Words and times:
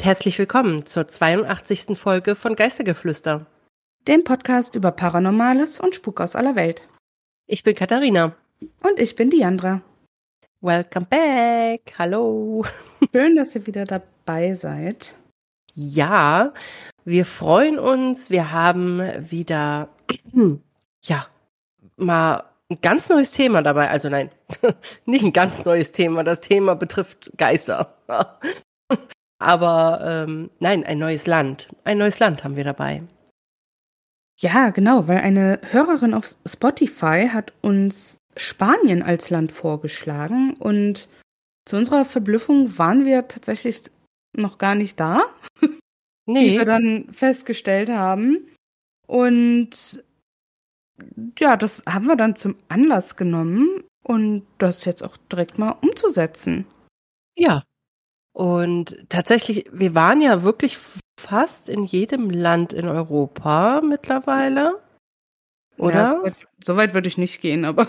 Und 0.00 0.06
herzlich 0.06 0.38
willkommen 0.38 0.86
zur 0.86 1.08
82. 1.08 1.98
Folge 1.98 2.34
von 2.34 2.56
Geistergeflüster. 2.56 3.44
Dem 4.08 4.24
Podcast 4.24 4.74
über 4.74 4.92
Paranormales 4.92 5.78
und 5.78 5.94
Spuk 5.94 6.22
aus 6.22 6.36
aller 6.36 6.56
Welt. 6.56 6.80
Ich 7.46 7.64
bin 7.64 7.74
Katharina. 7.74 8.34
Und 8.82 8.98
ich 8.98 9.14
bin 9.14 9.28
Diandra. 9.28 9.82
Welcome 10.62 11.04
back. 11.04 11.82
Hallo. 11.98 12.64
Schön, 13.12 13.36
dass 13.36 13.54
ihr 13.54 13.66
wieder 13.66 13.84
dabei 13.84 14.54
seid. 14.54 15.12
Ja, 15.74 16.54
wir 17.04 17.26
freuen 17.26 17.78
uns. 17.78 18.30
Wir 18.30 18.52
haben 18.52 19.02
wieder, 19.30 19.90
ja, 21.02 21.26
mal 21.98 22.44
ein 22.70 22.80
ganz 22.80 23.10
neues 23.10 23.32
Thema 23.32 23.60
dabei. 23.60 23.90
Also 23.90 24.08
nein, 24.08 24.30
nicht 25.04 25.26
ein 25.26 25.34
ganz 25.34 25.62
neues 25.66 25.92
Thema. 25.92 26.24
Das 26.24 26.40
Thema 26.40 26.74
betrifft 26.74 27.32
Geister. 27.36 27.98
Aber 29.40 30.00
ähm, 30.04 30.50
nein, 30.60 30.84
ein 30.84 30.98
neues 30.98 31.26
Land. 31.26 31.68
Ein 31.84 31.98
neues 31.98 32.18
Land 32.18 32.44
haben 32.44 32.56
wir 32.56 32.64
dabei. 32.64 33.02
Ja, 34.38 34.70
genau, 34.70 35.08
weil 35.08 35.18
eine 35.18 35.60
Hörerin 35.70 36.14
auf 36.14 36.34
Spotify 36.46 37.28
hat 37.32 37.52
uns 37.62 38.18
Spanien 38.36 39.02
als 39.02 39.28
Land 39.30 39.52
vorgeschlagen 39.52 40.54
und 40.54 41.08
zu 41.66 41.76
unserer 41.76 42.04
Verblüffung 42.04 42.78
waren 42.78 43.04
wir 43.04 43.28
tatsächlich 43.28 43.90
noch 44.34 44.58
gar 44.58 44.74
nicht 44.74 44.98
da, 45.00 45.22
nee. 46.26 46.52
wie 46.52 46.58
wir 46.58 46.64
dann 46.64 47.12
festgestellt 47.12 47.90
haben. 47.90 48.46
Und 49.06 50.04
ja, 51.38 51.56
das 51.56 51.82
haben 51.86 52.06
wir 52.06 52.16
dann 52.16 52.36
zum 52.36 52.56
Anlass 52.68 53.16
genommen 53.16 53.84
und 54.02 54.46
das 54.58 54.84
jetzt 54.84 55.02
auch 55.02 55.16
direkt 55.30 55.58
mal 55.58 55.72
umzusetzen. 55.82 56.66
Ja. 57.36 57.62
Und 58.32 58.96
tatsächlich, 59.08 59.66
wir 59.72 59.94
waren 59.94 60.20
ja 60.20 60.42
wirklich 60.42 60.78
fast 61.18 61.68
in 61.68 61.84
jedem 61.84 62.30
Land 62.30 62.72
in 62.72 62.88
Europa 62.88 63.80
mittlerweile. 63.82 64.80
Oder? 65.76 65.94
Ja, 65.94 66.10
so, 66.10 66.22
weit, 66.22 66.36
so 66.64 66.76
weit 66.76 66.94
würde 66.94 67.08
ich 67.08 67.18
nicht 67.18 67.40
gehen, 67.40 67.64
aber 67.64 67.88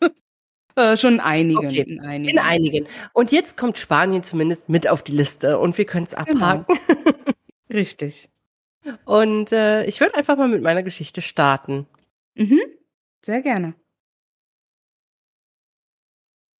äh, 0.76 0.96
schon 0.96 1.20
einigen, 1.20 1.66
okay. 1.66 1.82
in 1.82 2.00
einigen. 2.00 2.30
In 2.30 2.38
einigen. 2.38 2.86
Und 3.12 3.32
jetzt 3.32 3.56
kommt 3.56 3.78
Spanien 3.78 4.22
zumindest 4.22 4.68
mit 4.68 4.88
auf 4.88 5.02
die 5.02 5.12
Liste 5.12 5.58
und 5.58 5.76
wir 5.78 5.84
können 5.84 6.06
es 6.06 6.14
genau. 6.14 6.46
abhaken. 6.46 6.78
Genau. 6.86 7.10
Richtig. 7.70 8.30
Und 9.04 9.52
äh, 9.52 9.84
ich 9.86 10.00
würde 10.00 10.14
einfach 10.14 10.36
mal 10.36 10.48
mit 10.48 10.62
meiner 10.62 10.82
Geschichte 10.82 11.22
starten. 11.22 11.86
Mhm. 12.34 12.60
Sehr 13.22 13.42
gerne. 13.42 13.74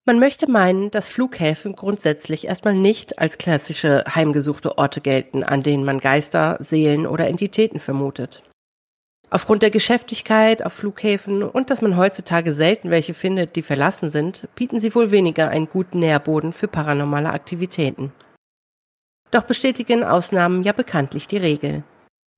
Man 0.06 0.18
möchte 0.18 0.50
meinen, 0.50 0.90
dass 0.90 1.08
Flughäfen 1.08 1.74
grundsätzlich 1.74 2.46
erstmal 2.46 2.74
nicht 2.74 3.18
als 3.18 3.38
klassische 3.38 4.04
heimgesuchte 4.14 4.76
Orte 4.76 5.00
gelten, 5.00 5.42
an 5.42 5.62
denen 5.62 5.84
man 5.84 5.98
Geister, 5.98 6.58
Seelen 6.60 7.06
oder 7.06 7.26
Entitäten 7.26 7.80
vermutet. 7.80 8.42
Aufgrund 9.30 9.62
der 9.62 9.70
Geschäftigkeit 9.70 10.64
auf 10.64 10.74
Flughäfen 10.74 11.42
und 11.42 11.70
dass 11.70 11.80
man 11.80 11.96
heutzutage 11.96 12.52
selten 12.52 12.90
welche 12.90 13.14
findet, 13.14 13.56
die 13.56 13.62
verlassen 13.62 14.10
sind, 14.10 14.46
bieten 14.54 14.78
sie 14.78 14.94
wohl 14.94 15.10
weniger 15.10 15.48
einen 15.48 15.68
guten 15.68 16.00
Nährboden 16.00 16.52
für 16.52 16.68
paranormale 16.68 17.30
Aktivitäten. 17.30 18.12
Doch 19.30 19.44
bestätigen 19.44 20.04
Ausnahmen 20.04 20.62
ja 20.62 20.72
bekanntlich 20.72 21.26
die 21.26 21.38
Regel. 21.38 21.82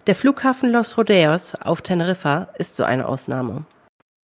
Der 0.06 0.14
Flughafen 0.14 0.70
Los 0.70 0.96
Rodeos 0.96 1.56
auf 1.56 1.82
Teneriffa 1.82 2.48
ist 2.58 2.76
so 2.76 2.84
eine 2.84 3.08
Ausnahme. 3.08 3.66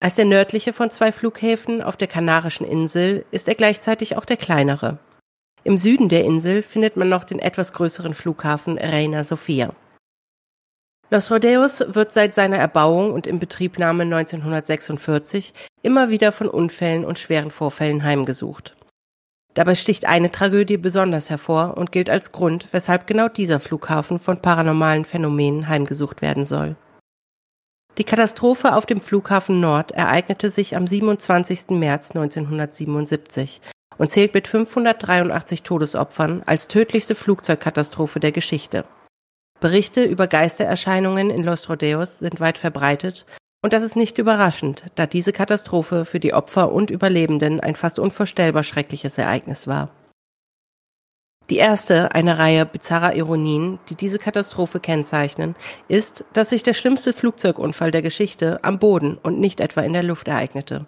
Als 0.03 0.15
der 0.15 0.25
nördliche 0.25 0.73
von 0.73 0.91
zwei 0.91 1.13
Flughäfen 1.13 1.81
auf 1.81 1.95
der 1.95 2.09
Kanarischen 2.09 2.67
Insel 2.67 3.23
ist 3.31 3.47
er 3.47 3.55
gleichzeitig 3.55 4.17
auch 4.17 4.25
der 4.25 4.35
kleinere. 4.35 4.99
Im 5.63 5.77
Süden 5.77 6.09
der 6.09 6.25
Insel 6.25 6.61
findet 6.61 6.97
man 6.97 7.07
noch 7.07 7.23
den 7.23 7.39
etwas 7.39 7.71
größeren 7.71 8.13
Flughafen 8.13 8.77
Reina 8.77 9.23
Sofia. 9.23 9.73
Los 11.09 11.31
Rodeos 11.31 11.85
wird 11.87 12.11
seit 12.11 12.35
seiner 12.35 12.57
Erbauung 12.57 13.13
und 13.13 13.25
Inbetriebnahme 13.25 14.03
1946 14.03 15.53
immer 15.83 16.09
wieder 16.09 16.33
von 16.33 16.49
Unfällen 16.49 17.05
und 17.05 17.17
schweren 17.17 17.49
Vorfällen 17.49 18.03
heimgesucht. 18.03 18.75
Dabei 19.53 19.75
sticht 19.75 20.05
eine 20.05 20.31
Tragödie 20.31 20.75
besonders 20.75 21.29
hervor 21.29 21.77
und 21.77 21.93
gilt 21.93 22.09
als 22.09 22.33
Grund, 22.33 22.67
weshalb 22.71 23.07
genau 23.07 23.29
dieser 23.29 23.61
Flughafen 23.61 24.19
von 24.19 24.41
paranormalen 24.41 25.05
Phänomenen 25.05 25.69
heimgesucht 25.69 26.21
werden 26.21 26.43
soll. 26.43 26.75
Die 27.99 28.03
Katastrophe 28.03 28.75
auf 28.75 28.87
dem 28.87 28.99
Flughafen 28.99 29.59
Nord 29.59 29.91
ereignete 29.91 30.49
sich 30.49 30.75
am 30.75 30.87
27. 30.87 31.69
März 31.69 32.15
1977 32.15 33.61
und 33.99 34.09
zählt 34.09 34.33
mit 34.33 34.47
583 34.47 35.61
Todesopfern 35.61 36.41
als 36.47 36.67
tödlichste 36.67 37.13
Flugzeugkatastrophe 37.13 38.19
der 38.19 38.31
Geschichte. 38.31 38.85
Berichte 39.59 40.03
über 40.03 40.25
Geistererscheinungen 40.25 41.29
in 41.29 41.43
Los 41.43 41.69
Rodeos 41.69 42.17
sind 42.17 42.39
weit 42.39 42.57
verbreitet 42.57 43.27
und 43.61 43.73
das 43.73 43.83
ist 43.83 43.95
nicht 43.95 44.17
überraschend, 44.17 44.83
da 44.95 45.05
diese 45.05 45.31
Katastrophe 45.31 46.05
für 46.05 46.19
die 46.19 46.33
Opfer 46.33 46.71
und 46.71 46.89
Überlebenden 46.89 47.59
ein 47.59 47.75
fast 47.75 47.99
unvorstellbar 47.99 48.63
schreckliches 48.63 49.19
Ereignis 49.19 49.67
war. 49.67 49.89
Die 51.49 51.57
erste 51.57 52.15
einer 52.15 52.39
Reihe 52.39 52.65
bizarrer 52.65 53.15
Ironien, 53.15 53.79
die 53.89 53.95
diese 53.95 54.17
Katastrophe 54.17 54.79
kennzeichnen, 54.79 55.55
ist, 55.89 56.23
dass 56.33 56.49
sich 56.49 56.63
der 56.63 56.73
schlimmste 56.73 57.11
Flugzeugunfall 57.11 57.91
der 57.91 58.01
Geschichte 58.01 58.63
am 58.63 58.79
Boden 58.79 59.17
und 59.21 59.39
nicht 59.39 59.59
etwa 59.59 59.81
in 59.81 59.93
der 59.93 60.03
Luft 60.03 60.29
ereignete. 60.29 60.85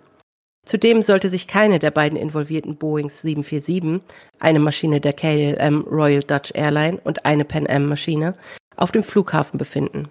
Zudem 0.65 1.03
sollte 1.03 1.29
sich 1.29 1.47
keine 1.47 1.77
der 1.77 1.91
beiden 1.91 2.17
involvierten 2.17 2.77
Boeings 2.77 3.21
747, 3.21 4.01
eine 4.39 4.59
Maschine 4.59 4.99
der 4.99 5.13
KLM 5.13 5.81
Royal 5.81 6.23
Dutch 6.23 6.51
Airline 6.55 6.99
und 7.03 7.25
eine 7.25 7.45
Pan 7.45 7.67
Am 7.69 7.87
Maschine, 7.87 8.33
auf 8.75 8.91
dem 8.91 9.03
Flughafen 9.03 9.59
befinden. 9.59 10.09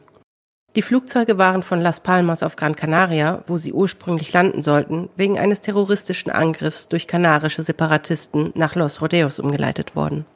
Die 0.77 0.83
Flugzeuge 0.83 1.39
waren 1.39 1.63
von 1.63 1.81
Las 1.81 2.01
Palmas 2.01 2.43
auf 2.43 2.57
Gran 2.57 2.77
Canaria, 2.77 3.45
wo 3.47 3.59
sie 3.59 3.73
ursprünglich 3.73 4.33
landen 4.33 4.61
sollten, 4.61 5.09
wegen 5.17 5.39
eines 5.39 5.61
terroristischen 5.61 6.31
Angriffs 6.33 6.89
durch 6.89 7.07
kanarische 7.07 7.63
Separatisten 7.63 8.53
nach 8.55 8.75
Los 8.75 9.01
Rodeos 9.01 9.39
umgeleitet 9.39 9.97
worden. 9.97 10.27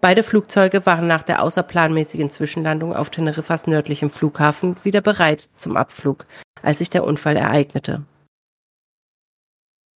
Beide 0.00 0.22
Flugzeuge 0.22 0.84
waren 0.84 1.06
nach 1.06 1.22
der 1.22 1.42
außerplanmäßigen 1.42 2.30
Zwischenlandung 2.30 2.94
auf 2.94 3.10
Teneriffas 3.10 3.66
nördlichem 3.66 4.10
Flughafen 4.10 4.76
wieder 4.82 5.00
bereit 5.00 5.48
zum 5.56 5.76
Abflug, 5.76 6.26
als 6.62 6.78
sich 6.78 6.90
der 6.90 7.04
Unfall 7.04 7.36
ereignete. 7.36 8.02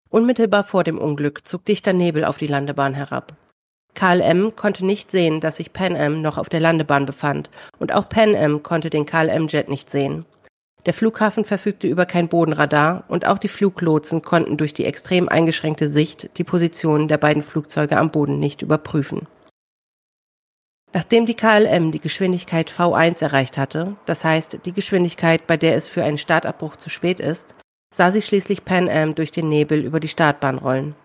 Unmittelbar 0.09 0.63
vor 0.63 0.83
dem 0.83 0.97
Unglück 0.97 1.47
zog 1.47 1.65
dichter 1.65 1.93
Nebel 1.93 2.23
auf 2.25 2.37
die 2.37 2.47
Landebahn 2.47 2.93
herab. 2.93 3.35
KLM 3.95 4.55
konnte 4.55 4.85
nicht 4.85 5.09
sehen, 5.09 5.41
dass 5.41 5.57
sich 5.57 5.73
Pan 5.73 5.97
Am 5.97 6.21
noch 6.21 6.37
auf 6.37 6.49
der 6.49 6.59
Landebahn 6.59 7.07
befand, 7.07 7.49
und 7.79 7.93
auch 7.93 8.07
Pan 8.07 8.35
Am 8.35 8.61
konnte 8.61 8.89
den 8.91 9.07
KLM-Jet 9.07 9.69
nicht 9.69 9.89
sehen. 9.89 10.25
Der 10.85 10.93
Flughafen 10.93 11.43
verfügte 11.43 11.87
über 11.87 12.05
kein 12.05 12.29
Bodenradar 12.29 13.03
und 13.09 13.25
auch 13.25 13.39
die 13.39 13.49
Fluglotsen 13.49 14.21
konnten 14.21 14.55
durch 14.55 14.73
die 14.73 14.85
extrem 14.85 15.27
eingeschränkte 15.27 15.89
Sicht 15.89 16.37
die 16.37 16.45
Positionen 16.45 17.07
der 17.07 17.17
beiden 17.17 17.43
Flugzeuge 17.43 17.97
am 17.97 18.11
Boden 18.11 18.39
nicht 18.39 18.61
überprüfen. 18.61 19.27
Nachdem 20.93 21.25
die 21.25 21.35
KLM 21.35 21.91
die 21.91 21.99
Geschwindigkeit 21.99 22.71
V1 22.71 23.21
erreicht 23.21 23.57
hatte, 23.57 23.95
das 24.05 24.23
heißt 24.23 24.59
die 24.65 24.71
Geschwindigkeit, 24.71 25.45
bei 25.45 25.57
der 25.57 25.75
es 25.75 25.87
für 25.87 26.03
einen 26.03 26.17
Startabbruch 26.17 26.77
zu 26.77 26.89
spät 26.89 27.19
ist, 27.19 27.55
sah 27.93 28.11
sie 28.11 28.21
schließlich 28.21 28.65
Pan 28.65 28.89
Am 28.89 29.15
durch 29.15 29.31
den 29.31 29.49
Nebel 29.49 29.83
über 29.83 29.99
die 29.99 30.07
Startbahn 30.07 30.57
rollen. 30.57 30.95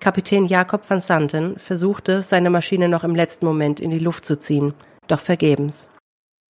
Kapitän 0.00 0.46
Jakob 0.46 0.88
van 0.88 1.00
Santen 1.00 1.58
versuchte, 1.58 2.22
seine 2.22 2.50
Maschine 2.50 2.88
noch 2.88 3.04
im 3.04 3.14
letzten 3.14 3.46
Moment 3.46 3.80
in 3.80 3.90
die 3.90 3.98
Luft 3.98 4.24
zu 4.24 4.38
ziehen, 4.38 4.74
doch 5.08 5.20
vergebens. 5.20 5.88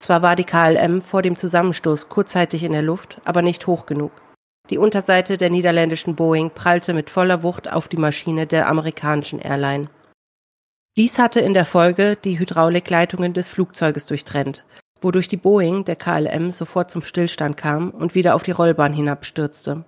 Zwar 0.00 0.22
war 0.22 0.36
die 0.36 0.44
KLM 0.44 1.02
vor 1.02 1.22
dem 1.22 1.36
Zusammenstoß 1.36 2.08
kurzzeitig 2.08 2.62
in 2.62 2.72
der 2.72 2.82
Luft, 2.82 3.20
aber 3.24 3.42
nicht 3.42 3.66
hoch 3.66 3.86
genug. 3.86 4.12
Die 4.70 4.78
Unterseite 4.78 5.38
der 5.38 5.50
niederländischen 5.50 6.14
Boeing 6.14 6.50
prallte 6.50 6.92
mit 6.92 7.08
voller 7.08 7.42
Wucht 7.42 7.72
auf 7.72 7.88
die 7.88 7.96
Maschine 7.96 8.46
der 8.46 8.69
amerikanischen 8.69 9.40
Airline. 9.40 9.88
Dies 10.98 11.20
hatte 11.20 11.38
in 11.38 11.54
der 11.54 11.64
Folge 11.64 12.16
die 12.16 12.40
Hydraulikleitungen 12.40 13.32
des 13.32 13.48
Flugzeuges 13.48 14.06
durchtrennt, 14.06 14.64
wodurch 15.00 15.28
die 15.28 15.36
Boeing 15.36 15.84
der 15.84 15.94
KLM 15.94 16.50
sofort 16.50 16.90
zum 16.90 17.02
Stillstand 17.02 17.56
kam 17.56 17.90
und 17.90 18.16
wieder 18.16 18.34
auf 18.34 18.42
die 18.42 18.50
Rollbahn 18.50 18.92
hinabstürzte. 18.92 19.84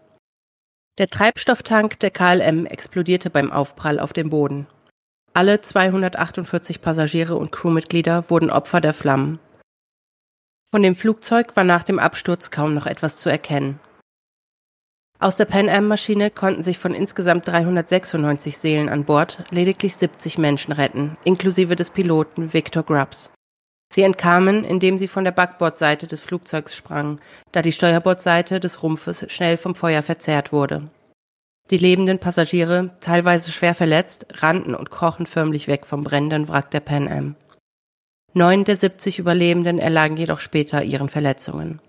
Der 0.98 1.08
Treibstofftank 1.08 1.98
der 1.98 2.12
KLM 2.12 2.64
explodierte 2.64 3.28
beim 3.28 3.50
Aufprall 3.50 3.98
auf 3.98 4.12
dem 4.12 4.30
Boden. 4.30 4.68
Alle 5.34 5.60
248 5.60 6.80
Passagiere 6.80 7.34
und 7.34 7.50
Crewmitglieder 7.50 8.30
wurden 8.30 8.48
Opfer 8.48 8.80
der 8.80 8.94
Flammen. 8.94 9.40
Von 10.70 10.84
dem 10.84 10.94
Flugzeug 10.94 11.56
war 11.56 11.64
nach 11.64 11.82
dem 11.82 11.98
Absturz 11.98 12.52
kaum 12.52 12.72
noch 12.72 12.86
etwas 12.86 13.16
zu 13.16 13.28
erkennen. 13.28 13.80
Aus 15.22 15.36
der 15.36 15.44
Pan 15.44 15.68
Am-Maschine 15.68 16.30
konnten 16.30 16.62
sich 16.62 16.78
von 16.78 16.94
insgesamt 16.94 17.46
396 17.46 18.56
Seelen 18.56 18.88
an 18.88 19.04
Bord 19.04 19.44
lediglich 19.50 19.94
70 19.94 20.38
Menschen 20.38 20.72
retten, 20.72 21.18
inklusive 21.24 21.76
des 21.76 21.90
Piloten 21.90 22.54
Victor 22.54 22.82
Grubbs. 22.82 23.30
Sie 23.92 24.00
entkamen, 24.00 24.64
indem 24.64 24.96
sie 24.96 25.08
von 25.08 25.24
der 25.24 25.32
Backbordseite 25.32 26.06
des 26.06 26.22
Flugzeugs 26.22 26.74
sprangen, 26.74 27.20
da 27.52 27.60
die 27.60 27.72
Steuerbordseite 27.72 28.60
des 28.60 28.82
Rumpfes 28.82 29.26
schnell 29.28 29.58
vom 29.58 29.74
Feuer 29.74 30.02
verzehrt 30.02 30.52
wurde. 30.52 30.88
Die 31.70 31.76
lebenden 31.76 32.18
Passagiere, 32.18 32.96
teilweise 33.00 33.52
schwer 33.52 33.74
verletzt, 33.74 34.26
rannten 34.42 34.74
und 34.74 34.90
krochen 34.90 35.26
förmlich 35.26 35.68
weg 35.68 35.84
vom 35.84 36.02
brennenden 36.02 36.48
Wrack 36.48 36.70
der 36.70 36.80
Pan 36.80 37.06
Am. 37.06 37.36
Neun 38.32 38.64
der 38.64 38.78
70 38.78 39.18
Überlebenden 39.18 39.80
erlagen 39.80 40.16
jedoch 40.16 40.40
später 40.40 40.82
ihren 40.82 41.10
Verletzungen. 41.10 41.80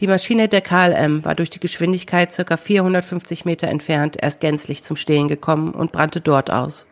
Die 0.00 0.06
Maschine 0.06 0.48
der 0.48 0.60
KLM 0.60 1.24
war 1.24 1.34
durch 1.34 1.50
die 1.50 1.58
Geschwindigkeit 1.58 2.34
ca. 2.34 2.56
450 2.56 3.44
Meter 3.44 3.66
entfernt 3.66 4.16
erst 4.20 4.40
gänzlich 4.40 4.84
zum 4.84 4.96
Stehen 4.96 5.26
gekommen 5.26 5.72
und 5.72 5.90
brannte 5.90 6.20
dort 6.20 6.50
aus. 6.50 6.86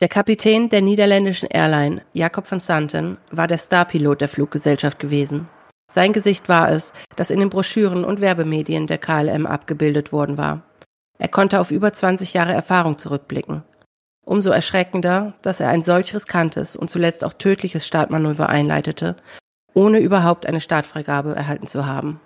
Der 0.00 0.08
Kapitän 0.08 0.68
der 0.68 0.82
niederländischen 0.82 1.48
Airline, 1.48 2.02
Jacob 2.12 2.50
van 2.50 2.60
Santen, 2.60 3.16
war 3.30 3.46
der 3.46 3.56
Starpilot 3.56 4.20
der 4.20 4.28
Fluggesellschaft 4.28 4.98
gewesen. 4.98 5.48
Sein 5.90 6.12
Gesicht 6.12 6.48
war 6.48 6.70
es, 6.70 6.92
das 7.16 7.30
in 7.30 7.38
den 7.38 7.50
Broschüren 7.50 8.04
und 8.04 8.20
Werbemedien 8.20 8.86
der 8.86 8.98
KLM 8.98 9.46
abgebildet 9.46 10.12
worden 10.12 10.36
war. 10.36 10.62
Er 11.18 11.28
konnte 11.28 11.60
auf 11.60 11.70
über 11.70 11.92
20 11.92 12.34
Jahre 12.34 12.52
Erfahrung 12.52 12.98
zurückblicken. 12.98 13.62
Umso 14.24 14.50
erschreckender, 14.50 15.34
dass 15.42 15.60
er 15.60 15.68
ein 15.68 15.82
solch 15.82 16.14
riskantes 16.14 16.76
und 16.76 16.90
zuletzt 16.90 17.24
auch 17.24 17.32
tödliches 17.32 17.86
Startmanöver 17.86 18.48
einleitete, 18.48 19.16
ohne 19.74 19.98
überhaupt 19.98 20.46
eine 20.46 20.60
Startfreigabe 20.60 21.34
erhalten 21.34 21.66
zu 21.66 21.86
haben. 21.86 22.20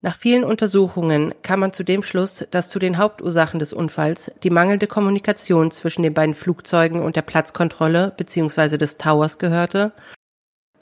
Nach 0.00 0.14
vielen 0.14 0.44
Untersuchungen 0.44 1.34
kam 1.42 1.58
man 1.58 1.72
zu 1.72 1.82
dem 1.82 2.04
Schluss, 2.04 2.46
dass 2.52 2.68
zu 2.68 2.78
den 2.78 2.98
Hauptursachen 2.98 3.58
des 3.58 3.72
Unfalls 3.72 4.30
die 4.44 4.50
mangelnde 4.50 4.86
Kommunikation 4.86 5.72
zwischen 5.72 6.04
den 6.04 6.14
beiden 6.14 6.36
Flugzeugen 6.36 7.02
und 7.02 7.16
der 7.16 7.22
Platzkontrolle 7.22 8.14
bzw. 8.16 8.76
des 8.76 8.96
Towers 8.96 9.38
gehörte, 9.38 9.92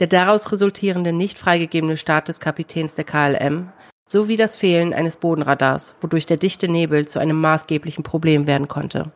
der 0.01 0.07
daraus 0.07 0.53
resultierende 0.53 1.15
nicht 1.15 1.39
freigegebene 1.39 1.97
Start 1.97 2.29
des 2.29 2.41
Kapitäns 2.41 2.95
der 2.95 3.05
KLM 3.05 3.73
sowie 4.07 4.37
das 4.37 4.55
Fehlen 4.55 4.93
eines 4.93 5.17
Bodenradars, 5.17 5.97
wodurch 6.03 6.27
der 6.27 6.37
dichte 6.37 6.69
Nebel 6.69 7.09
zu 7.09 7.19
einem 7.19 7.41
maßgeblichen 7.41 8.05
Problem 8.05 8.47
werden 8.47 8.69
konnte. 8.69 9.13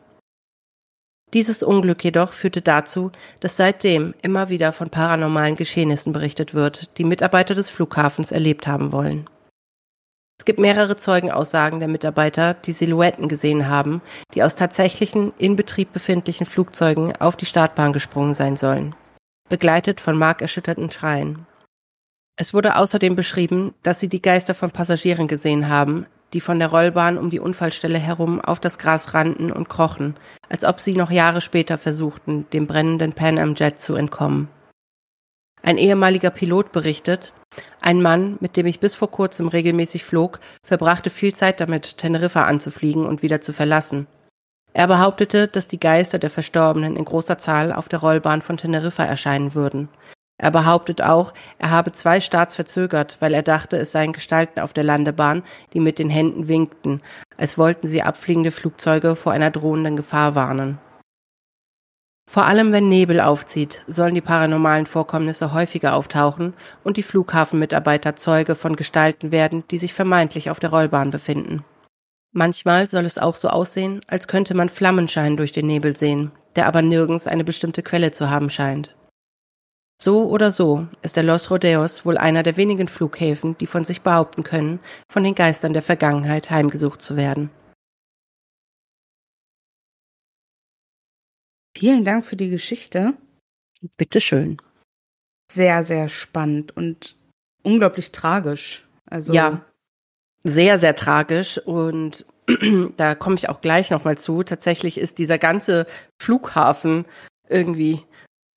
Dieses 1.33 1.63
Unglück 1.63 2.03
jedoch 2.03 2.33
führte 2.33 2.61
dazu, 2.61 3.11
dass 3.39 3.55
seitdem 3.55 4.13
immer 4.21 4.49
wieder 4.49 4.73
von 4.73 4.89
paranormalen 4.89 5.55
Geschehnissen 5.55 6.11
berichtet 6.11 6.53
wird, 6.53 6.97
die 6.97 7.05
Mitarbeiter 7.05 7.55
des 7.55 7.69
Flughafens 7.69 8.31
erlebt 8.31 8.67
haben 8.67 8.91
wollen. 8.91 9.29
Es 10.37 10.45
gibt 10.45 10.59
mehrere 10.59 10.97
Zeugenaussagen 10.97 11.79
der 11.79 11.87
Mitarbeiter, 11.87 12.55
die 12.55 12.71
Silhouetten 12.71 13.29
gesehen 13.29 13.69
haben, 13.69 14.01
die 14.33 14.43
aus 14.43 14.55
tatsächlichen 14.55 15.33
in 15.37 15.55
Betrieb 15.55 15.93
befindlichen 15.93 16.47
Flugzeugen 16.47 17.15
auf 17.17 17.37
die 17.37 17.45
Startbahn 17.45 17.93
gesprungen 17.93 18.33
sein 18.33 18.57
sollen, 18.57 18.95
begleitet 19.49 20.01
von 20.01 20.17
markerschütterten 20.17 20.91
Schreien. 20.91 21.45
Es 22.37 22.55
wurde 22.55 22.75
außerdem 22.75 23.15
beschrieben, 23.15 23.75
dass 23.83 23.99
sie 23.99 24.09
die 24.09 24.21
Geister 24.21 24.55
von 24.55 24.71
Passagieren 24.71 25.27
gesehen 25.27 25.69
haben, 25.69 26.07
die 26.33 26.41
von 26.41 26.59
der 26.59 26.69
Rollbahn 26.69 27.17
um 27.17 27.29
die 27.29 27.39
Unfallstelle 27.39 27.99
herum 27.99 28.39
auf 28.39 28.59
das 28.59 28.79
Gras 28.79 29.13
rannten 29.13 29.51
und 29.51 29.69
krochen, 29.69 30.15
als 30.49 30.63
ob 30.65 30.79
sie 30.79 30.93
noch 30.93 31.11
Jahre 31.11 31.41
später 31.41 31.77
versuchten, 31.77 32.45
dem 32.53 32.67
brennenden 32.67 33.13
Pan 33.13 33.37
Am 33.37 33.55
Jet 33.55 33.81
zu 33.81 33.95
entkommen. 33.95 34.47
Ein 35.63 35.77
ehemaliger 35.77 36.31
Pilot 36.31 36.71
berichtet, 36.71 37.33
ein 37.81 38.01
Mann, 38.01 38.37
mit 38.39 38.57
dem 38.57 38.65
ich 38.65 38.79
bis 38.79 38.95
vor 38.95 39.11
kurzem 39.11 39.47
regelmäßig 39.47 40.05
flog, 40.05 40.39
verbrachte 40.63 41.09
viel 41.09 41.33
Zeit 41.35 41.59
damit, 41.59 41.97
Teneriffa 41.97 42.43
anzufliegen 42.43 43.05
und 43.05 43.21
wieder 43.21 43.41
zu 43.41 43.53
verlassen. 43.53 44.07
Er 44.73 44.87
behauptete, 44.87 45.47
dass 45.47 45.67
die 45.67 45.79
Geister 45.79 46.17
der 46.17 46.29
Verstorbenen 46.29 46.95
in 46.95 47.03
großer 47.03 47.37
Zahl 47.37 47.73
auf 47.73 47.89
der 47.89 47.99
Rollbahn 47.99 48.41
von 48.41 48.57
Teneriffa 48.57 49.03
erscheinen 49.03 49.53
würden, 49.53 49.89
er 50.41 50.49
behauptet 50.49 51.03
auch, 51.03 51.33
er 51.59 51.69
habe 51.69 51.91
zwei 51.91 52.19
Starts 52.19 52.55
verzögert, 52.55 53.17
weil 53.19 53.35
er 53.35 53.43
dachte, 53.43 53.77
es 53.77 53.91
seien 53.91 54.11
Gestalten 54.11 54.59
auf 54.59 54.73
der 54.73 54.83
Landebahn, 54.83 55.43
die 55.73 55.79
mit 55.79 55.99
den 55.99 56.09
Händen 56.09 56.47
winkten, 56.47 57.01
als 57.37 57.59
wollten 57.59 57.87
sie 57.87 58.01
abfliegende 58.01 58.49
Flugzeuge 58.49 59.15
vor 59.15 59.33
einer 59.33 59.51
drohenden 59.51 59.95
Gefahr 59.95 60.33
warnen. 60.33 60.79
Vor 62.27 62.45
allem 62.45 62.71
wenn 62.71 62.89
Nebel 62.89 63.19
aufzieht, 63.21 63.83
sollen 63.85 64.15
die 64.15 64.21
paranormalen 64.21 64.87
Vorkommnisse 64.87 65.53
häufiger 65.53 65.93
auftauchen 65.93 66.55
und 66.83 66.97
die 66.97 67.03
Flughafenmitarbeiter 67.03 68.15
Zeuge 68.15 68.55
von 68.55 68.75
Gestalten 68.75 69.31
werden, 69.31 69.63
die 69.69 69.77
sich 69.77 69.93
vermeintlich 69.93 70.49
auf 70.49 70.59
der 70.59 70.71
Rollbahn 70.71 71.11
befinden. 71.11 71.63
Manchmal 72.31 72.87
soll 72.87 73.05
es 73.05 73.19
auch 73.19 73.35
so 73.35 73.49
aussehen, 73.49 74.01
als 74.07 74.27
könnte 74.27 74.55
man 74.55 74.69
Flammenschein 74.69 75.37
durch 75.37 75.51
den 75.51 75.67
Nebel 75.67 75.95
sehen, 75.95 76.31
der 76.55 76.65
aber 76.65 76.81
nirgends 76.81 77.27
eine 77.27 77.43
bestimmte 77.43 77.83
Quelle 77.83 78.11
zu 78.11 78.29
haben 78.29 78.49
scheint. 78.49 78.95
So 80.03 80.27
oder 80.27 80.49
so 80.49 80.87
ist 81.03 81.15
der 81.15 81.21
Los 81.21 81.51
Rodeos 81.51 82.07
wohl 82.07 82.17
einer 82.17 82.41
der 82.41 82.57
wenigen 82.57 82.87
Flughäfen, 82.87 83.55
die 83.59 83.67
von 83.67 83.83
sich 83.83 84.01
behaupten 84.01 84.41
können, 84.41 84.79
von 85.07 85.23
den 85.23 85.35
Geistern 85.35 85.73
der 85.73 85.83
Vergangenheit 85.83 86.49
heimgesucht 86.49 87.03
zu 87.03 87.15
werden. 87.15 87.51
Vielen 91.77 92.03
Dank 92.03 92.25
für 92.25 92.35
die 92.35 92.49
Geschichte. 92.49 93.13
Bitteschön. 93.97 94.57
Sehr, 95.51 95.83
sehr 95.83 96.09
spannend 96.09 96.75
und 96.75 97.15
unglaublich 97.61 98.11
tragisch. 98.11 98.87
Also 99.05 99.33
ja, 99.33 99.63
sehr, 100.43 100.79
sehr 100.79 100.95
tragisch 100.95 101.59
und 101.59 102.25
da 102.97 103.13
komme 103.13 103.35
ich 103.35 103.49
auch 103.49 103.61
gleich 103.61 103.91
nochmal 103.91 104.17
zu. 104.17 104.41
Tatsächlich 104.41 104.97
ist 104.97 105.19
dieser 105.19 105.37
ganze 105.37 105.85
Flughafen 106.19 107.05
irgendwie 107.47 108.03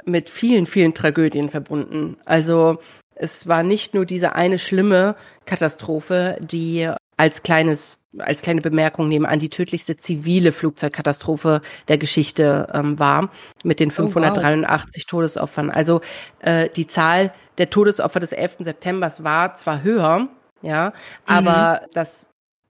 mit 0.05 0.31
vielen, 0.31 0.67
vielen 0.67 0.95
Tragödien 0.95 1.49
verbunden. 1.49 2.17
Also 2.25 2.79
es 3.15 3.47
war 3.47 3.63
nicht 3.63 3.95
nur 3.95 4.07
diese 4.07 4.35
eine 4.35 4.59
schlimme 4.59 5.17
Katastrophe, 5.45 6.37
die 6.41 6.91
als 7.17 7.43
kleines 7.43 8.01
als 8.19 8.43
kleine 8.43 8.61
Bemerkung 8.61 9.09
nebenan 9.09 9.39
die 9.39 9.49
tödlichste 9.49 9.97
zivile 9.97 10.53
Flugzeugkatastrophe 10.53 11.63
der 11.89 11.99
Geschichte 11.99 12.69
ähm, 12.73 12.99
war 12.99 13.31
mit 13.65 13.81
den 13.81 13.91
583 13.91 15.03
oh, 15.03 15.05
wow. 15.05 15.11
Todesopfern. 15.11 15.71
Also 15.71 16.01
äh, 16.41 16.69
die 16.71 16.87
Zahl 16.87 17.33
der 17.59 17.71
Todesopfer 17.71 18.21
des 18.21 18.33
11. 18.33 18.59
September 18.61 19.11
war 19.19 19.55
zwar 19.55 19.83
höher, 19.83 20.29
ja, 20.63 20.93
aber 21.27 21.83
mhm. 21.83 21.87
das 21.93 22.29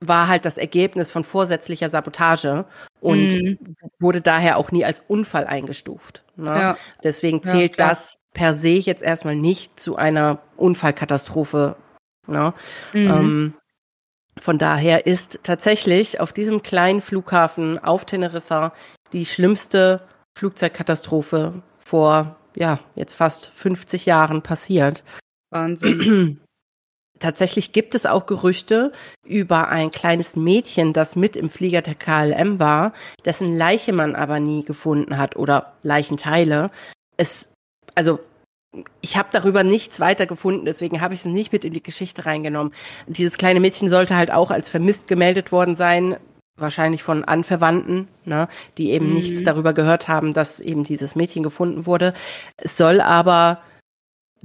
war 0.08 0.28
halt 0.28 0.44
das 0.44 0.58
Ergebnis 0.58 1.10
von 1.10 1.24
vorsätzlicher 1.24 1.90
Sabotage 1.90 2.64
und 3.00 3.28
mhm. 3.28 3.58
wurde 3.98 4.20
daher 4.20 4.56
auch 4.56 4.72
nie 4.72 4.84
als 4.84 5.02
Unfall 5.06 5.46
eingestuft. 5.46 6.24
Ne? 6.36 6.48
Ja. 6.48 6.78
Deswegen 7.02 7.42
zählt 7.42 7.78
ja, 7.78 7.88
das 7.88 8.18
per 8.32 8.54
se 8.54 8.70
jetzt 8.70 9.02
erstmal 9.02 9.36
nicht 9.36 9.78
zu 9.78 9.96
einer 9.96 10.40
Unfallkatastrophe. 10.56 11.76
Ne? 12.26 12.54
Mhm. 12.92 13.10
Ähm, 13.10 13.54
von 14.38 14.58
daher 14.58 15.06
ist 15.06 15.40
tatsächlich 15.42 16.20
auf 16.20 16.32
diesem 16.32 16.62
kleinen 16.62 17.00
Flughafen 17.00 17.78
auf 17.78 18.04
Teneriffa 18.04 18.72
die 19.12 19.26
schlimmste 19.26 20.02
Flugzeugkatastrophe 20.36 21.62
vor, 21.78 22.36
ja, 22.56 22.80
jetzt 22.96 23.14
fast 23.14 23.52
50 23.54 24.06
Jahren 24.06 24.42
passiert. 24.42 25.04
Wahnsinn. 25.50 26.40
Tatsächlich 27.24 27.72
gibt 27.72 27.94
es 27.94 28.04
auch 28.04 28.26
Gerüchte 28.26 28.92
über 29.26 29.68
ein 29.70 29.90
kleines 29.90 30.36
Mädchen, 30.36 30.92
das 30.92 31.16
mit 31.16 31.38
im 31.38 31.48
Flieger 31.48 31.80
der 31.80 31.94
KLM 31.94 32.58
war, 32.58 32.92
dessen 33.24 33.56
Leiche 33.56 33.94
man 33.94 34.14
aber 34.14 34.40
nie 34.40 34.62
gefunden 34.62 35.16
hat 35.16 35.34
oder 35.34 35.72
Leichenteile. 35.82 36.70
Es, 37.16 37.50
also 37.94 38.20
ich 39.00 39.16
habe 39.16 39.30
darüber 39.32 39.64
nichts 39.64 40.00
weiter 40.00 40.26
gefunden, 40.26 40.66
deswegen 40.66 41.00
habe 41.00 41.14
ich 41.14 41.20
es 41.20 41.26
nicht 41.26 41.50
mit 41.50 41.64
in 41.64 41.72
die 41.72 41.82
Geschichte 41.82 42.26
reingenommen. 42.26 42.74
Dieses 43.06 43.38
kleine 43.38 43.60
Mädchen 43.60 43.88
sollte 43.88 44.16
halt 44.16 44.30
auch 44.30 44.50
als 44.50 44.68
vermisst 44.68 45.08
gemeldet 45.08 45.50
worden 45.50 45.76
sein, 45.76 46.18
wahrscheinlich 46.58 47.02
von 47.02 47.24
Anverwandten, 47.24 48.06
ne, 48.26 48.48
die 48.76 48.90
eben 48.90 49.08
mhm. 49.08 49.14
nichts 49.14 49.44
darüber 49.44 49.72
gehört 49.72 50.08
haben, 50.08 50.34
dass 50.34 50.60
eben 50.60 50.84
dieses 50.84 51.14
Mädchen 51.16 51.42
gefunden 51.42 51.86
wurde. 51.86 52.12
Es 52.58 52.76
soll 52.76 53.00
aber 53.00 53.62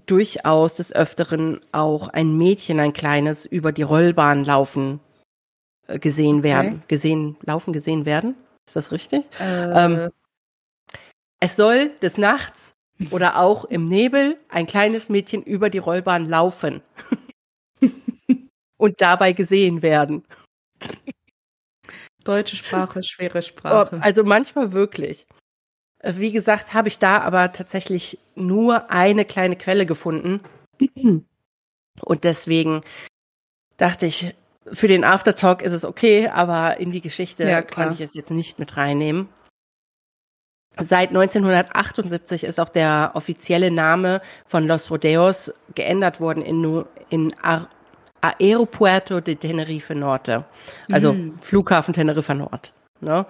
durchaus 0.06 0.76
des 0.76 0.94
Öfteren 0.94 1.62
auch 1.72 2.08
ein 2.10 2.38
Mädchen, 2.38 2.80
ein 2.80 2.94
kleines, 2.94 3.46
über 3.46 3.72
die 3.72 3.84
Rollbahn 3.84 4.46
laufen 4.46 5.00
äh, 5.88 6.00
gesehen 6.00 6.44
werden. 6.44 6.76
Okay. 6.76 6.84
Gesehen, 6.88 7.38
laufen 7.42 7.74
gesehen 7.74 8.06
werden. 8.06 8.36
Ist 8.68 8.76
das 8.76 8.92
richtig? 8.92 9.26
Äh. 9.40 9.86
Ähm, 9.86 10.10
es 11.40 11.56
soll 11.56 11.92
des 12.02 12.18
Nachts 12.18 12.74
oder 13.12 13.38
auch 13.38 13.66
im 13.66 13.86
Nebel 13.86 14.38
ein 14.50 14.68
kleines 14.68 15.10
Mädchen 15.10 15.42
über 15.42 15.70
die 15.70 15.78
Rollbahn 15.78 16.28
laufen 16.28 16.82
und 18.78 19.02
dabei 19.02 19.34
gesehen 19.34 19.82
werden. 19.82 20.26
Deutsche 22.24 22.58
Sprache, 22.58 23.02
schwere 23.02 23.42
Sprache. 23.42 24.02
Also 24.02 24.24
manchmal 24.24 24.74
wirklich. 24.74 25.26
Wie 26.04 26.32
gesagt, 26.32 26.74
habe 26.74 26.88
ich 26.88 26.98
da 26.98 27.20
aber 27.20 27.52
tatsächlich 27.52 28.20
nur 28.36 28.90
eine 28.90 29.26
kleine 29.26 29.56
Quelle 29.56 29.86
gefunden. 29.86 30.42
Und 32.02 32.24
deswegen 32.24 32.82
dachte 33.78 34.06
ich, 34.06 34.34
für 34.72 34.88
den 34.88 35.04
Aftertalk 35.04 35.62
ist 35.62 35.74
es 35.74 35.84
okay, 35.84 36.28
aber 36.30 36.78
in 36.78 36.92
die 36.92 37.02
Geschichte 37.02 37.44
ja, 37.44 37.62
kann 37.62 37.94
ich 37.94 38.02
es 38.02 38.14
jetzt 38.14 38.32
nicht 38.32 38.60
mit 38.60 38.78
reinnehmen. 38.78 39.28
Seit 40.82 41.10
1978 41.10 42.46
ist 42.46 42.60
auch 42.60 42.70
der 42.70 43.12
offizielle 43.16 43.70
Name 43.72 44.22
von 44.46 44.66
Los 44.66 44.90
Rodeos 44.90 45.52
geändert 45.76 46.22
worden 46.22 46.42
in, 46.42 46.86
in 47.10 47.34
Aeropuerto 48.22 49.20
de 49.20 49.36
Tenerife 49.36 49.96
Norte, 49.96 50.46
also 50.90 51.14
mhm. 51.14 51.38
Flughafen 51.40 51.94
Tenerife 51.94 52.34
Nord. 52.34 52.72
Ne? 53.02 53.26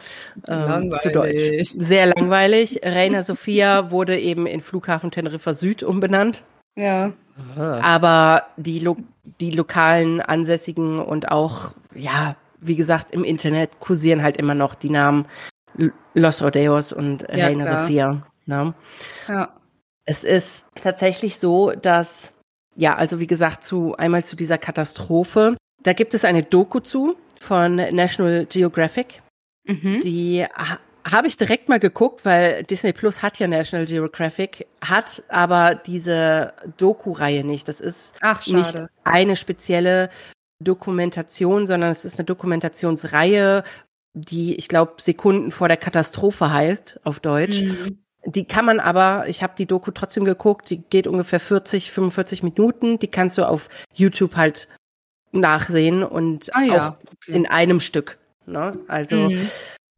Ähm, 0.48 0.92
zu 0.94 1.12
Deutsch. 1.12 1.74
Sehr 1.76 2.08
langweilig. 2.08 2.82
Reina 2.84 3.24
Sofia 3.24 3.92
wurde 3.92 4.20
eben 4.20 4.48
in 4.48 4.62
Flughafen 4.62 5.12
Teneriffa 5.12 5.54
Süd 5.54 5.84
umbenannt. 5.84 6.44
Ja. 6.76 7.14
Aber 7.56 8.44
die, 8.58 8.80
lo 8.80 8.98
die 9.40 9.52
lokalen 9.52 10.22
Ansässigen 10.22 11.00
und 11.00 11.32
auch, 11.32 11.74
ja, 11.94 12.36
wie 12.60 12.76
gesagt, 12.76 13.14
im 13.14 13.24
Internet 13.24 13.80
kursieren 13.80 14.24
halt 14.24 14.38
immer 14.38 14.56
noch 14.56 14.76
die 14.76 14.90
Namen 14.90 15.26
Los 16.14 16.42
Rodeos 16.42 16.92
und 16.92 17.22
ja, 17.22 17.46
Reina 17.46 17.66
klar. 17.66 17.82
Sofia. 17.82 18.28
Ne? 18.46 18.74
Ja. 19.28 19.54
Es 20.06 20.24
ist 20.24 20.68
tatsächlich 20.82 21.38
so, 21.38 21.72
dass, 21.72 22.34
ja, 22.76 22.96
also 22.96 23.20
wie 23.20 23.28
gesagt, 23.28 23.64
zu 23.64 23.96
einmal 23.96 24.26
zu 24.26 24.36
dieser 24.36 24.58
Katastrophe. 24.58 25.56
Da 25.84 25.94
gibt 25.94 26.14
es 26.14 26.26
eine 26.26 26.44
Doku 26.44 26.80
zu 26.80 27.16
von 27.40 27.76
National 27.76 28.46
Geographic. 28.46 29.22
Mhm. 29.70 30.02
Die 30.02 30.46
habe 31.10 31.28
ich 31.28 31.38
direkt 31.38 31.70
mal 31.70 31.80
geguckt, 31.80 32.26
weil 32.26 32.64
Disney 32.64 32.94
Plus 32.94 33.22
hat 33.22 33.40
ja 33.40 33.48
National 33.48 33.86
Geographic, 33.86 34.68
hat 34.82 35.24
aber 35.30 35.76
diese 35.76 36.54
Doku-Reihe 36.78 37.44
nicht. 37.44 37.68
Das 37.68 37.80
ist 37.80 38.16
Ach, 38.22 38.46
nicht 38.48 38.78
eine 39.04 39.36
spezielle 39.36 40.10
Dokumentation, 40.62 41.68
sondern 41.68 41.92
es 41.92 42.06
ist 42.06 42.20
eine 42.20 42.26
Dokumentationsreihe, 42.26 43.64
die, 44.14 44.56
ich 44.56 44.68
glaube, 44.68 44.96
Sekunden 45.02 45.52
vor 45.52 45.68
der 45.68 45.78
Katastrophe 45.78 46.52
heißt, 46.52 47.02
auf 47.04 47.20
Deutsch. 47.20 47.62
Mhm. 47.62 48.00
Die 48.26 48.44
kann 48.44 48.66
man 48.66 48.82
aber, 48.82 49.28
ich 49.28 49.42
habe 49.44 49.54
die 49.58 49.66
Doku 49.66 49.92
trotzdem 49.92 50.26
geguckt, 50.26 50.70
die 50.70 50.78
geht 50.78 51.08
ungefähr 51.08 51.40
40, 51.40 51.92
45 51.92 52.44
Minuten. 52.44 53.00
Die 53.00 53.08
kannst 53.08 53.38
du 53.38 53.48
auf 53.48 53.70
YouTube 53.94 54.36
halt 54.36 54.68
nachsehen 55.32 56.04
und 56.04 56.54
ah, 56.54 56.62
ja. 56.62 56.90
auch 56.90 56.98
okay. 57.14 57.32
in 57.32 57.48
einem 57.48 57.80
Stück. 57.80 58.19
Ne? 58.50 58.72
Also 58.88 59.16
mhm. 59.16 59.50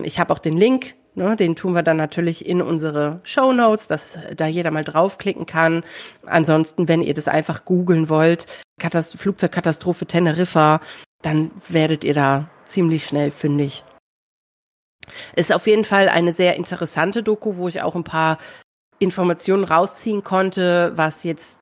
ich 0.03 0.19
habe 0.19 0.33
auch 0.33 0.39
den 0.39 0.57
Link, 0.57 0.95
ne? 1.15 1.35
den 1.35 1.55
tun 1.55 1.73
wir 1.73 1.83
dann 1.83 1.97
natürlich 1.97 2.45
in 2.45 2.61
unsere 2.61 3.21
Show 3.23 3.53
Notes, 3.53 3.87
dass 3.87 4.17
da 4.35 4.47
jeder 4.47 4.71
mal 4.71 4.83
draufklicken 4.83 5.45
kann. 5.45 5.83
Ansonsten, 6.25 6.87
wenn 6.87 7.01
ihr 7.01 7.13
das 7.13 7.27
einfach 7.27 7.65
googeln 7.65 8.09
wollt, 8.09 8.47
Katast 8.79 9.17
Flugzeugkatastrophe 9.17 10.05
Teneriffa, 10.05 10.81
dann 11.21 11.51
werdet 11.69 12.03
ihr 12.03 12.13
da 12.13 12.49
ziemlich 12.63 13.05
schnell 13.05 13.31
fündig. 13.31 13.83
Ist 15.35 15.53
auf 15.53 15.67
jeden 15.67 15.85
Fall 15.85 16.09
eine 16.09 16.31
sehr 16.31 16.55
interessante 16.55 17.23
Doku, 17.23 17.57
wo 17.57 17.67
ich 17.67 17.81
auch 17.81 17.95
ein 17.95 18.03
paar 18.03 18.37
Informationen 18.99 19.63
rausziehen 19.63 20.23
konnte, 20.23 20.93
was 20.95 21.23
jetzt 21.23 21.59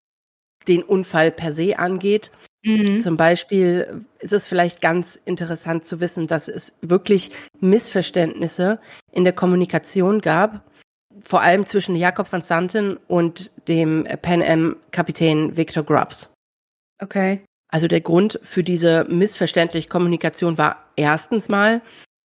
den 0.68 0.84
Unfall 0.84 1.32
per 1.32 1.52
se 1.52 1.80
angeht. 1.80 2.32
Mhm. 2.64 3.00
Zum 3.00 3.18
Beispiel 3.18 4.06
ist 4.20 4.34
es 4.34 4.48
vielleicht 4.48 4.82
ganz 4.82 5.20
interessant 5.26 5.86
zu 5.86 6.00
wissen, 6.00 6.28
dass 6.28 6.48
es 6.48 6.76
wirklich 6.82 7.32
Missverständnisse 7.60 8.80
in 9.12 9.24
der 9.24 9.34
Kommunikation 9.34 10.20
gab, 10.20 10.64
vor 11.24 11.42
allem 11.42 11.66
zwischen 11.66 11.96
Jakob 11.96 12.32
van 12.32 12.42
Santen 12.42 12.98
und 13.08 13.52
dem 13.68 14.06
Pan 14.22 14.42
Am 14.42 14.76
Kapitän 14.92 15.56
Victor 15.56 15.84
Grubbs. 15.84 16.32
Okay. 17.02 17.42
Also 17.70 17.88
der 17.88 18.02
Grund 18.02 18.40
für 18.44 18.64
diese 18.64 19.06
missverständliche 19.06 19.88
Kommunikation 19.88 20.58
war 20.58 20.86
erstens 20.96 21.50
mal, 21.50 21.82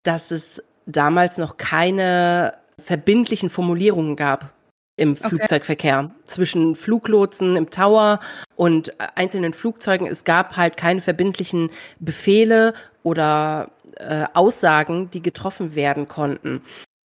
dass 0.02 0.30
es 0.30 0.62
damals 0.86 1.38
noch 1.38 1.56
keine 1.56 2.54
verbindlichen 2.78 3.50
Formulierungen 3.50 4.16
gab 4.16 4.52
im 5.00 5.12
okay. 5.12 5.30
Flugzeugverkehr 5.30 6.10
zwischen 6.24 6.76
Fluglotsen 6.76 7.56
im 7.56 7.70
Tower 7.70 8.20
und 8.54 8.92
einzelnen 9.14 9.54
Flugzeugen. 9.54 10.06
Es 10.06 10.24
gab 10.24 10.58
halt 10.58 10.76
keine 10.76 11.00
verbindlichen 11.00 11.70
Befehle 12.00 12.74
oder 13.02 13.70
äh, 13.96 14.26
Aussagen, 14.34 15.10
die 15.10 15.22
getroffen 15.22 15.74
werden 15.74 16.06
konnten. 16.06 16.62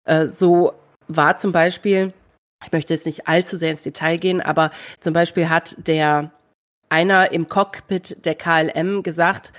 Äh, 0.05 0.25
so 0.25 0.73
war 1.07 1.38
zum 1.38 1.51
Beispiel, 1.51 2.13
ich 2.65 2.71
möchte 2.71 2.95
jetzt 2.95 3.05
nicht 3.05 3.27
allzu 3.27 3.57
sehr 3.57 3.69
ins 3.69 3.83
Detail 3.83 4.17
gehen, 4.17 4.41
aber 4.41 4.71
zum 5.00 5.13
Beispiel 5.13 5.50
hat 5.50 5.75
der 5.85 6.31
einer 6.89 7.31
im 7.31 7.47
Cockpit 7.47 8.25
der 8.25 8.33
KLM 8.33 9.03
gesagt, 9.03 9.53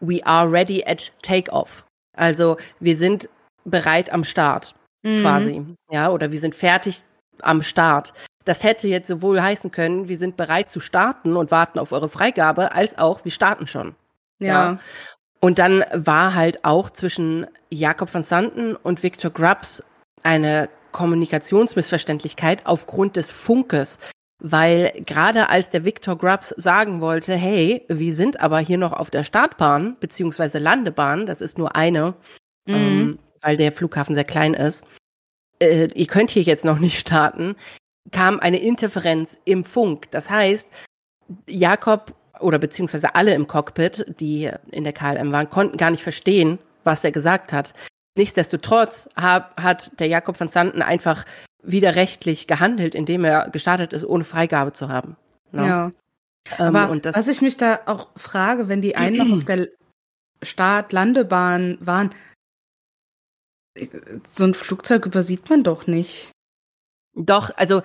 we 0.00 0.24
are 0.26 0.50
ready 0.50 0.84
at 0.84 1.10
takeoff. 1.22 1.86
Also 2.14 2.58
wir 2.80 2.96
sind 2.96 3.30
bereit 3.64 4.12
am 4.12 4.24
Start 4.24 4.74
mhm. 5.02 5.22
quasi. 5.22 5.64
Ja, 5.90 6.10
oder 6.10 6.32
wir 6.32 6.38
sind 6.38 6.54
fertig 6.54 7.02
am 7.44 7.62
Start. 7.62 8.12
Das 8.44 8.64
hätte 8.64 8.88
jetzt 8.88 9.08
sowohl 9.08 9.40
heißen 9.40 9.70
können, 9.70 10.08
wir 10.08 10.18
sind 10.18 10.36
bereit 10.36 10.70
zu 10.70 10.80
starten 10.80 11.36
und 11.36 11.50
warten 11.50 11.78
auf 11.78 11.92
eure 11.92 12.08
Freigabe, 12.08 12.74
als 12.74 12.98
auch 12.98 13.24
wir 13.24 13.32
starten 13.32 13.66
schon. 13.66 13.94
Ja. 14.38 14.72
ja. 14.72 14.78
Und 15.40 15.58
dann 15.58 15.84
war 15.92 16.34
halt 16.34 16.64
auch 16.64 16.90
zwischen 16.90 17.46
Jakob 17.70 18.12
van 18.12 18.22
Santen 18.22 18.76
und 18.76 19.02
Victor 19.02 19.30
Grubbs 19.30 19.82
eine 20.22 20.68
Kommunikationsmissverständlichkeit 20.92 22.66
aufgrund 22.66 23.16
des 23.16 23.30
Funkes. 23.30 23.98
Weil 24.42 24.92
gerade 25.04 25.50
als 25.50 25.68
der 25.68 25.84
Victor 25.84 26.16
Grubbs 26.16 26.48
sagen 26.56 27.02
wollte, 27.02 27.34
hey, 27.34 27.84
wir 27.88 28.14
sind 28.14 28.40
aber 28.40 28.58
hier 28.58 28.78
noch 28.78 28.94
auf 28.94 29.10
der 29.10 29.22
Startbahn, 29.22 29.96
beziehungsweise 30.00 30.58
Landebahn, 30.58 31.26
das 31.26 31.42
ist 31.42 31.58
nur 31.58 31.76
eine, 31.76 32.14
mhm. 32.66 32.74
ähm, 32.74 33.18
weil 33.42 33.58
der 33.58 33.70
Flughafen 33.70 34.14
sehr 34.14 34.24
klein 34.24 34.54
ist, 34.54 34.86
äh, 35.60 35.88
ihr 35.94 36.06
könnt 36.06 36.30
hier 36.30 36.42
jetzt 36.42 36.64
noch 36.64 36.78
nicht 36.78 36.98
starten, 36.98 37.56
kam 38.10 38.40
eine 38.40 38.60
Interferenz 38.60 39.38
im 39.44 39.64
Funk. 39.64 40.10
Das 40.10 40.30
heißt, 40.30 40.70
Jakob 41.46 42.14
oder 42.40 42.58
beziehungsweise 42.58 43.14
alle 43.14 43.34
im 43.34 43.46
Cockpit, 43.46 44.06
die 44.18 44.50
in 44.70 44.84
der 44.84 44.92
KLM 44.92 45.32
waren, 45.32 45.50
konnten 45.50 45.76
gar 45.76 45.90
nicht 45.90 46.02
verstehen, 46.02 46.58
was 46.84 47.04
er 47.04 47.12
gesagt 47.12 47.52
hat. 47.52 47.74
Nichtsdestotrotz 48.16 49.08
hab, 49.14 49.60
hat 49.60 50.00
der 50.00 50.08
Jakob 50.08 50.40
van 50.40 50.48
Santen 50.48 50.82
einfach 50.82 51.24
widerrechtlich 51.62 52.46
gehandelt, 52.46 52.94
indem 52.94 53.24
er 53.24 53.50
gestartet 53.50 53.92
ist, 53.92 54.04
ohne 54.04 54.24
Freigabe 54.24 54.72
zu 54.72 54.88
haben. 54.88 55.16
Ne? 55.52 55.66
Ja. 55.66 55.92
Ähm, 56.58 56.74
Aber 56.74 56.98
was 57.04 57.28
ich 57.28 57.42
mich 57.42 57.56
da 57.58 57.80
auch 57.86 58.08
frage, 58.16 58.68
wenn 58.68 58.80
die 58.80 58.96
einen 58.96 59.16
noch 59.16 59.36
auf 59.36 59.44
der 59.44 59.68
Start-Landebahn 60.42 61.78
waren, 61.80 62.14
so 64.30 64.44
ein 64.44 64.54
Flugzeug 64.54 65.06
übersieht 65.06 65.48
man 65.48 65.64
doch 65.64 65.86
nicht. 65.86 66.30
Doch, 67.14 67.50
also 67.56 67.82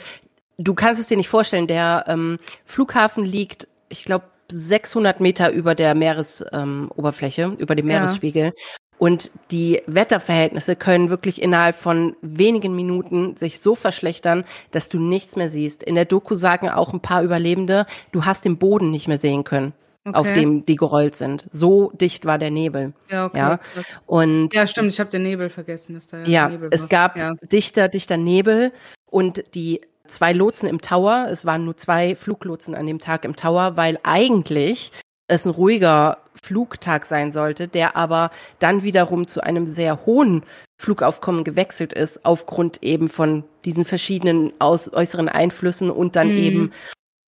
du 0.57 0.73
kannst 0.73 1.01
es 1.01 1.07
dir 1.07 1.17
nicht 1.17 1.29
vorstellen. 1.29 1.67
Der 1.67 2.05
ähm, 2.07 2.39
Flughafen 2.65 3.25
liegt, 3.25 3.67
ich 3.89 4.05
glaube, 4.05 4.25
600 4.51 5.19
Meter 5.19 5.51
über 5.51 5.73
der 5.73 5.95
Meeresoberfläche, 5.95 7.41
ähm, 7.43 7.55
über 7.57 7.75
dem 7.75 7.87
Meeresspiegel. 7.87 8.45
Ja. 8.45 8.51
Und 8.97 9.31
die 9.51 9.81
Wetterverhältnisse 9.87 10.75
können 10.75 11.09
wirklich 11.09 11.41
innerhalb 11.41 11.75
von 11.75 12.15
wenigen 12.21 12.75
Minuten 12.75 13.35
sich 13.35 13.59
so 13.59 13.75
verschlechtern, 13.75 14.45
dass 14.71 14.87
du 14.87 14.99
nichts 14.99 15.35
mehr 15.35 15.49
siehst. 15.49 15.83
In 15.83 15.95
der 15.95 16.05
Doku 16.05 16.35
sagen 16.35 16.69
auch 16.69 16.93
ein 16.93 17.01
paar 17.01 17.23
Überlebende, 17.23 17.87
du 18.11 18.23
hast 18.23 18.45
den 18.45 18.57
Boden 18.57 18.91
nicht 18.91 19.07
mehr 19.07 19.17
sehen 19.17 19.43
können 19.43 19.73
okay. 20.05 20.17
auf 20.17 20.33
dem 20.33 20.65
die 20.65 20.75
gerollt 20.75 21.15
sind. 21.15 21.47
So 21.51 21.91
dicht 21.91 22.25
war 22.25 22.37
der 22.37 22.51
Nebel. 22.51 22.93
Ja, 23.09 23.25
okay. 23.25 23.37
Ja, 23.37 23.59
und 24.05 24.53
ja 24.53 24.67
stimmt, 24.67 24.89
ich 24.89 24.99
habe 24.99 25.09
den 25.09 25.23
Nebel 25.23 25.49
vergessen. 25.49 25.95
Dass 25.95 26.07
da 26.07 26.23
ja, 26.23 26.49
ja 26.49 26.59
es 26.71 26.89
gab 26.89 27.17
ja. 27.17 27.33
dichter, 27.51 27.87
dichter 27.87 28.17
Nebel 28.17 28.71
und 29.05 29.43
die 29.55 29.81
zwei 30.07 30.33
Lotsen 30.33 30.69
im 30.69 30.81
Tower. 30.81 31.27
Es 31.29 31.45
waren 31.45 31.65
nur 31.65 31.77
zwei 31.77 32.15
Fluglotsen 32.15 32.75
an 32.75 32.85
dem 32.85 32.99
Tag 32.99 33.25
im 33.25 33.35
Tower, 33.35 33.77
weil 33.77 33.99
eigentlich 34.03 34.91
es 35.27 35.45
ein 35.45 35.51
ruhiger 35.51 36.19
Flugtag 36.41 37.05
sein 37.05 37.31
sollte, 37.31 37.67
der 37.67 37.95
aber 37.95 38.29
dann 38.59 38.83
wiederum 38.83 39.25
zu 39.25 39.41
einem 39.41 39.65
sehr 39.65 40.05
hohen 40.05 40.43
Flugaufkommen 40.77 41.43
gewechselt 41.43 41.93
ist, 41.93 42.25
aufgrund 42.25 42.83
eben 42.83 43.09
von 43.09 43.43
diesen 43.63 43.85
verschiedenen 43.85 44.53
aus, 44.59 44.91
äußeren 44.93 45.29
Einflüssen 45.29 45.89
und 45.89 46.15
dann 46.15 46.31
mhm. 46.33 46.37
eben 46.37 46.71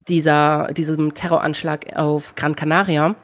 dieser, 0.07 0.67
diesem 0.73 1.13
Terroranschlag 1.13 1.95
auf 1.95 2.35
Gran 2.35 2.55
Canaria. 2.55 3.15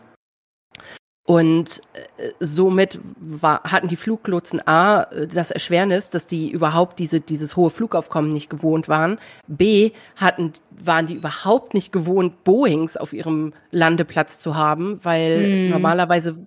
Und 1.25 1.81
äh, 1.93 2.31
somit 2.41 2.99
war, 3.17 3.63
hatten 3.63 3.87
die 3.87 3.95
Fluglotsen 3.95 4.67
A 4.67 5.05
das 5.05 5.51
Erschwernis, 5.51 6.09
dass 6.09 6.27
die 6.27 6.51
überhaupt 6.51 6.99
diese, 6.99 7.21
dieses 7.21 7.55
hohe 7.55 7.69
Flugaufkommen 7.69 8.33
nicht 8.33 8.49
gewohnt 8.49 8.89
waren. 8.89 9.19
B 9.47 9.91
hatten, 10.17 10.51
waren 10.69 11.07
die 11.07 11.15
überhaupt 11.15 11.73
nicht 11.73 11.93
gewohnt, 11.93 12.43
Boeings 12.43 12.97
auf 12.97 13.13
ihrem 13.13 13.53
Landeplatz 13.71 14.39
zu 14.39 14.55
haben, 14.55 14.99
weil 15.03 15.67
mm. 15.67 15.69
normalerweise 15.69 16.45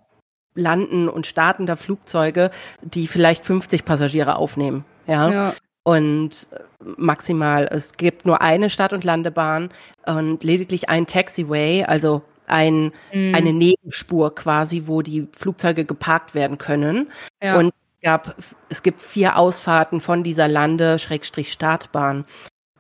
landen 0.55 1.09
und 1.09 1.27
starten 1.27 1.65
da 1.65 1.77
Flugzeuge, 1.77 2.51
die 2.83 3.07
vielleicht 3.07 3.47
50 3.47 3.85
Passagiere 3.85 4.37
aufnehmen. 4.37 4.85
Ja. 5.07 5.31
ja 5.31 5.55
und 5.87 6.49
maximal, 6.81 7.69
es 7.71 7.93
gibt 7.93 8.27
nur 8.27 8.43
eine 8.43 8.71
Start- 8.71 8.93
und 8.93 9.05
Landebahn 9.05 9.71
und 10.05 10.43
lediglich 10.43 10.89
ein 10.89 11.07
Taxiway, 11.07 11.85
also 11.85 12.23
ein, 12.49 12.93
mhm. 13.13 13.35
eine 13.37 13.53
Nebenspur 13.53 14.35
quasi, 14.35 14.85
wo 14.87 15.03
die 15.03 15.29
Flugzeuge 15.31 15.85
geparkt 15.85 16.35
werden 16.35 16.59
können. 16.59 17.13
Ja. 17.41 17.57
Und 17.57 17.69
es, 17.69 18.03
gab, 18.03 18.35
es 18.69 18.83
gibt 18.83 19.01
vier 19.01 19.37
Ausfahrten 19.37 20.01
von 20.01 20.25
dieser 20.25 20.49
Lande-Startbahn. 20.49 22.25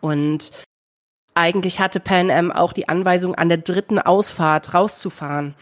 Und 0.00 0.50
eigentlich 1.34 1.78
hatte 1.78 2.00
Pan 2.00 2.32
Am 2.32 2.50
auch 2.50 2.72
die 2.72 2.88
Anweisung, 2.88 3.36
an 3.36 3.48
der 3.48 3.58
dritten 3.58 4.00
Ausfahrt 4.00 4.74
rauszufahren. 4.74 5.54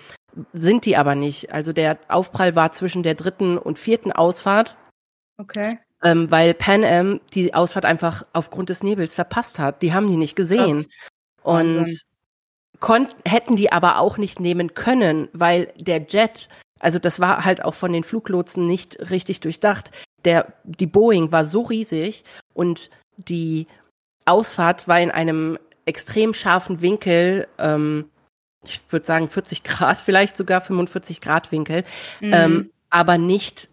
Sind 0.55 0.87
die 0.87 0.97
aber 0.97 1.15
nicht. 1.15 1.53
Also 1.53 1.75
der 1.75 1.99
Aufprall 2.09 2.57
war 2.57 2.73
zwischen 2.73 3.03
der 3.03 3.17
dritten 3.17 3.59
und 3.59 3.79
vierten 3.79 4.13
Ausfahrt 4.13 4.77
Okay. 5.37 5.79
Ähm, 6.05 6.31
weil 6.31 6.53
Pan 6.55 6.85
Am 6.85 7.21
die 7.33 7.55
Ausfahrt 7.55 7.85
einfach 7.87 8.27
aufgrund 8.35 8.69
des 8.69 8.83
Nebels 8.83 9.15
verpasst 9.15 9.59
hat. 9.59 9.81
Die 9.83 9.93
haben 9.95 10.07
die 10.09 10.17
nicht 10.19 10.37
gesehen. 10.37 10.87
Und 11.43 11.77
Wahnsinn. 11.79 11.99
konnt, 12.81 13.17
hätten 13.25 13.57
die 13.57 13.73
aber 13.73 13.99
auch 13.99 14.19
nicht 14.19 14.39
nehmen 14.41 14.75
können, 14.75 15.29
weil 15.33 15.73
der 15.79 16.07
Jet, 16.09 16.49
also 16.81 16.99
das 16.99 17.21
war 17.21 17.45
halt 17.45 17.65
auch 17.65 17.75
von 17.75 17.93
den 17.93 18.05
Fluglotsen 18.05 18.67
nicht 18.67 18.99
richtig 19.11 19.41
durchdacht. 19.41 19.91
Der, 20.25 20.53
die 20.65 20.87
Boeing 20.87 21.33
war 21.33 21.47
so 21.47 21.63
riesig 21.63 22.25
und 22.55 22.91
die 23.17 23.67
Ausfahrt 24.27 24.89
war 24.89 25.01
in 25.01 25.11
einem 25.11 25.59
extrem 25.87 26.33
scharfen 26.35 26.81
Winkel, 26.81 27.47
ähm, 27.59 28.11
ich 28.67 28.81
würde 28.89 29.05
sagen 29.07 29.29
40 29.29 29.65
Grad, 29.65 29.99
vielleicht 30.05 30.37
sogar 30.37 30.61
45 30.61 31.21
Grad 31.21 31.53
Winkel, 31.53 31.85
Mhm. 32.21 32.33
ähm, 32.33 32.71
aber 32.91 33.19
nicht 33.19 33.69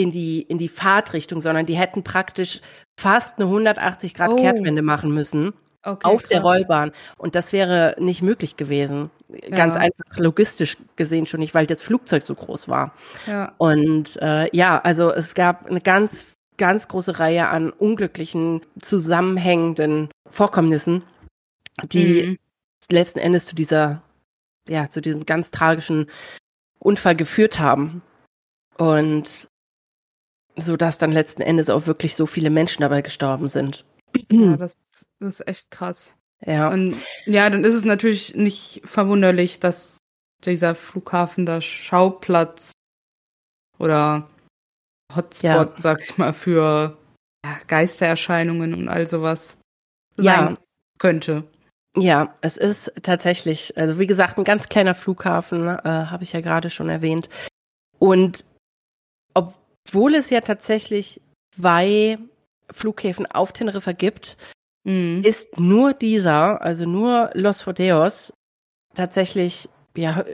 in 0.00 0.10
die, 0.12 0.42
in 0.42 0.58
die 0.58 0.68
Fahrtrichtung, 0.68 1.40
sondern 1.40 1.66
die 1.66 1.76
hätten 1.76 2.02
praktisch 2.04 2.60
fast 2.98 3.38
eine 3.38 3.46
180 3.48 4.14
Grad 4.14 4.30
Oh. 4.30 4.36
Kehrtwende 4.36 4.82
machen 4.82 5.12
müssen 5.12 5.52
okay, 5.82 6.06
auf 6.06 6.22
der 6.24 6.40
krass. 6.40 6.50
Rollbahn. 6.50 6.92
Und 7.18 7.34
das 7.34 7.52
wäre 7.52 7.94
nicht 7.98 8.22
möglich 8.22 8.56
gewesen. 8.56 9.10
Ganz 9.50 9.74
Ja. 9.74 9.80
einfach 9.82 10.18
logistisch 10.18 10.76
gesehen 10.96 11.26
schon 11.26 11.40
nicht, 11.40 11.54
weil 11.54 11.66
das 11.66 11.82
Flugzeug 11.82 12.22
so 12.22 12.34
groß 12.34 12.68
war. 12.68 12.94
Ja. 13.26 13.52
Und 13.58 14.16
äh, 14.22 14.48
ja, 14.56 14.78
also 14.80 15.10
es 15.12 15.34
gab 15.34 15.66
eine 15.66 15.80
ganz, 15.80 16.26
ganz 16.56 16.88
große 16.88 17.18
Reihe 17.18 17.48
an 17.48 17.70
unglücklichen, 17.70 18.60
zusammenhängenden 18.80 20.10
Vorkommnissen, 20.30 21.02
die 21.84 22.22
Mhm. 22.22 22.38
letzten 22.90 23.18
Endes 23.18 23.46
zu 23.46 23.54
dieser, 23.54 24.02
ja, 24.68 24.88
zu 24.88 25.00
diesem 25.00 25.24
ganz 25.26 25.50
tragischen 25.50 26.06
Unfall 26.78 27.16
geführt 27.16 27.58
haben. 27.60 28.02
Und 28.78 29.48
so 30.56 30.76
dass 30.76 30.98
dann 30.98 31.12
letzten 31.12 31.42
Endes 31.42 31.70
auch 31.70 31.86
wirklich 31.86 32.14
so 32.16 32.26
viele 32.26 32.50
Menschen 32.50 32.82
dabei 32.82 33.02
gestorben 33.02 33.48
sind. 33.48 33.84
ja 34.30 34.56
das, 34.56 34.76
das 35.20 35.40
ist 35.40 35.48
echt 35.48 35.70
krass. 35.70 36.14
Ja, 36.44 36.68
Und 36.68 36.96
ja, 37.26 37.48
dann 37.50 37.64
ist 37.64 37.74
es 37.74 37.84
natürlich 37.84 38.34
nicht 38.34 38.80
verwunderlich, 38.84 39.60
dass 39.60 39.98
dieser 40.44 40.74
Flughafen 40.74 41.44
da 41.44 41.60
Schauplatz 41.60 42.72
oder 43.78 44.28
Hotspot, 45.14 45.42
Ja. 45.42 45.74
sag 45.76 46.00
ich 46.00 46.16
mal, 46.18 46.32
für 46.32 46.96
ja, 47.44 47.56
Geistererscheinungen 47.66 48.74
und 48.74 48.88
all 48.88 49.06
sowas 49.06 49.58
Ja. 50.16 50.38
sein 50.46 50.58
könnte. 50.98 51.44
Ja, 51.96 52.34
es 52.40 52.56
ist 52.56 52.92
tatsächlich, 53.02 53.76
also 53.76 53.98
wie 53.98 54.06
gesagt, 54.06 54.38
ein 54.38 54.44
ganz 54.44 54.68
kleiner 54.68 54.94
Flughafen, 54.94 55.66
äh, 55.66 55.82
habe 55.84 56.22
ich 56.22 56.32
ja 56.32 56.40
gerade 56.40 56.70
schon 56.70 56.88
erwähnt. 56.88 57.28
Und 57.98 58.44
obwohl 59.90 60.14
es 60.14 60.30
ja 60.30 60.40
tatsächlich 60.40 61.20
zwei 61.54 62.18
Flughäfen 62.70 63.26
auf 63.26 63.52
Teneriffa 63.52 63.92
gibt, 63.92 64.36
Mhm. 64.84 65.22
ist 65.24 65.58
nur 65.60 65.92
dieser, 65.92 66.62
also 66.62 66.86
nur 66.86 67.30
Los 67.34 67.66
Rodeos, 67.66 68.32
tatsächlich 68.94 69.68
ja, 69.94 70.24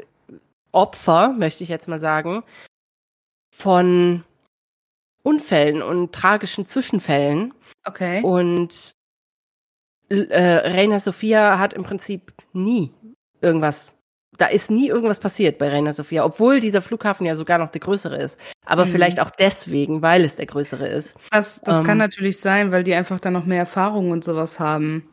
Opfer, 0.71 1.31
möchte 1.31 1.65
ich 1.65 1.69
jetzt 1.69 1.89
mal 1.89 1.99
sagen, 1.99 2.45
von 3.53 4.25
Unfällen 5.23 5.83
und 5.83 6.15
tragischen 6.15 6.67
Zwischenfällen. 6.67 7.55
Okay. 7.85 8.23
Und 8.23 8.93
äh, 10.11 10.69
Reina 10.69 11.01
Sofia 11.01 11.59
hat 11.59 11.73
im 11.73 11.83
Prinzip 11.83 12.33
nie 12.53 12.93
irgendwas, 13.41 13.96
da 14.39 14.47
ist 14.47 14.71
nie 14.71 14.89
irgendwas 14.89 15.19
passiert 15.21 15.59
bei 15.59 15.69
Reina 15.69 15.93
Sofia, 15.93 16.25
obwohl 16.25 16.61
dieser 16.61 16.83
Flughafen 16.83 17.27
ja 17.27 17.37
sogar 17.37 17.59
noch 17.59 17.71
der 17.71 17.81
größere 17.81 18.17
ist. 18.17 18.39
Aber 18.65 18.85
Mhm. 18.85 18.91
vielleicht 18.91 19.21
auch 19.21 19.31
deswegen, 19.31 20.03
weil 20.03 20.25
es 20.25 20.37
der 20.37 20.47
größere 20.47 20.87
ist. 20.89 21.15
Das, 21.31 21.61
das 21.63 21.79
ähm, 21.79 21.85
kann 21.85 21.99
natürlich 21.99 22.39
sein, 22.41 22.73
weil 22.73 22.85
die 22.85 22.95
einfach 22.95 23.21
da 23.21 23.31
noch 23.31 23.47
mehr 23.47 23.61
Erfahrung 23.61 24.11
und 24.11 24.25
sowas 24.25 24.59
haben. 24.61 25.09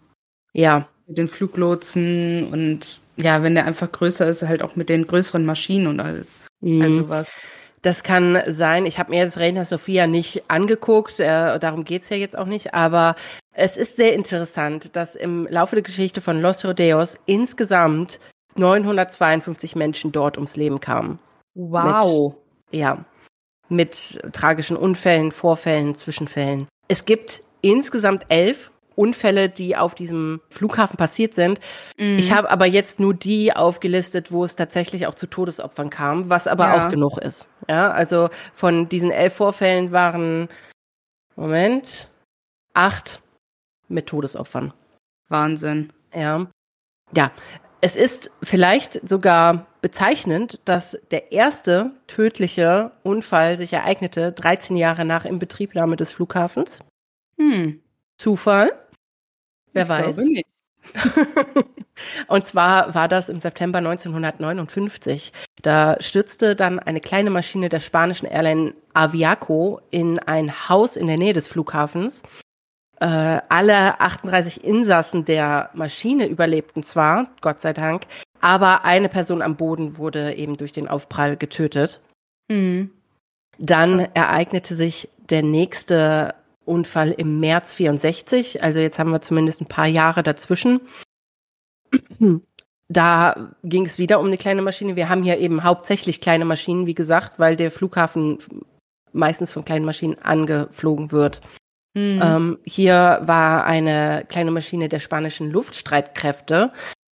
Ja, 0.54 0.88
Mit 1.08 1.18
den 1.18 1.28
Fluglotsen 1.28 2.52
und 2.52 3.00
ja, 3.18 3.44
wenn 3.44 3.56
der 3.56 3.66
einfach 3.66 3.92
größer 3.92 4.28
ist, 4.28 4.42
halt 4.44 4.62
auch 4.64 4.76
mit 4.76 4.90
den 4.90 5.06
größeren 5.08 5.46
Maschinen 5.46 5.88
und 5.88 6.00
all, 6.00 6.26
all 6.64 6.70
mhm. 6.70 6.94
sowas. 6.94 7.32
das 7.82 8.02
kann 8.04 8.42
sein. 8.48 8.86
Ich 8.86 8.98
habe 8.98 9.12
mir 9.12 9.20
jetzt 9.20 9.38
Reina 9.38 9.66
Sofia 9.66 10.08
nicht 10.08 10.44
angeguckt, 10.50 11.20
äh, 11.20 11.60
darum 11.60 11.84
geht's 11.84 12.10
ja 12.10 12.18
jetzt 12.18 12.38
auch 12.38 12.46
nicht, 12.48 12.74
aber 12.74 13.16
es 13.52 13.78
ist 13.78 13.98
sehr 13.98 14.14
interessant, 14.14 14.96
dass 14.96 15.16
im 15.16 15.46
Laufe 15.50 15.76
der 15.76 15.84
Geschichte 15.84 16.22
von 16.22 16.42
Los 16.42 16.64
Rodeos 16.66 17.20
insgesamt 17.26 18.20
952 18.56 19.76
Menschen 19.76 20.12
dort 20.12 20.38
ums 20.38 20.56
Leben 20.56 20.80
kamen. 20.80 21.20
Wow. 21.56 22.36
Ja, 22.72 23.06
mit 23.70 24.20
tragischen 24.34 24.78
Unfällen, 24.78 25.32
Vorfällen, 25.32 25.98
Zwischenfällen. 25.98 26.68
Es 26.88 27.06
gibt 27.06 27.44
insgesamt 27.62 28.26
elf 28.30 28.72
Unfälle, 28.96 29.50
die 29.50 29.76
auf 29.76 29.96
diesem 29.96 30.42
Flughafen 30.50 30.98
passiert 30.98 31.34
sind. 31.34 31.60
Mhm. 31.98 32.18
Ich 32.20 32.32
habe 32.32 32.52
aber 32.52 32.66
jetzt 32.68 33.00
nur 33.00 33.16
die 33.16 33.52
aufgelistet, 33.56 34.32
wo 34.32 34.44
es 34.44 34.56
tatsächlich 34.56 35.08
auch 35.08 35.16
zu 35.16 35.26
Todesopfern 35.28 35.90
kam, 35.90 36.30
was 36.30 36.48
aber 36.48 36.68
Ja. 36.68 36.86
auch 36.86 36.92
genug 36.92 37.18
ist. 37.18 37.48
Ja, 37.68 37.92
also 37.92 38.30
von 38.54 38.90
diesen 38.90 39.10
elf 39.10 39.34
Vorfällen 39.34 39.92
waren, 39.92 40.48
Moment, 41.36 42.08
acht 42.76 43.22
mit 43.88 44.06
Todesopfern. 44.08 44.74
Wahnsinn. 45.28 45.92
Ja. 46.14 46.46
Ja. 47.16 47.32
Es 47.84 47.98
ist 47.98 48.32
vielleicht 48.42 49.10
sogar 49.10 49.66
bezeichnend, 49.82 50.62
dass 50.64 50.98
der 51.12 51.34
erste 51.34 51.92
tödliche 52.08 52.92
Unfall 53.04 53.58
sich 53.58 53.74
ereignete 53.74 54.32
13 54.32 54.78
Jahre 54.78 55.04
nach 55.04 55.26
Inbetriebnahme 55.26 55.98
des 55.98 56.14
Flughafens. 56.14 56.80
Hm. 57.38 57.82
Zufall? 58.16 58.72
Wer 59.74 59.84
ich 59.84 59.90
weiß. 59.90 60.18
Und 62.30 62.48
zwar 62.48 62.96
war 62.96 63.10
das 63.10 63.28
im 63.28 63.40
September 63.40 63.80
1959. 63.80 65.34
Da 65.62 65.98
stürzte 66.00 66.56
dann 66.56 66.80
eine 66.80 67.02
kleine 67.02 67.32
Maschine 67.32 67.68
der 67.68 67.82
spanischen 67.82 68.28
Airline 68.28 68.76
Aviaco 68.94 69.82
in 69.92 70.20
ein 70.20 70.70
Haus 70.70 70.96
in 70.96 71.08
der 71.08 71.18
Nähe 71.18 71.34
des 71.34 71.50
Flughafens. 71.50 72.24
Äh, 73.04 73.42
alle 73.50 74.00
38 74.00 74.64
Insassen 74.64 75.26
der 75.26 75.72
Maschine 75.74 76.26
überlebten 76.26 76.84
zwar, 76.84 77.28
Gott 77.42 77.60
sei 77.60 77.74
Dank, 77.74 78.04
aber 78.40 78.86
eine 78.86 79.10
Person 79.10 79.42
am 79.42 79.58
Boden 79.58 79.98
wurde 79.98 80.36
eben 80.36 80.56
durch 80.56 80.72
den 80.72 80.88
Aufprall 80.88 81.36
getötet. 81.36 82.00
Hm. 82.50 82.92
Dann 83.58 84.00
ereignete 84.00 84.74
sich 84.74 85.10
der 85.30 85.44
nächste 85.44 86.34
Unfall 86.64 87.12
im 87.12 87.42
März 87.42 87.74
64. 87.74 88.64
Also 88.64 88.80
jetzt 88.80 89.00
haben 89.00 89.12
wir 89.12 89.20
zumindest 89.20 89.60
ein 89.60 89.68
paar 89.68 89.88
Jahre 89.88 90.24
dazwischen. 90.24 90.80
Da 92.90 93.50
ging 93.64 93.86
es 93.86 93.98
wieder 93.98 94.20
um 94.20 94.28
eine 94.28 94.38
kleine 94.38 94.62
Maschine. 94.62 94.96
Wir 94.96 95.10
haben 95.10 95.24
hier 95.24 95.40
eben 95.40 95.64
hauptsächlich 95.64 96.22
kleine 96.22 96.46
Maschinen, 96.46 96.86
wie 96.86 96.94
gesagt, 96.94 97.40
weil 97.40 97.56
der 97.56 97.72
Flughafen 97.72 98.38
meistens 99.14 99.52
von 99.52 99.66
kleinen 99.66 99.86
Maschinen 99.86 100.20
angeflogen 100.20 101.12
wird. 101.12 101.42
Hm. 101.96 102.20
Ähm, 102.24 102.60
hier 102.64 103.22
war 103.24 103.66
eine 103.66 104.26
kleine 104.28 104.52
Maschine 104.52 104.90
der 104.90 105.00
spanischen 105.00 105.52
Luftstreitkräfte 105.52 106.72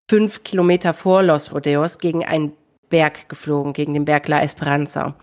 fünf 0.10 0.44
Kilometer 0.44 0.94
vor 0.94 1.24
Los 1.24 1.54
Rodeos 1.54 2.00
gegen 2.00 2.26
einen 2.26 2.54
Berg 2.90 3.30
geflogen, 3.30 3.74
gegen 3.74 3.94
den 3.94 4.06
Berg 4.06 4.28
La 4.28 4.42
Esperanza. 4.42 5.16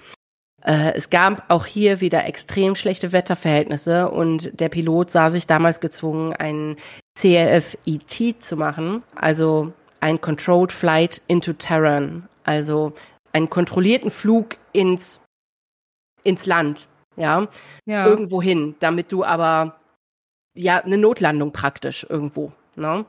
Äh, 0.64 0.94
es 0.94 1.10
gab 1.10 1.44
auch 1.50 1.66
hier 1.66 2.00
wieder 2.00 2.24
extrem 2.26 2.74
schlechte 2.74 3.12
Wetterverhältnisse 3.12 4.10
und 4.10 4.58
der 4.58 4.68
Pilot 4.68 5.10
sah 5.10 5.30
sich 5.30 5.46
damals 5.46 5.80
gezwungen, 5.80 6.32
einen 6.32 6.76
CRF-ET 7.18 8.42
zu 8.42 8.56
machen, 8.56 9.02
also 9.14 9.72
ein 10.00 10.20
Controlled 10.20 10.72
Flight 10.72 11.20
into 11.26 11.52
Terran, 11.52 12.28
also 12.44 12.92
einen 13.32 13.50
kontrollierten 13.50 14.10
Flug 14.10 14.56
ins, 14.72 15.20
ins 16.24 16.46
Land, 16.46 16.88
ja 17.18 17.48
ja. 17.86 18.06
irgendwo 18.06 18.40
hin, 18.42 18.74
damit 18.80 19.12
du 19.12 19.24
aber 19.24 19.78
ja 20.54 20.78
eine 20.78 20.98
Notlandung 20.98 21.52
praktisch 21.52 22.06
irgendwo. 22.08 22.52
Ne? 22.76 23.04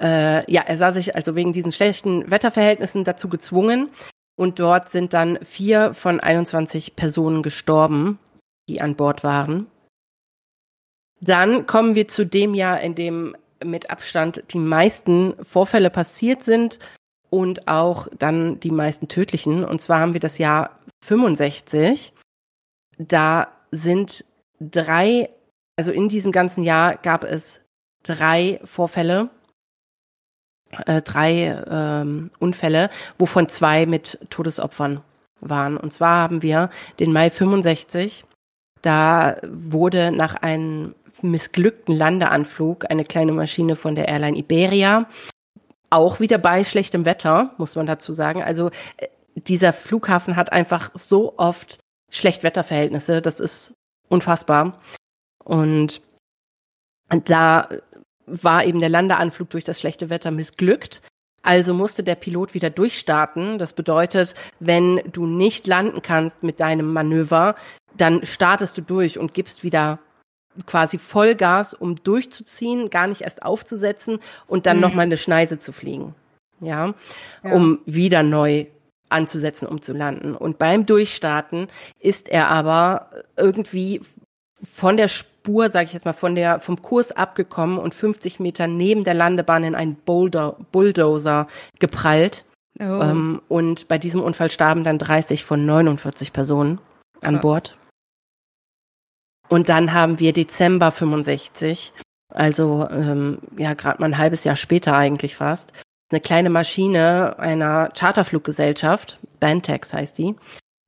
Äh, 0.00 0.50
ja, 0.50 0.62
er 0.62 0.78
sah 0.78 0.92
sich 0.92 1.16
also 1.16 1.34
wegen 1.34 1.52
diesen 1.52 1.72
schlechten 1.72 2.30
Wetterverhältnissen 2.30 3.04
dazu 3.04 3.28
gezwungen 3.28 3.90
und 4.36 4.58
dort 4.58 4.88
sind 4.88 5.12
dann 5.12 5.38
vier 5.42 5.94
von 5.94 6.20
21 6.20 6.96
Personen 6.96 7.42
gestorben, 7.42 8.18
die 8.68 8.80
an 8.80 8.94
Bord 8.94 9.24
waren. 9.24 9.66
Dann 11.20 11.66
kommen 11.66 11.94
wir 11.94 12.08
zu 12.08 12.24
dem 12.24 12.54
Jahr, 12.54 12.80
in 12.80 12.94
dem 12.94 13.36
mit 13.62 13.90
Abstand 13.90 14.42
die 14.52 14.58
meisten 14.58 15.34
Vorfälle 15.44 15.90
passiert 15.90 16.44
sind 16.44 16.78
und 17.28 17.68
auch 17.68 18.08
dann 18.18 18.58
die 18.60 18.70
meisten 18.70 19.08
tödlichen. 19.08 19.64
Und 19.64 19.80
zwar 19.82 20.00
haben 20.00 20.14
wir 20.14 20.20
das 20.20 20.38
Jahr 20.38 20.78
65 21.04 22.12
da 23.08 23.48
sind 23.70 24.24
drei, 24.60 25.30
also 25.76 25.90
in 25.90 26.08
diesem 26.08 26.32
ganzen 26.32 26.62
Jahr 26.62 26.96
gab 26.96 27.24
es 27.24 27.60
drei 28.02 28.60
Vorfälle, 28.64 29.30
äh, 30.86 31.00
drei 31.02 31.62
ähm, 31.68 32.30
Unfälle, 32.38 32.90
wovon 33.18 33.48
zwei 33.48 33.86
mit 33.86 34.18
Todesopfern 34.28 35.02
waren. 35.40 35.76
Und 35.76 35.92
zwar 35.92 36.18
haben 36.18 36.42
wir 36.42 36.70
den 36.98 37.12
Mai 37.12 37.30
65, 37.30 38.24
Da 38.82 39.36
wurde 39.42 40.10
nach 40.12 40.36
einem 40.36 40.94
missglückten 41.22 41.94
Landeanflug 41.94 42.90
eine 42.90 43.04
kleine 43.04 43.32
Maschine 43.32 43.76
von 43.76 43.94
der 43.94 44.08
Airline 44.08 44.38
Iberia, 44.38 45.06
auch 45.90 46.20
wieder 46.20 46.38
bei 46.38 46.64
schlechtem 46.64 47.04
Wetter, 47.04 47.54
muss 47.58 47.76
man 47.76 47.86
dazu 47.86 48.12
sagen. 48.12 48.42
Also 48.42 48.70
äh, 48.98 49.08
dieser 49.34 49.72
Flughafen 49.72 50.36
hat 50.36 50.52
einfach 50.52 50.90
so 50.94 51.34
oft 51.36 51.79
Schlechtwetterverhältnisse, 52.10 53.22
das 53.22 53.40
ist 53.40 53.74
unfassbar. 54.08 54.80
Und 55.44 56.00
da 57.24 57.68
war 58.26 58.64
eben 58.64 58.80
der 58.80 58.88
Landeanflug 58.88 59.50
durch 59.50 59.64
das 59.64 59.80
schlechte 59.80 60.10
Wetter 60.10 60.30
missglückt. 60.30 61.02
Also 61.42 61.72
musste 61.72 62.02
der 62.02 62.16
Pilot 62.16 62.54
wieder 62.54 62.70
durchstarten. 62.70 63.58
Das 63.58 63.72
bedeutet, 63.72 64.34
wenn 64.58 65.00
du 65.10 65.26
nicht 65.26 65.66
landen 65.66 66.02
kannst 66.02 66.42
mit 66.42 66.60
deinem 66.60 66.92
Manöver, 66.92 67.56
dann 67.96 68.24
startest 68.26 68.76
du 68.76 68.82
durch 68.82 69.18
und 69.18 69.34
gibst 69.34 69.64
wieder 69.64 69.98
quasi 70.66 70.98
Vollgas, 70.98 71.74
um 71.74 72.02
durchzuziehen, 72.02 72.90
gar 72.90 73.06
nicht 73.06 73.22
erst 73.22 73.42
aufzusetzen 73.42 74.18
und 74.46 74.66
dann 74.66 74.76
mhm. 74.76 74.82
nochmal 74.82 75.06
eine 75.06 75.18
Schneise 75.18 75.58
zu 75.58 75.72
fliegen. 75.72 76.14
Ja, 76.60 76.94
ja, 77.42 77.52
um 77.52 77.80
wieder 77.86 78.22
neu 78.22 78.66
anzusetzen, 79.10 79.66
um 79.66 79.82
zu 79.82 79.92
landen. 79.92 80.34
Und 80.34 80.58
beim 80.58 80.86
Durchstarten 80.86 81.68
ist 81.98 82.28
er 82.28 82.48
aber 82.48 83.10
irgendwie 83.36 84.00
von 84.62 84.96
der 84.96 85.08
Spur, 85.08 85.70
sage 85.70 85.86
ich 85.86 85.92
jetzt 85.92 86.04
mal, 86.04 86.12
von 86.12 86.34
der 86.34 86.60
vom 86.60 86.82
Kurs 86.82 87.12
abgekommen 87.12 87.78
und 87.78 87.94
50 87.94 88.40
Meter 88.40 88.66
neben 88.66 89.04
der 89.04 89.14
Landebahn 89.14 89.64
in 89.64 89.74
einen 89.74 89.96
Boulder, 89.96 90.56
Bulldozer 90.72 91.48
geprallt. 91.78 92.44
Oh. 92.78 92.82
Ähm, 92.82 93.42
und 93.48 93.88
bei 93.88 93.98
diesem 93.98 94.22
Unfall 94.22 94.50
starben 94.50 94.84
dann 94.84 94.98
30 94.98 95.44
von 95.44 95.64
49 95.66 96.32
Personen 96.32 96.80
an 97.20 97.34
Krass. 97.34 97.42
Bord. 97.42 97.78
Und 99.48 99.68
dann 99.68 99.92
haben 99.92 100.20
wir 100.20 100.32
Dezember 100.32 100.92
65, 100.92 101.92
also 102.32 102.86
ähm, 102.88 103.38
ja 103.56 103.74
gerade 103.74 104.00
mal 104.00 104.06
ein 104.06 104.18
halbes 104.18 104.44
Jahr 104.44 104.54
später 104.54 104.96
eigentlich 104.96 105.34
fast, 105.34 105.72
eine 106.10 106.20
kleine 106.20 106.50
Maschine 106.50 107.38
einer 107.38 107.90
Charterfluggesellschaft, 107.90 109.18
Bantex 109.38 109.92
heißt 109.92 110.18
die, 110.18 110.36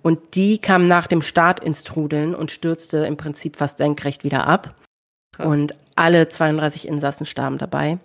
und 0.03 0.35
die 0.35 0.59
kam 0.59 0.89
nach 0.89 1.07
dem 1.07 1.23
Start 1.23 1.61
ins 1.61 1.85
Trudeln 1.85 2.35
und 2.35 2.51
stürzte 2.51 2.99
im 2.99 3.17
Prinzip 3.17 3.57
fast 3.57 3.79
senkrecht 3.79 4.25
wieder 4.25 4.47
ab. 4.47 4.75
Krass. 5.33 5.47
Und 5.47 5.77
alle 5.95 6.29
32 6.29 6.89
Insassen 6.89 7.27
starben 7.27 7.59
dabei. 7.59 7.99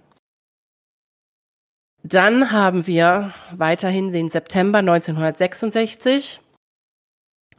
Dann 2.04 2.52
haben 2.52 2.86
wir 2.88 3.34
weiterhin 3.52 4.12
den 4.12 4.30
September 4.30 4.80
1966 4.80 6.40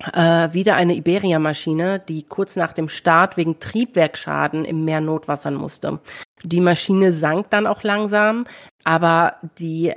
äh, 0.00 0.52
wieder 0.52 0.76
eine 0.76 0.94
Iberia-Maschine, 0.94 2.00
die 2.00 2.22
kurz 2.22 2.56
nach 2.56 2.72
dem 2.72 2.88
Start 2.88 3.36
wegen 3.36 3.58
Triebwerksschaden 3.58 4.64
im 4.64 4.84
Meer 4.84 5.00
notwassern 5.00 5.54
musste. 5.54 6.00
Die 6.42 6.60
Maschine 6.60 7.12
sank 7.12 7.50
dann 7.50 7.66
auch 7.66 7.82
langsam, 7.82 8.46
aber 8.84 9.36
die 9.58 9.92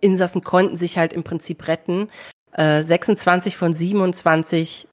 Insassen 0.00 0.44
konnten 0.44 0.76
sich 0.76 0.98
halt 0.98 1.12
im 1.12 1.24
Prinzip 1.24 1.66
retten. 1.66 2.08
Äh, 2.52 2.82
26 2.82 3.56
von 3.56 3.72
27 3.72 4.86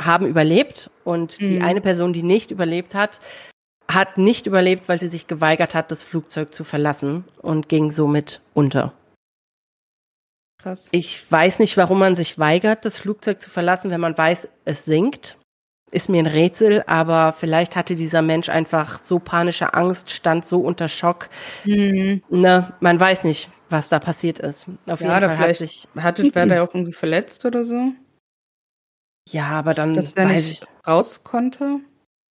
haben 0.00 0.26
überlebt 0.26 0.90
und 1.04 1.40
mhm. 1.40 1.46
die 1.46 1.60
eine 1.60 1.80
Person, 1.80 2.12
die 2.12 2.22
nicht 2.22 2.50
überlebt 2.50 2.94
hat, 2.94 3.20
hat 3.88 4.18
nicht 4.18 4.46
überlebt, 4.46 4.88
weil 4.88 5.00
sie 5.00 5.08
sich 5.08 5.26
geweigert 5.26 5.74
hat, 5.74 5.90
das 5.90 6.02
Flugzeug 6.02 6.52
zu 6.52 6.64
verlassen 6.64 7.24
und 7.40 7.68
ging 7.68 7.90
somit 7.90 8.40
unter. 8.54 8.92
Krass. 10.66 10.88
Ich 10.90 11.30
weiß 11.30 11.60
nicht, 11.60 11.76
warum 11.76 12.00
man 12.00 12.16
sich 12.16 12.40
weigert, 12.40 12.84
das 12.84 12.98
Flugzeug 12.98 13.40
zu 13.40 13.50
verlassen, 13.50 13.92
wenn 13.92 14.00
man 14.00 14.18
weiß, 14.18 14.48
es 14.64 14.84
sinkt. 14.84 15.38
Ist 15.92 16.08
mir 16.08 16.18
ein 16.18 16.26
Rätsel, 16.26 16.82
aber 16.88 17.32
vielleicht 17.38 17.76
hatte 17.76 17.94
dieser 17.94 18.20
Mensch 18.20 18.48
einfach 18.48 18.98
so 18.98 19.20
panische 19.20 19.74
Angst, 19.74 20.10
stand 20.10 20.44
so 20.44 20.58
unter 20.58 20.88
Schock. 20.88 21.28
Mhm. 21.64 22.20
Ne, 22.30 22.74
man 22.80 22.98
weiß 22.98 23.22
nicht, 23.22 23.48
was 23.68 23.90
da 23.90 24.00
passiert 24.00 24.40
ist. 24.40 24.66
Auf 24.86 25.00
ja, 25.00 25.14
jeden 25.14 25.28
Fall 25.28 25.36
vielleicht 25.36 25.60
hat 25.60 25.68
sich. 25.68 25.88
Hatte, 25.96 26.34
wäre 26.34 26.48
der 26.48 26.64
auch 26.64 26.74
irgendwie 26.74 26.92
verletzt 26.92 27.44
oder 27.44 27.64
so? 27.64 27.92
Ja, 29.30 29.50
aber 29.50 29.72
dann. 29.72 29.94
Dass 29.94 30.14
er 30.14 30.26
nicht 30.26 30.62
ich, 30.62 30.68
raus 30.84 31.22
konnte? 31.22 31.78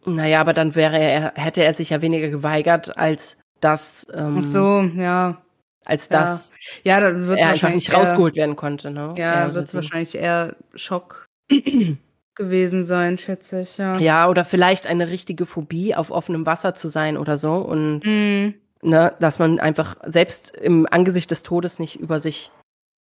Naja, 0.03 0.41
aber 0.41 0.51
dann 0.51 0.75
wäre 0.75 0.99
er, 0.99 1.31
hätte 1.35 1.63
er 1.63 1.73
sich 1.73 1.91
ja 1.91 2.01
weniger 2.01 2.27
geweigert, 2.27 2.97
als 2.97 3.37
das. 3.61 4.05
Ähm, 4.13 4.39
Ach 4.41 4.45
so, 4.45 4.81
ja 4.81 5.44
als 5.85 6.09
dass 6.09 6.51
ja, 6.83 6.95
ja 6.95 6.99
dann 6.99 7.27
wird 7.27 7.39
er 7.39 7.49
wahrscheinlich 7.49 7.87
nicht 7.87 7.97
rausgeholt 7.97 8.35
werden 8.35 8.55
konnte. 8.55 8.91
Ne? 8.91 9.13
Ja, 9.17 9.53
wird 9.53 9.65
es 9.65 9.73
wahrscheinlich 9.73 10.15
eher 10.15 10.55
Schock 10.73 11.25
gewesen 12.35 12.83
sein, 12.83 13.17
schätze 13.17 13.61
ich. 13.61 13.77
Ja. 13.77 13.97
ja, 13.99 14.27
oder 14.27 14.43
vielleicht 14.43 14.87
eine 14.87 15.09
richtige 15.09 15.45
Phobie, 15.45 15.95
auf 15.95 16.11
offenem 16.11 16.45
Wasser 16.45 16.75
zu 16.75 16.89
sein 16.89 17.17
oder 17.17 17.37
so 17.37 17.55
und 17.55 17.99
mm. 18.03 18.53
ne, 18.81 19.13
dass 19.19 19.39
man 19.39 19.59
einfach 19.59 19.95
selbst 20.05 20.55
im 20.55 20.87
Angesicht 20.89 21.31
des 21.31 21.43
Todes 21.43 21.79
nicht 21.79 21.99
über 21.99 22.19
sich 22.19 22.51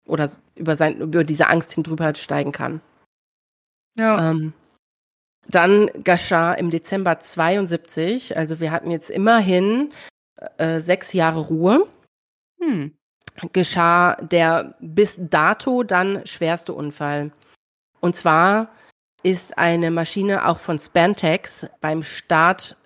oder 0.07 0.31
über 0.55 0.77
sein 0.77 1.01
über 1.01 1.25
diese 1.25 1.49
Angst 1.49 1.73
hindrüber 1.73 2.14
steigen 2.14 2.53
kann. 2.53 2.81
Ja. 3.97 4.31
Ähm, 4.31 4.55
dann 5.49 5.91
geschah 6.05 6.53
im 6.53 6.71
Dezember 6.71 7.21
72, 7.21 8.37
also 8.37 8.61
wir 8.61 8.71
hatten 8.71 8.91
jetzt 8.91 9.11
immerhin 9.11 9.91
äh, 10.59 10.81
sechs 10.81 11.12
Jahre 11.14 11.41
Ruhe 11.41 11.87
hm. 12.61 12.92
geschah 13.53 14.16
der 14.16 14.75
bis 14.81 15.18
dato 15.21 15.83
dann 15.83 16.27
schwerste 16.27 16.73
Unfall. 16.73 17.33
Und 18.01 18.16
zwar 18.16 18.68
ist 19.23 19.59
eine 19.59 19.90
Maschine 19.90 20.47
auch 20.47 20.59
von 20.59 20.79
Spantex 20.79 21.66
beim 21.81 22.03
Start 22.03 22.77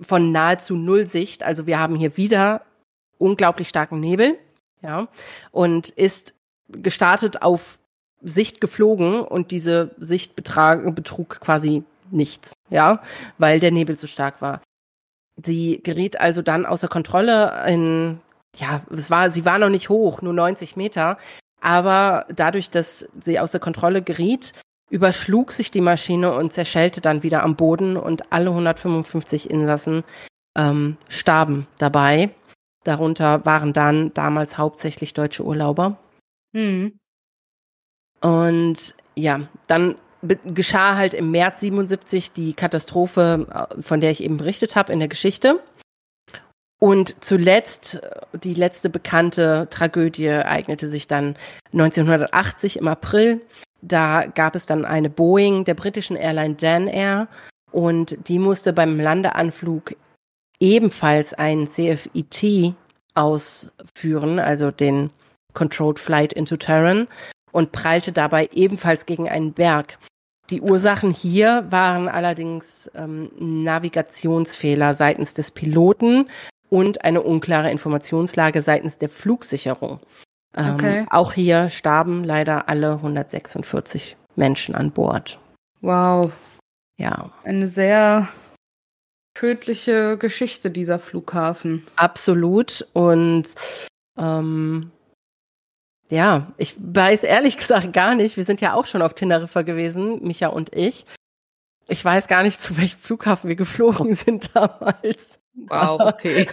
von 0.00 0.32
nahezu 0.32 0.76
Nullsicht, 0.76 1.42
also 1.42 1.66
wir 1.66 1.78
haben 1.78 1.96
hier 1.96 2.16
wieder 2.16 2.62
unglaublich 3.18 3.68
starken 3.68 4.00
Nebel, 4.00 4.36
ja, 4.82 5.08
und 5.52 5.88
ist 5.88 6.34
gestartet 6.68 7.42
auf 7.42 7.78
Sicht 8.20 8.60
geflogen 8.60 9.20
und 9.20 9.50
diese 9.50 9.94
Sicht 9.98 10.34
betrug 10.36 11.40
quasi 11.40 11.84
nichts, 12.10 12.54
ja, 12.70 13.02
weil 13.38 13.60
der 13.60 13.70
Nebel 13.70 13.96
zu 13.96 14.06
stark 14.06 14.42
war. 14.42 14.60
Sie 15.42 15.80
geriet 15.82 16.20
also 16.20 16.42
dann 16.42 16.66
außer 16.66 16.88
Kontrolle 16.88 17.64
in 17.66 18.20
ja, 18.56 18.82
es 18.90 19.10
war, 19.10 19.30
sie 19.30 19.44
war 19.44 19.58
noch 19.58 19.68
nicht 19.68 19.88
hoch, 19.88 20.22
nur 20.22 20.32
90 20.32 20.76
Meter. 20.76 21.18
Aber 21.60 22.26
dadurch, 22.28 22.70
dass 22.70 23.08
sie 23.22 23.38
außer 23.38 23.58
Kontrolle 23.58 24.02
geriet, 24.02 24.52
überschlug 24.90 25.52
sich 25.52 25.70
die 25.70 25.80
Maschine 25.80 26.32
und 26.32 26.52
zerschellte 26.52 27.00
dann 27.00 27.22
wieder 27.22 27.42
am 27.42 27.56
Boden 27.56 27.96
und 27.96 28.32
alle 28.32 28.50
155 28.50 29.50
Insassen 29.50 30.04
ähm, 30.56 30.96
starben 31.08 31.66
dabei. 31.78 32.30
Darunter 32.84 33.44
waren 33.46 33.72
dann 33.72 34.12
damals 34.12 34.58
hauptsächlich 34.58 35.14
deutsche 35.14 35.42
Urlauber. 35.42 35.96
Mhm. 36.52 36.98
Und 38.20 38.94
ja, 39.14 39.48
dann 39.66 39.96
geschah 40.44 40.96
halt 40.96 41.14
im 41.14 41.30
März 41.30 41.60
77 41.60 42.32
die 42.32 42.54
Katastrophe, 42.54 43.46
äh, 43.50 43.82
von 43.82 44.00
der 44.00 44.10
ich 44.10 44.22
eben 44.22 44.36
berichtet 44.36 44.76
habe 44.76 44.92
in 44.92 44.98
der 44.98 45.08
Geschichte. 45.08 45.60
Und 46.84 47.24
zuletzt, 47.24 48.02
die 48.34 48.52
letzte 48.52 48.90
bekannte 48.90 49.68
Tragödie 49.70 50.26
ereignete 50.26 50.86
sich 50.86 51.08
dann 51.08 51.34
1980 51.72 52.76
im 52.76 52.88
April. 52.88 53.40
Da 53.80 54.26
gab 54.26 54.54
es 54.54 54.66
dann 54.66 54.84
eine 54.84 55.08
Boeing 55.08 55.64
der 55.64 55.72
britischen 55.72 56.14
Airline 56.14 56.56
Dan 56.56 56.86
Air 56.86 57.28
und 57.72 58.28
die 58.28 58.38
musste 58.38 58.74
beim 58.74 59.00
Landeanflug 59.00 59.96
ebenfalls 60.60 61.32
einen 61.32 61.68
CFET 61.68 62.74
ausführen, 63.14 64.38
also 64.38 64.70
den 64.70 65.08
Controlled 65.54 65.98
Flight 65.98 66.34
into 66.34 66.58
Terran 66.58 67.08
und 67.50 67.72
prallte 67.72 68.12
dabei 68.12 68.50
ebenfalls 68.52 69.06
gegen 69.06 69.26
einen 69.30 69.54
Berg. 69.54 69.96
Die 70.50 70.60
Ursachen 70.60 71.12
hier 71.12 71.64
waren 71.70 72.08
allerdings 72.08 72.90
ähm, 72.94 73.30
Navigationsfehler 73.38 74.92
seitens 74.92 75.32
des 75.32 75.50
Piloten 75.50 76.26
und 76.74 77.04
eine 77.04 77.22
unklare 77.22 77.70
Informationslage 77.70 78.60
seitens 78.60 78.98
der 78.98 79.08
Flugsicherung. 79.08 80.00
Ähm, 80.56 80.74
okay. 80.74 81.06
Auch 81.08 81.32
hier 81.32 81.68
starben 81.68 82.24
leider 82.24 82.68
alle 82.68 82.94
146 82.94 84.16
Menschen 84.34 84.74
an 84.74 84.90
Bord. 84.90 85.38
Wow. 85.82 86.32
Ja. 86.96 87.30
Eine 87.44 87.68
sehr 87.68 88.28
tödliche 89.34 90.18
Geschichte, 90.18 90.72
dieser 90.72 90.98
Flughafen. 90.98 91.86
Absolut. 91.94 92.84
Und 92.92 93.46
ähm, 94.18 94.90
ja, 96.08 96.52
ich 96.56 96.74
weiß 96.76 97.22
ehrlich 97.22 97.56
gesagt 97.58 97.92
gar 97.92 98.16
nicht. 98.16 98.36
Wir 98.36 98.44
sind 98.44 98.60
ja 98.60 98.74
auch 98.74 98.86
schon 98.86 99.02
auf 99.02 99.14
Teneriffa 99.14 99.62
gewesen, 99.62 100.24
Micha 100.24 100.48
und 100.48 100.74
ich. 100.74 101.06
Ich 101.88 102.04
weiß 102.04 102.28
gar 102.28 102.42
nicht, 102.42 102.60
zu 102.60 102.76
welchem 102.78 102.98
Flughafen 102.98 103.48
wir 103.48 103.56
geflogen 103.56 104.14
sind 104.14 104.54
damals. 104.54 105.40
Wow, 105.54 106.00
okay. 106.00 106.48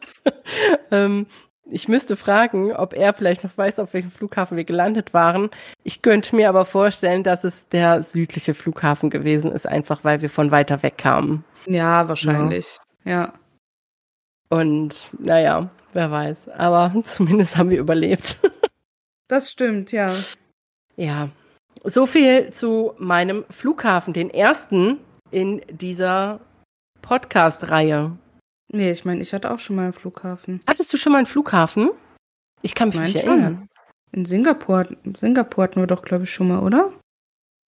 ähm, 0.90 1.26
ich 1.70 1.88
müsste 1.88 2.16
fragen, 2.16 2.72
ob 2.72 2.92
er 2.92 3.14
vielleicht 3.14 3.44
noch 3.44 3.56
weiß, 3.56 3.78
auf 3.78 3.94
welchem 3.94 4.10
Flughafen 4.10 4.56
wir 4.56 4.64
gelandet 4.64 5.14
waren. 5.14 5.50
Ich 5.84 6.02
könnte 6.02 6.36
mir 6.36 6.48
aber 6.48 6.66
vorstellen, 6.66 7.22
dass 7.22 7.44
es 7.44 7.68
der 7.68 8.02
südliche 8.02 8.54
Flughafen 8.54 9.10
gewesen 9.10 9.50
ist, 9.52 9.66
einfach 9.66 10.04
weil 10.04 10.20
wir 10.20 10.30
von 10.30 10.50
weiter 10.50 10.82
weg 10.82 10.98
kamen. 10.98 11.44
Ja, 11.66 12.08
wahrscheinlich. 12.08 12.78
Ja. 13.04 13.10
ja. 13.12 13.32
Und 14.50 15.10
naja, 15.18 15.70
wer 15.94 16.10
weiß. 16.10 16.50
Aber 16.50 16.92
zumindest 17.04 17.56
haben 17.56 17.70
wir 17.70 17.78
überlebt. 17.78 18.38
das 19.28 19.50
stimmt, 19.50 19.92
ja. 19.92 20.12
Ja. 20.96 21.30
So 21.84 22.06
viel 22.06 22.52
zu 22.52 22.94
meinem 22.98 23.44
Flughafen, 23.50 24.12
den 24.12 24.30
ersten 24.30 24.98
in 25.30 25.62
dieser 25.70 26.40
Podcast-Reihe. 27.00 28.16
Nee, 28.72 28.90
ich 28.92 29.04
meine, 29.04 29.20
ich 29.20 29.34
hatte 29.34 29.50
auch 29.50 29.58
schon 29.58 29.76
mal 29.76 29.84
einen 29.84 29.92
Flughafen. 29.92 30.60
Hattest 30.66 30.92
du 30.92 30.96
schon 30.96 31.12
mal 31.12 31.18
einen 31.18 31.26
Flughafen? 31.26 31.90
Ich 32.62 32.74
kann 32.74 32.90
mich 32.90 33.00
nicht 33.00 33.16
erinnern. 33.16 33.68
In 34.12 34.24
Singapur, 34.24 34.86
Singapur 35.18 35.64
hatten 35.64 35.80
wir 35.80 35.86
doch, 35.86 36.02
glaube 36.02 36.24
ich, 36.24 36.32
schon 36.32 36.48
mal, 36.48 36.60
oder? 36.60 36.92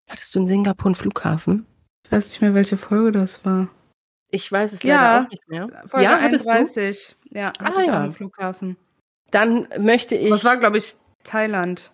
Hattest 0.09 0.35
du 0.35 0.41
in 0.41 0.47
Singapur 0.47 0.87
einen 0.87 0.95
Flughafen? 0.95 1.67
Ich 2.05 2.13
weiß 2.13 2.29
nicht 2.29 2.41
mehr, 2.41 2.55
welche 2.55 2.77
Folge 2.77 3.13
das 3.13 3.45
war. 3.45 3.69
Ich 4.31 4.51
weiß 4.51 4.73
es 4.75 4.83
leider 4.83 4.95
ja, 4.95 5.23
auch 5.23 5.31
nicht 5.31 5.49
mehr. 5.49 5.67
Folge 5.87 6.05
ja, 6.05 6.17
31. 6.19 7.17
Du? 7.31 7.39
Ja, 7.39 7.47
hatte 7.47 7.77
ah, 7.77 7.81
ich 7.81 7.87
ja. 7.87 8.01
einen 8.01 8.13
Flughafen. 8.13 8.77
Dann 9.31 9.69
möchte 9.79 10.15
ich. 10.15 10.31
Das 10.31 10.45
war, 10.45 10.57
glaube 10.57 10.79
ich, 10.79 10.95
Thailand. 11.25 11.91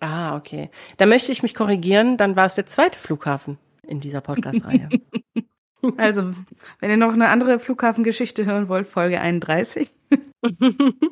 Ah, 0.00 0.36
okay. 0.36 0.70
Dann 0.96 1.08
möchte 1.08 1.32
ich 1.32 1.42
mich 1.42 1.54
korrigieren. 1.54 2.16
Dann 2.16 2.36
war 2.36 2.46
es 2.46 2.54
der 2.54 2.66
zweite 2.66 2.98
Flughafen 2.98 3.58
in 3.86 4.00
dieser 4.00 4.20
Podcast-Reihe. 4.20 4.88
Also, 5.96 6.32
wenn 6.80 6.90
ihr 6.90 6.96
noch 6.96 7.12
eine 7.12 7.28
andere 7.28 7.58
Flughafengeschichte 7.58 8.44
hören 8.44 8.68
wollt, 8.68 8.88
Folge 8.88 9.20
31. 9.20 9.92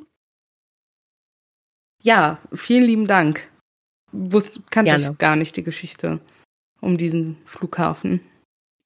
ja, 2.02 2.38
vielen 2.52 2.84
lieben 2.84 3.06
Dank. 3.06 3.48
Wusste, 4.12 4.60
kannte 4.70 4.92
Gerne. 4.92 5.10
ich 5.12 5.18
gar 5.18 5.36
nicht 5.36 5.56
die 5.56 5.62
Geschichte 5.62 6.20
um 6.80 6.98
diesen 6.98 7.38
Flughafen. 7.44 8.20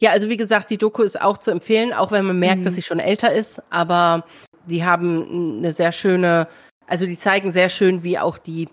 Ja, 0.00 0.10
also 0.10 0.28
wie 0.28 0.36
gesagt, 0.36 0.70
die 0.70 0.76
Doku 0.76 1.02
ist 1.02 1.20
auch 1.20 1.38
zu 1.38 1.50
empfehlen, 1.50 1.94
auch 1.94 2.12
wenn 2.12 2.26
man 2.26 2.38
merkt, 2.38 2.60
mhm. 2.60 2.64
dass 2.64 2.74
sie 2.74 2.82
schon 2.82 2.98
älter 2.98 3.32
ist, 3.32 3.62
aber 3.72 4.26
die 4.66 4.84
haben 4.84 5.58
eine 5.58 5.72
sehr 5.72 5.92
schöne, 5.92 6.48
also 6.86 7.06
die 7.06 7.16
zeigen 7.16 7.52
sehr 7.52 7.70
schön, 7.70 8.02
wie 8.02 8.18
auch 8.18 8.36
die 8.36 8.68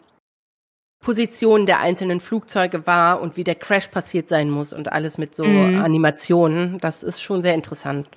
Position 1.04 1.66
der 1.66 1.82
einzelnen 1.82 2.20
Flugzeuge 2.22 2.88
war 2.88 3.22
und 3.22 3.38
wie 3.38 3.44
der 3.44 3.56
Crash 3.56 3.89
passiert 3.89 4.30
sein 4.30 4.50
muss 4.50 4.74
und 4.74 4.92
alles 4.92 5.18
mit 5.18 5.36
so 5.36 5.44
mhm. 5.44 5.82
Animationen. 5.82 6.80
Das 6.80 7.04
ist 7.04 7.22
schon 7.22 7.42
sehr 7.42 7.54
interessant. 7.54 8.10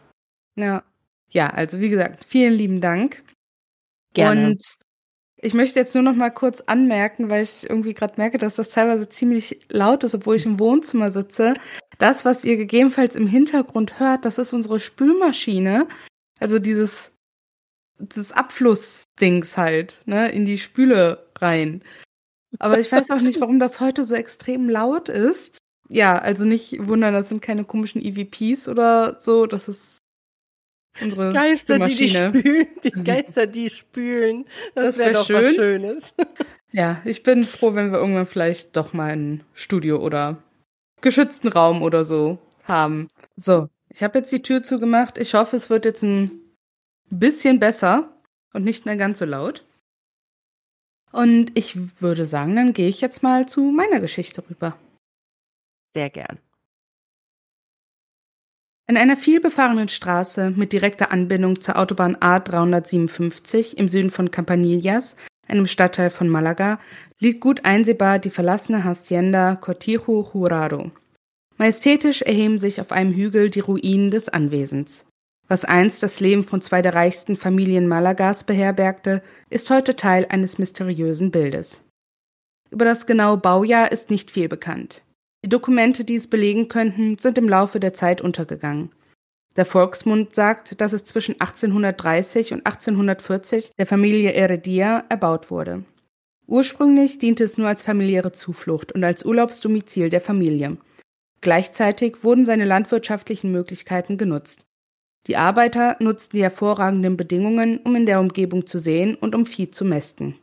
Ja. 0.55 0.85
Ja, 1.29 1.49
also 1.51 1.81
wie 1.81 1.90
gesagt, 1.90 2.25
vielen 2.25 2.55
lieben 2.55 2.81
Dank. 2.81 3.25
Gerne. 4.14 4.46
Und 4.46 4.62
ich 5.37 5.53
möchte 5.53 5.79
jetzt 5.81 5.94
nur 5.94 6.05
noch 6.05 6.14
mal 6.14 6.31
kurz 6.31 6.62
anmerken, 6.62 7.29
weil 7.29 7.42
ich 7.42 7.68
irgendwie 7.68 7.92
gerade 7.92 8.14
merke, 8.16 8.38
dass 8.38 8.57
das 8.57 8.70
teilweise 8.70 9.09
ziemlich 9.09 9.66
laut 9.68 10.05
ist, 10.05 10.14
obwohl 10.14 10.37
ich 10.37 10.46
im 10.46 10.61
Wohnzimmer 10.61 11.11
sitze. 11.11 11.55
Das, 11.99 12.25
was 12.25 12.44
ihr 12.44 12.57
gegebenenfalls 12.57 13.16
im 13.16 13.27
Hintergrund 13.27 13.99
hört, 13.99 14.25
das 14.25 14.38
ist 14.38 14.53
unsere 14.53 14.79
Spülmaschine. 14.81 15.88
Also 16.38 16.61
dieses, 16.61 17.12
dieses 17.99 18.31
Abflussdings 18.31 19.57
halt, 19.57 20.01
ne, 20.07 20.31
in 20.31 20.46
die 20.46 20.59
Spüle 20.59 21.27
rein. 21.38 21.83
Aber 22.58 22.78
ich 22.78 22.90
weiß 22.90 23.10
auch 23.10 23.20
nicht, 23.20 23.40
warum 23.40 23.58
das 23.58 23.80
heute 23.80 24.04
so 24.04 24.14
extrem 24.14 24.68
laut 24.68 25.08
ist. 25.08 25.58
Ja, 25.88 26.18
also 26.18 26.44
nicht 26.44 26.86
wundern, 26.86 27.14
das 27.14 27.28
sind 27.28 27.42
keine 27.42 27.64
komischen 27.64 28.02
EVPs 28.02 28.68
oder 28.68 29.18
so. 29.20 29.46
Das 29.46 29.68
ist 29.68 29.98
unsere 31.00 31.32
Geister, 31.32 31.78
die 31.78 31.94
die 31.94 32.08
spülen. 32.08 32.66
Die 32.82 32.90
Geister, 33.04 33.46
die 33.46 33.70
spülen. 33.70 34.46
Das, 34.74 34.96
das 34.96 34.98
wäre 34.98 35.08
wär 35.10 35.14
doch 35.14 35.26
schön. 35.26 35.44
was 35.44 35.54
Schönes. 35.54 36.14
Ja, 36.72 37.00
ich 37.06 37.22
bin 37.22 37.44
froh, 37.44 37.74
wenn 37.74 37.90
wir 37.90 37.98
irgendwann 37.98 38.26
vielleicht 38.26 38.76
doch 38.76 38.92
mal 38.92 39.12
ein 39.12 39.44
Studio 39.54 39.98
oder 39.98 40.42
geschützten 41.00 41.48
Raum 41.48 41.80
oder 41.80 42.04
so 42.04 42.38
haben. 42.64 43.08
So, 43.36 43.68
ich 43.88 44.02
habe 44.02 44.18
jetzt 44.18 44.30
die 44.30 44.42
Tür 44.42 44.62
zugemacht. 44.62 45.16
Ich 45.16 45.32
hoffe, 45.32 45.56
es 45.56 45.70
wird 45.70 45.86
jetzt 45.86 46.02
ein 46.02 46.32
bisschen 47.08 47.60
besser 47.60 48.12
und 48.52 48.64
nicht 48.64 48.84
mehr 48.84 48.96
ganz 48.96 49.20
so 49.20 49.24
laut. 49.24 49.64
Und 51.12 51.56
ich 51.56 52.00
würde 52.00 52.26
sagen, 52.26 52.56
dann 52.56 52.72
gehe 52.72 52.88
ich 52.88 53.00
jetzt 53.00 53.22
mal 53.22 53.46
zu 53.46 53.62
meiner 53.62 54.00
Geschichte 54.00 54.42
rüber. 54.50 54.76
Sehr 55.94 56.10
gern. 56.10 56.38
In 58.88 58.96
einer 58.96 59.16
vielbefahrenen 59.16 59.88
Straße 59.88 60.50
mit 60.50 60.72
direkter 60.72 61.10
Anbindung 61.10 61.60
zur 61.60 61.76
Autobahn 61.78 62.16
A357 62.16 63.74
im 63.74 63.88
Süden 63.88 64.10
von 64.10 64.30
Campanillas, 64.30 65.16
einem 65.48 65.66
Stadtteil 65.66 66.10
von 66.10 66.28
Malaga, 66.28 66.78
liegt 67.18 67.40
gut 67.40 67.64
einsehbar 67.64 68.18
die 68.18 68.30
verlassene 68.30 68.84
Hacienda 68.84 69.56
Cortijo 69.56 70.30
Jurado. 70.32 70.92
Majestätisch 71.56 72.22
erheben 72.22 72.58
sich 72.58 72.80
auf 72.80 72.92
einem 72.92 73.14
Hügel 73.14 73.48
die 73.48 73.60
Ruinen 73.60 74.10
des 74.10 74.28
Anwesens. 74.28 75.05
Was 75.48 75.64
einst 75.64 76.02
das 76.02 76.20
Leben 76.20 76.42
von 76.42 76.61
zwei 76.61 76.82
der 76.82 76.94
reichsten 76.94 77.37
Familien 77.37 77.87
Malagas 77.87 78.44
beherbergte, 78.44 79.22
ist 79.48 79.70
heute 79.70 79.94
Teil 79.94 80.26
eines 80.28 80.59
mysteriösen 80.59 81.30
Bildes. 81.30 81.80
Über 82.70 82.85
das 82.85 83.06
genaue 83.06 83.37
Baujahr 83.37 83.92
ist 83.92 84.11
nicht 84.11 84.30
viel 84.30 84.48
bekannt. 84.48 85.02
Die 85.44 85.48
Dokumente, 85.48 86.04
die 86.04 86.16
es 86.16 86.28
belegen 86.28 86.66
könnten, 86.68 87.18
sind 87.18 87.38
im 87.38 87.48
Laufe 87.48 87.78
der 87.78 87.94
Zeit 87.94 88.20
untergegangen. 88.20 88.90
Der 89.54 89.64
Volksmund 89.64 90.35
sagt, 90.35 90.80
dass 90.80 90.92
es 90.92 91.04
zwischen 91.04 91.40
1830 91.40 92.52
und 92.52 92.66
1840 92.66 93.72
der 93.78 93.87
Familie 93.87 94.30
Heredia 94.30 95.04
erbaut 95.09 95.50
wurde. 95.50 95.85
Ursprünglich 96.48 97.18
diente 97.18 97.44
es 97.44 97.56
nur 97.56 97.68
als 97.68 97.82
familiäre 97.82 98.32
Zuflucht 98.32 98.92
und 98.92 99.04
als 99.04 99.24
Urlaubsdomizil 99.24 100.11
der 100.11 100.20
Familie. 100.20 100.76
Gleichzeitig 101.40 102.24
wurden 102.24 102.44
seine 102.44 102.64
landwirtschaftlichen 102.64 103.52
Möglichkeiten 103.52 104.18
genutzt. 104.18 104.65
Die 105.26 105.36
Arbeiter 105.36 105.96
nutzten 105.98 106.36
die 106.36 106.42
hervorragenden 106.42 107.16
Bedingungen, 107.16 107.78
um 107.78 107.96
in 107.96 108.06
der 108.06 108.20
Umgebung 108.20 108.66
zu 108.66 108.78
sehen 108.78 109.16
und 109.16 109.34
um 109.34 109.44
Vieh 109.44 109.70
zu 109.70 109.84
mästen. 109.84 110.36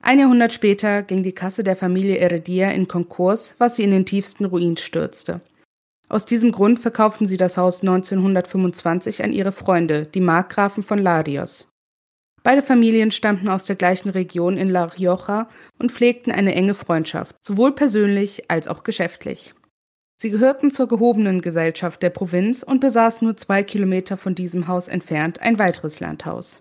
Ein 0.00 0.20
Jahrhundert 0.20 0.54
später 0.54 1.02
ging 1.02 1.22
die 1.22 1.32
Kasse 1.32 1.64
der 1.64 1.76
Familie 1.76 2.18
Heredia 2.18 2.70
in 2.70 2.88
Konkurs, 2.88 3.54
was 3.58 3.76
sie 3.76 3.82
in 3.82 3.90
den 3.90 4.06
tiefsten 4.06 4.44
Ruin 4.44 4.76
stürzte. 4.76 5.40
Aus 6.08 6.24
diesem 6.24 6.52
Grund 6.52 6.80
verkauften 6.80 7.26
sie 7.26 7.36
das 7.36 7.58
Haus 7.58 7.82
1925 7.82 9.22
an 9.22 9.32
ihre 9.32 9.52
Freunde, 9.52 10.06
die 10.06 10.20
Markgrafen 10.20 10.82
von 10.82 10.98
Larios. 10.98 11.68
Beide 12.42 12.62
Familien 12.62 13.10
stammten 13.10 13.48
aus 13.48 13.66
der 13.66 13.76
gleichen 13.76 14.08
Region 14.08 14.56
in 14.56 14.70
La 14.70 14.84
Rioja 14.84 15.50
und 15.78 15.92
pflegten 15.92 16.32
eine 16.32 16.54
enge 16.54 16.72
Freundschaft, 16.72 17.36
sowohl 17.44 17.74
persönlich 17.74 18.50
als 18.50 18.68
auch 18.68 18.84
geschäftlich. 18.84 19.52
Sie 20.20 20.30
gehörten 20.30 20.72
zur 20.72 20.88
gehobenen 20.88 21.42
Gesellschaft 21.42 22.02
der 22.02 22.10
Provinz 22.10 22.64
und 22.64 22.80
besaßen 22.80 23.24
nur 23.24 23.36
zwei 23.36 23.62
Kilometer 23.62 24.16
von 24.16 24.34
diesem 24.34 24.66
Haus 24.66 24.88
entfernt 24.88 25.40
ein 25.40 25.60
weiteres 25.60 26.00
Landhaus. 26.00 26.60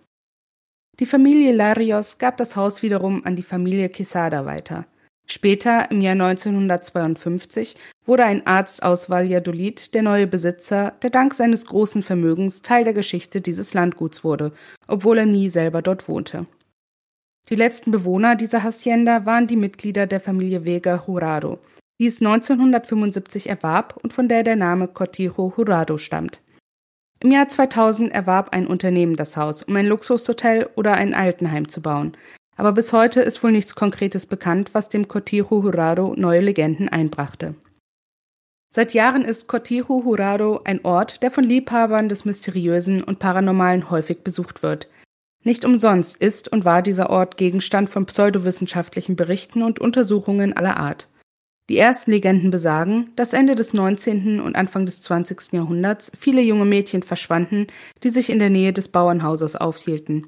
Die 0.99 1.07
Familie 1.07 1.53
Larios 1.53 2.19
gab 2.19 2.37
das 2.37 2.55
Haus 2.55 2.83
wiederum 2.83 3.25
an 3.25 3.35
die 3.35 3.43
Familie 3.43 3.89
Quesada 3.89 4.45
weiter. 4.45 4.85
Später, 5.25 5.89
im 5.89 6.01
Jahr 6.01 6.13
1952, 6.13 7.75
wurde 8.05 8.25
ein 8.25 8.45
Arzt 8.45 8.83
aus 8.83 9.09
Valladolid 9.09 9.93
der 9.95 10.03
neue 10.03 10.27
Besitzer, 10.27 10.93
der 11.01 11.09
dank 11.09 11.33
seines 11.33 11.65
großen 11.65 12.03
Vermögens 12.03 12.61
Teil 12.61 12.83
der 12.83 12.93
Geschichte 12.93 13.41
dieses 13.41 13.73
Landguts 13.73 14.23
wurde, 14.23 14.53
obwohl 14.87 15.17
er 15.17 15.25
nie 15.25 15.49
selber 15.49 15.81
dort 15.81 16.07
wohnte. 16.07 16.45
Die 17.49 17.55
letzten 17.55 17.91
Bewohner 17.91 18.35
dieser 18.35 18.63
Hacienda 18.63 19.25
waren 19.25 19.47
die 19.47 19.55
Mitglieder 19.55 20.05
der 20.05 20.19
Familie 20.19 20.63
Vega 20.63 21.03
Jurado, 21.07 21.59
die 21.99 22.07
es 22.07 22.21
1975 22.21 23.49
erwarb 23.49 23.97
und 24.03 24.13
von 24.13 24.27
der 24.27 24.43
der 24.43 24.55
Name 24.55 24.87
Cortijo 24.87 25.53
Jurado 25.57 25.97
stammt. 25.97 26.41
Im 27.19 27.31
Jahr 27.31 27.47
2000 27.49 28.11
erwarb 28.11 28.53
ein 28.53 28.67
Unternehmen 28.67 29.15
das 29.15 29.37
Haus, 29.37 29.63
um 29.63 29.75
ein 29.75 29.87
Luxushotel 29.87 30.69
oder 30.75 30.93
ein 30.93 31.15
Altenheim 31.15 31.67
zu 31.67 31.81
bauen. 31.81 32.15
Aber 32.55 32.71
bis 32.71 32.93
heute 32.93 33.21
ist 33.21 33.43
wohl 33.43 33.51
nichts 33.51 33.75
Konkretes 33.75 34.25
bekannt, 34.25 34.71
was 34.73 34.89
dem 34.89 35.07
Cortijo 35.07 35.63
Jurado 35.63 36.13
neue 36.15 36.41
Legenden 36.41 36.89
einbrachte. 36.89 37.55
Seit 38.69 38.93
Jahren 38.93 39.23
ist 39.23 39.47
Cortijo 39.47 40.03
Jurado 40.05 40.61
ein 40.63 40.83
Ort, 40.83 41.23
der 41.23 41.31
von 41.31 41.43
Liebhabern 41.43 42.09
des 42.09 42.25
Mysteriösen 42.25 43.03
und 43.03 43.17
Paranormalen 43.19 43.89
häufig 43.89 44.23
besucht 44.23 44.61
wird. 44.61 44.87
Nicht 45.43 45.65
umsonst 45.65 46.17
ist 46.17 46.51
und 46.51 46.65
war 46.65 46.81
dieser 46.81 47.09
Ort 47.09 47.37
Gegenstand 47.37 47.89
von 47.89 48.05
pseudowissenschaftlichen 48.05 49.15
Berichten 49.15 49.63
und 49.63 49.79
Untersuchungen 49.79 50.53
aller 50.53 50.77
Art. 50.77 51.07
Die 51.69 51.77
ersten 51.77 52.11
Legenden 52.11 52.49
besagen, 52.49 53.11
dass 53.17 53.33
Ende 53.33 53.55
des 53.55 53.73
19. 53.73 54.39
und 54.39 54.55
Anfang 54.55 54.85
des 54.85 55.01
20. 55.01 55.51
Jahrhunderts 55.51 56.11
viele 56.17 56.41
junge 56.41 56.63
Mädchen 56.63 57.03
verschwanden, 57.03 57.67
die 58.03 58.09
sich 58.09 58.29
in 58.29 58.39
der 58.39 58.49
Nähe 58.49 58.71
des 58.71 58.87
Bauernhauses 58.87 59.57
aufhielten. 59.57 60.27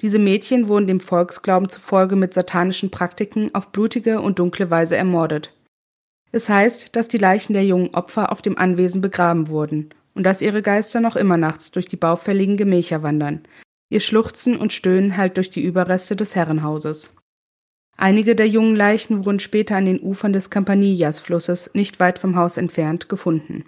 Diese 0.00 0.20
Mädchen 0.20 0.68
wurden 0.68 0.86
dem 0.86 1.00
Volksglauben 1.00 1.68
zufolge 1.68 2.14
mit 2.14 2.32
satanischen 2.32 2.92
Praktiken 2.92 3.52
auf 3.54 3.72
blutige 3.72 4.20
und 4.20 4.38
dunkle 4.38 4.70
Weise 4.70 4.96
ermordet. 4.96 5.52
Es 6.30 6.48
heißt, 6.48 6.94
dass 6.94 7.08
die 7.08 7.18
Leichen 7.18 7.54
der 7.54 7.64
jungen 7.64 7.94
Opfer 7.94 8.30
auf 8.30 8.40
dem 8.40 8.56
Anwesen 8.56 9.00
begraben 9.00 9.48
wurden 9.48 9.90
und 10.14 10.22
dass 10.22 10.42
ihre 10.42 10.62
Geister 10.62 11.00
noch 11.00 11.16
immer 11.16 11.36
nachts 11.36 11.72
durch 11.72 11.86
die 11.86 11.96
baufälligen 11.96 12.56
Gemächer 12.56 13.02
wandern. 13.02 13.42
Ihr 13.90 14.00
Schluchzen 14.00 14.56
und 14.56 14.72
Stöhnen 14.72 15.16
hallt 15.16 15.36
durch 15.38 15.50
die 15.50 15.62
Überreste 15.62 16.14
des 16.14 16.36
Herrenhauses. 16.36 17.16
Einige 18.00 18.36
der 18.36 18.46
jungen 18.46 18.76
Leichen 18.76 19.24
wurden 19.24 19.40
später 19.40 19.74
an 19.74 19.84
den 19.84 19.98
Ufern 20.00 20.32
des 20.32 20.50
Campanillas-Flusses, 20.50 21.74
nicht 21.74 21.98
weit 21.98 22.20
vom 22.20 22.36
Haus 22.36 22.56
entfernt, 22.56 23.08
gefunden. 23.08 23.64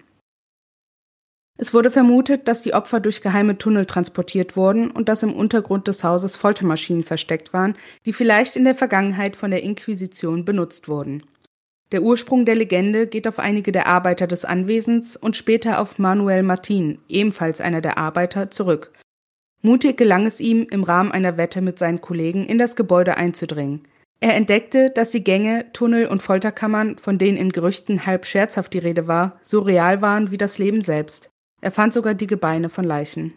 Es 1.57 1.73
wurde 1.73 1.91
vermutet, 1.91 2.47
dass 2.47 2.61
die 2.61 2.73
Opfer 2.73 3.01
durch 3.01 3.21
geheime 3.21 3.57
Tunnel 3.57 3.85
transportiert 3.85 4.55
wurden 4.55 4.89
und 4.89 5.09
dass 5.09 5.21
im 5.21 5.33
Untergrund 5.33 5.89
des 5.89 6.05
Hauses 6.05 6.37
Foltermaschinen 6.37 7.03
versteckt 7.03 7.51
waren, 7.51 7.75
die 8.05 8.13
vielleicht 8.13 8.55
in 8.55 8.63
der 8.63 8.73
Vergangenheit 8.73 9.35
von 9.35 9.51
der 9.51 9.63
Inquisition 9.63 10.45
benutzt 10.45 10.87
wurden. 10.87 11.23
Der 11.91 12.01
Ursprung 12.01 12.45
der 12.45 12.55
Legende 12.55 13.07
geht 13.07 13.27
auf 13.27 13.37
einige 13.37 13.73
der 13.73 13.87
Arbeiter 13.87 14.27
des 14.27 14.45
Anwesens 14.45 15.17
und 15.17 15.35
später 15.35 15.81
auf 15.81 15.99
Manuel 15.99 16.41
Martin, 16.41 16.99
ebenfalls 17.09 17.59
einer 17.59 17.81
der 17.81 17.97
Arbeiter, 17.97 18.49
zurück. 18.49 18.93
Mutig 19.61 19.97
gelang 19.97 20.25
es 20.25 20.39
ihm, 20.39 20.67
im 20.71 20.83
Rahmen 20.83 21.11
einer 21.11 21.35
Wette 21.35 21.61
mit 21.61 21.77
seinen 21.77 21.99
Kollegen 21.99 22.45
in 22.45 22.57
das 22.57 22.77
Gebäude 22.77 23.17
einzudringen. 23.17 23.85
Er 24.23 24.35
entdeckte, 24.35 24.91
dass 24.91 25.09
die 25.09 25.23
Gänge, 25.23 25.73
Tunnel 25.73 26.05
und 26.05 26.21
Folterkammern, 26.21 26.99
von 26.99 27.17
denen 27.17 27.37
in 27.37 27.51
Gerüchten 27.51 28.05
halb 28.05 28.27
scherzhaft 28.27 28.71
die 28.73 28.79
Rede 28.79 29.07
war, 29.07 29.39
so 29.41 29.59
real 29.59 30.01
waren 30.03 30.29
wie 30.29 30.37
das 30.37 30.59
Leben 30.59 30.81
selbst. 30.81 31.31
Er 31.59 31.71
fand 31.71 31.91
sogar 31.91 32.13
die 32.13 32.27
Gebeine 32.27 32.69
von 32.69 32.85
Leichen. 32.85 33.33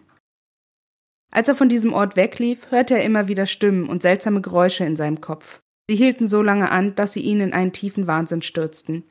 Als 1.30 1.48
er 1.48 1.54
von 1.54 1.70
diesem 1.70 1.92
Ort 1.94 2.16
weglief, 2.16 2.70
hörte 2.70 2.94
er 2.94 3.02
immer 3.02 3.28
wieder 3.28 3.46
Stimmen 3.46 3.88
und 3.88 4.02
seltsame 4.02 4.42
Geräusche 4.42 4.84
in 4.84 4.94
seinem 4.94 5.20
Kopf. 5.20 5.60
Sie 5.88 5.96
hielten 5.96 6.28
so 6.28 6.42
lange 6.42 6.70
an, 6.70 6.94
dass 6.94 7.14
sie 7.14 7.20
ihn 7.20 7.40
in 7.40 7.52
einen 7.52 7.72
tiefen 7.72 8.06
Wahnsinn 8.06 8.42
stürzten. 8.42 9.04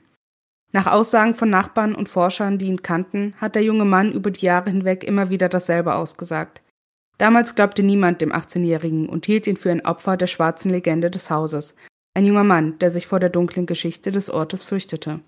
Nach 0.71 0.87
Aussagen 0.87 1.35
von 1.35 1.49
Nachbarn 1.49 1.93
und 1.93 2.09
Forschern, 2.09 2.57
die 2.57 2.65
ihn 2.65 2.81
kannten, 2.81 3.33
hat 3.37 3.55
der 3.55 3.63
junge 3.63 3.85
Mann 3.85 4.11
über 4.11 4.31
die 4.31 4.45
Jahre 4.45 4.71
hinweg 4.71 5.03
immer 5.03 5.29
wieder 5.29 5.49
dasselbe 5.49 5.93
ausgesagt. 5.93 6.62
Damals 7.23 7.55
glaubte 7.55 7.83
niemand 7.83 8.19
dem 8.19 8.33
18-Jährigen 8.33 9.07
und 9.07 9.25
hielt 9.25 9.47
ihn 9.47 9.55
für 9.55 9.71
ein 9.71 9.85
Opfer 9.85 10.17
der 10.17 10.27
schwarzen 10.27 10.69
Legende 10.69 11.09
des 11.09 11.29
Hauses, 11.29 11.73
ein 12.13 12.25
junger 12.25 12.43
Mann, 12.43 12.77
der 12.79 12.91
sich 12.91 13.07
vor 13.07 13.21
der 13.21 13.29
dunklen 13.29 13.65
Geschichte 13.65 14.11
des 14.11 14.29
Ortes 14.29 14.65
fürchtete. 14.65 15.21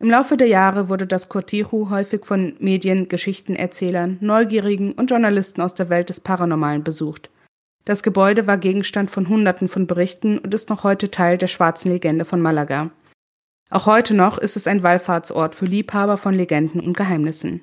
Im 0.00 0.08
Laufe 0.08 0.38
der 0.38 0.46
Jahre 0.46 0.88
wurde 0.88 1.06
das 1.06 1.28
Cortijo 1.28 1.90
häufig 1.90 2.24
von 2.24 2.56
Medien, 2.58 3.08
Geschichtenerzählern, 3.08 4.16
Neugierigen 4.22 4.92
und 4.92 5.10
Journalisten 5.10 5.60
aus 5.60 5.74
der 5.74 5.90
Welt 5.90 6.08
des 6.08 6.20
Paranormalen 6.20 6.84
besucht. 6.84 7.28
Das 7.84 8.02
Gebäude 8.02 8.46
war 8.46 8.56
Gegenstand 8.56 9.10
von 9.10 9.28
Hunderten 9.28 9.68
von 9.68 9.86
Berichten 9.86 10.38
und 10.38 10.54
ist 10.54 10.70
noch 10.70 10.84
heute 10.84 11.10
Teil 11.10 11.36
der 11.36 11.48
schwarzen 11.48 11.92
Legende 11.92 12.24
von 12.24 12.40
Malaga. 12.40 12.88
Auch 13.68 13.84
heute 13.84 14.14
noch 14.14 14.38
ist 14.38 14.56
es 14.56 14.66
ein 14.66 14.82
Wallfahrtsort 14.82 15.54
für 15.54 15.66
Liebhaber 15.66 16.16
von 16.16 16.32
Legenden 16.32 16.80
und 16.80 16.96
Geheimnissen. 16.96 17.60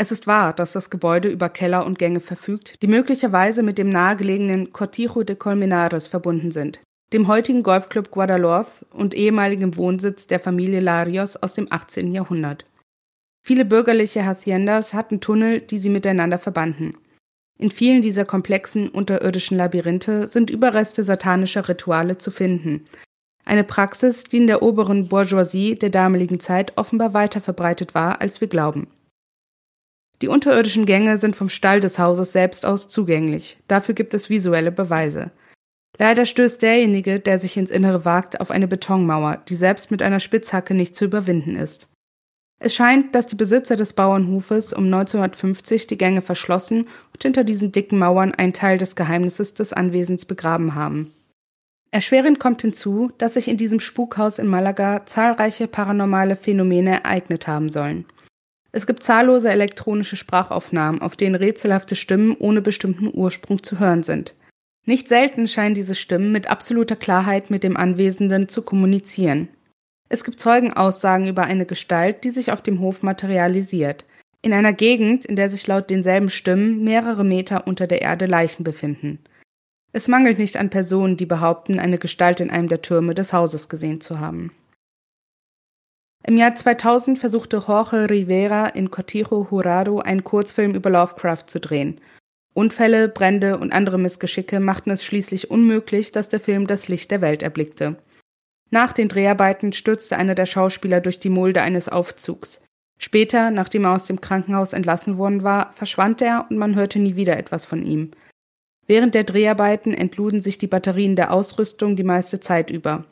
Es 0.00 0.12
ist 0.12 0.28
wahr, 0.28 0.52
dass 0.52 0.74
das 0.74 0.90
Gebäude 0.90 1.28
über 1.28 1.48
Keller 1.48 1.84
und 1.84 1.98
Gänge 1.98 2.20
verfügt, 2.20 2.80
die 2.82 2.86
möglicherweise 2.86 3.64
mit 3.64 3.78
dem 3.78 3.88
nahegelegenen 3.88 4.72
Cortijo 4.72 5.24
de 5.24 5.34
Colmenares 5.34 6.06
verbunden 6.06 6.52
sind, 6.52 6.78
dem 7.12 7.26
heutigen 7.26 7.64
Golfclub 7.64 8.12
Guadalhorce 8.12 8.86
und 8.92 9.12
ehemaligem 9.12 9.76
Wohnsitz 9.76 10.28
der 10.28 10.38
Familie 10.38 10.78
Larios 10.78 11.36
aus 11.36 11.54
dem 11.54 11.66
18. 11.68 12.14
Jahrhundert. 12.14 12.64
Viele 13.44 13.64
bürgerliche 13.64 14.24
Haciendas 14.24 14.94
hatten 14.94 15.20
Tunnel, 15.20 15.60
die 15.60 15.78
sie 15.78 15.90
miteinander 15.90 16.38
verbanden. 16.38 16.96
In 17.58 17.72
vielen 17.72 18.00
dieser 18.00 18.24
komplexen 18.24 18.90
unterirdischen 18.90 19.56
Labyrinthe 19.56 20.28
sind 20.28 20.48
Überreste 20.48 21.02
satanischer 21.02 21.68
Rituale 21.68 22.18
zu 22.18 22.30
finden. 22.30 22.84
Eine 23.44 23.64
Praxis, 23.64 24.22
die 24.22 24.36
in 24.36 24.46
der 24.46 24.62
oberen 24.62 25.08
Bourgeoisie 25.08 25.76
der 25.76 25.90
damaligen 25.90 26.38
Zeit 26.38 26.74
offenbar 26.76 27.14
weiter 27.14 27.40
verbreitet 27.40 27.96
war, 27.96 28.20
als 28.20 28.40
wir 28.40 28.46
glauben. 28.46 28.86
Die 30.20 30.28
unterirdischen 30.28 30.84
Gänge 30.84 31.18
sind 31.18 31.36
vom 31.36 31.48
Stall 31.48 31.80
des 31.80 31.98
Hauses 31.98 32.32
selbst 32.32 32.66
aus 32.66 32.88
zugänglich. 32.88 33.56
Dafür 33.68 33.94
gibt 33.94 34.14
es 34.14 34.30
visuelle 34.30 34.72
Beweise. 34.72 35.30
Leider 35.98 36.26
stößt 36.26 36.62
derjenige, 36.62 37.20
der 37.20 37.38
sich 37.38 37.56
ins 37.56 37.70
Innere 37.70 38.04
wagt, 38.04 38.40
auf 38.40 38.50
eine 38.50 38.68
Betonmauer, 38.68 39.42
die 39.48 39.56
selbst 39.56 39.90
mit 39.90 40.02
einer 40.02 40.20
Spitzhacke 40.20 40.74
nicht 40.74 40.94
zu 40.94 41.04
überwinden 41.04 41.56
ist. 41.56 41.88
Es 42.60 42.74
scheint, 42.74 43.14
dass 43.14 43.28
die 43.28 43.36
Besitzer 43.36 43.76
des 43.76 43.92
Bauernhofes 43.92 44.72
um 44.72 44.84
1950 44.84 45.86
die 45.86 45.98
Gänge 45.98 46.22
verschlossen 46.22 46.88
und 47.12 47.22
hinter 47.22 47.44
diesen 47.44 47.70
dicken 47.70 47.98
Mauern 47.98 48.34
einen 48.34 48.52
Teil 48.52 48.78
des 48.78 48.96
Geheimnisses 48.96 49.54
des 49.54 49.72
Anwesens 49.72 50.24
begraben 50.24 50.74
haben. 50.74 51.12
Erschwerend 51.90 52.38
kommt 52.38 52.62
hinzu, 52.62 53.12
dass 53.18 53.34
sich 53.34 53.48
in 53.48 53.56
diesem 53.56 53.80
Spukhaus 53.80 54.38
in 54.38 54.48
Malaga 54.48 55.06
zahlreiche 55.06 55.68
paranormale 55.68 56.36
Phänomene 56.36 57.04
ereignet 57.04 57.46
haben 57.46 57.70
sollen. 57.70 58.04
Es 58.70 58.86
gibt 58.86 59.02
zahllose 59.02 59.50
elektronische 59.50 60.16
Sprachaufnahmen, 60.16 61.00
auf 61.00 61.16
denen 61.16 61.34
rätselhafte 61.34 61.96
Stimmen 61.96 62.36
ohne 62.38 62.60
bestimmten 62.60 63.10
Ursprung 63.12 63.62
zu 63.62 63.78
hören 63.78 64.02
sind. 64.02 64.34
Nicht 64.84 65.08
selten 65.08 65.46
scheinen 65.46 65.74
diese 65.74 65.94
Stimmen 65.94 66.32
mit 66.32 66.48
absoluter 66.48 66.96
Klarheit 66.96 67.50
mit 67.50 67.62
dem 67.62 67.76
Anwesenden 67.76 68.48
zu 68.48 68.62
kommunizieren. 68.62 69.48
Es 70.08 70.24
gibt 70.24 70.40
Zeugenaussagen 70.40 71.26
über 71.26 71.44
eine 71.44 71.66
Gestalt, 71.66 72.24
die 72.24 72.30
sich 72.30 72.52
auf 72.52 72.62
dem 72.62 72.80
Hof 72.80 73.02
materialisiert, 73.02 74.06
in 74.40 74.52
einer 74.52 74.72
Gegend, 74.72 75.24
in 75.24 75.36
der 75.36 75.50
sich 75.50 75.66
laut 75.66 75.90
denselben 75.90 76.30
Stimmen 76.30 76.84
mehrere 76.84 77.24
Meter 77.24 77.66
unter 77.66 77.86
der 77.86 78.02
Erde 78.02 78.26
Leichen 78.26 78.64
befinden. 78.64 79.18
Es 79.92 80.08
mangelt 80.08 80.38
nicht 80.38 80.56
an 80.56 80.70
Personen, 80.70 81.16
die 81.16 81.26
behaupten, 81.26 81.78
eine 81.78 81.98
Gestalt 81.98 82.40
in 82.40 82.50
einem 82.50 82.68
der 82.68 82.82
Türme 82.82 83.14
des 83.14 83.32
Hauses 83.32 83.68
gesehen 83.68 84.00
zu 84.00 84.20
haben. 84.20 84.52
Im 86.28 86.36
Jahr 86.36 86.54
2000 86.54 87.18
versuchte 87.18 87.64
Jorge 87.66 88.10
Rivera 88.10 88.66
in 88.66 88.90
Cortijo 88.90 89.48
Jurado 89.50 90.00
einen 90.00 90.24
Kurzfilm 90.24 90.74
über 90.74 90.90
Lovecraft 90.90 91.44
zu 91.46 91.58
drehen. 91.58 92.02
Unfälle, 92.52 93.08
Brände 93.08 93.56
und 93.56 93.72
andere 93.72 93.96
Missgeschicke 93.96 94.60
machten 94.60 94.90
es 94.90 95.02
schließlich 95.02 95.50
unmöglich, 95.50 96.12
dass 96.12 96.28
der 96.28 96.38
Film 96.38 96.66
das 96.66 96.88
Licht 96.88 97.10
der 97.10 97.22
Welt 97.22 97.42
erblickte. 97.42 97.96
Nach 98.70 98.92
den 98.92 99.08
Dreharbeiten 99.08 99.72
stürzte 99.72 100.18
einer 100.18 100.34
der 100.34 100.44
Schauspieler 100.44 101.00
durch 101.00 101.18
die 101.18 101.30
Mulde 101.30 101.62
eines 101.62 101.88
Aufzugs. 101.88 102.62
Später, 102.98 103.50
nachdem 103.50 103.86
er 103.86 103.94
aus 103.94 104.04
dem 104.04 104.20
Krankenhaus 104.20 104.74
entlassen 104.74 105.16
worden 105.16 105.44
war, 105.44 105.72
verschwand 105.72 106.20
er 106.20 106.44
und 106.50 106.58
man 106.58 106.74
hörte 106.74 106.98
nie 106.98 107.16
wieder 107.16 107.38
etwas 107.38 107.64
von 107.64 107.82
ihm. 107.82 108.10
Während 108.86 109.14
der 109.14 109.24
Dreharbeiten 109.24 109.94
entluden 109.94 110.42
sich 110.42 110.58
die 110.58 110.66
Batterien 110.66 111.16
der 111.16 111.32
Ausrüstung 111.32 111.96
die 111.96 112.04
meiste 112.04 112.38
Zeit 112.38 112.68
über. 112.68 113.06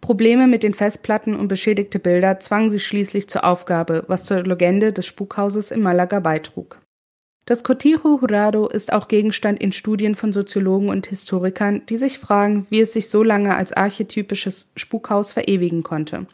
Probleme 0.00 0.46
mit 0.46 0.62
den 0.62 0.74
Festplatten 0.74 1.34
und 1.34 1.48
beschädigte 1.48 1.98
Bilder 1.98 2.40
zwangen 2.40 2.70
sie 2.70 2.80
schließlich 2.80 3.28
zur 3.28 3.44
Aufgabe, 3.44 4.04
was 4.08 4.24
zur 4.24 4.42
Legende 4.42 4.92
des 4.92 5.06
Spukhauses 5.06 5.70
in 5.70 5.82
Malaga 5.82 6.20
beitrug. 6.20 6.78
Das 7.48 7.64
Cotijo 7.64 8.18
Jurado 8.20 8.68
ist 8.68 8.92
auch 8.92 9.08
Gegenstand 9.08 9.58
in 9.60 9.72
Studien 9.72 10.14
von 10.14 10.34
Soziologen 10.34 10.90
und 10.90 11.06
Historikern, 11.06 11.82
die 11.88 11.96
sich 11.96 12.18
fragen, 12.18 12.66
wie 12.68 12.80
es 12.82 12.92
sich 12.92 13.08
so 13.08 13.22
lange 13.22 13.56
als 13.56 13.72
archetypisches 13.72 14.70
Spukhaus 14.76 15.32
verewigen 15.32 15.82
konnte. 15.82 16.26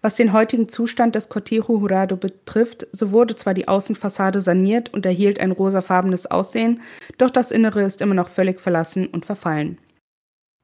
Was 0.00 0.16
den 0.16 0.32
heutigen 0.32 0.68
Zustand 0.68 1.16
des 1.16 1.28
Cotijo 1.28 1.78
Jurado 1.78 2.16
betrifft, 2.16 2.86
so 2.92 3.12
wurde 3.12 3.36
zwar 3.36 3.52
die 3.52 3.68
Außenfassade 3.68 4.40
saniert 4.40 4.94
und 4.94 5.04
erhielt 5.04 5.40
ein 5.40 5.50
rosafarbenes 5.50 6.30
Aussehen, 6.30 6.80
doch 7.18 7.30
das 7.30 7.50
Innere 7.50 7.82
ist 7.82 8.00
immer 8.00 8.14
noch 8.14 8.30
völlig 8.30 8.60
verlassen 8.60 9.06
und 9.06 9.26
verfallen. 9.26 9.78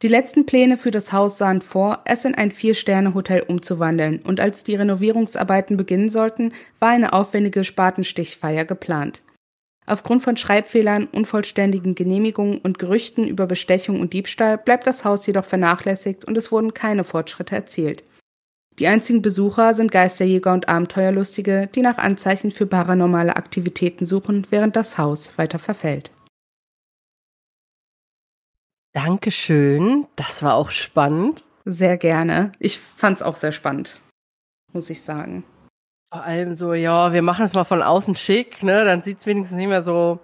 Die 0.04 0.08
letzten 0.08 0.44
Pläne 0.44 0.76
für 0.76 0.90
das 0.90 1.14
Haus 1.14 1.38
sahen 1.38 1.62
vor, 1.62 2.00
es 2.04 2.26
in 2.26 2.34
ein 2.34 2.50
Vier-Sterne-Hotel 2.50 3.40
umzuwandeln, 3.40 4.20
und 4.20 4.38
als 4.38 4.62
die 4.62 4.74
Renovierungsarbeiten 4.74 5.78
beginnen 5.78 6.10
sollten, 6.10 6.52
war 6.78 6.90
eine 6.90 7.14
aufwendige 7.14 7.64
Spatenstichfeier 7.64 8.66
geplant. 8.66 9.22
Aufgrund 9.86 10.22
von 10.22 10.36
Schreibfehlern, 10.36 11.06
unvollständigen 11.06 11.94
Genehmigungen 11.94 12.58
und 12.58 12.78
Gerüchten 12.78 13.26
über 13.26 13.46
Bestechung 13.46 14.02
und 14.02 14.12
Diebstahl 14.12 14.58
bleibt 14.58 14.86
das 14.86 15.06
Haus 15.06 15.26
jedoch 15.26 15.46
vernachlässigt 15.46 16.26
und 16.26 16.36
es 16.36 16.52
wurden 16.52 16.74
keine 16.74 17.04
Fortschritte 17.04 17.54
erzielt. 17.54 18.04
Die 18.78 18.88
einzigen 18.88 19.22
Besucher 19.22 19.72
sind 19.72 19.90
Geisterjäger 19.90 20.52
und 20.52 20.68
Abenteuerlustige, 20.68 21.70
die 21.74 21.80
nach 21.80 21.96
Anzeichen 21.96 22.50
für 22.50 22.66
paranormale 22.66 23.36
Aktivitäten 23.36 24.04
suchen, 24.04 24.46
während 24.50 24.76
das 24.76 24.98
Haus 24.98 25.32
weiter 25.38 25.58
verfällt. 25.58 26.10
Dankeschön. 28.94 30.06
Das 30.14 30.42
war 30.42 30.54
auch 30.54 30.70
spannend. 30.70 31.46
Sehr 31.64 31.96
gerne. 31.96 32.52
Ich 32.60 32.78
fand 32.78 33.18
es 33.18 33.22
auch 33.22 33.36
sehr 33.36 33.52
spannend, 33.52 34.00
muss 34.72 34.88
ich 34.88 35.02
sagen. 35.02 35.44
Vor 36.12 36.22
allem 36.22 36.54
so, 36.54 36.74
ja, 36.74 37.12
wir 37.12 37.22
machen 37.22 37.44
es 37.44 37.54
mal 37.54 37.64
von 37.64 37.82
außen 37.82 38.14
schick, 38.14 38.62
ne? 38.62 38.84
Dann 38.84 39.02
sieht 39.02 39.18
es 39.18 39.26
wenigstens 39.26 39.56
nicht 39.56 39.68
mehr 39.68 39.82
so 39.82 40.20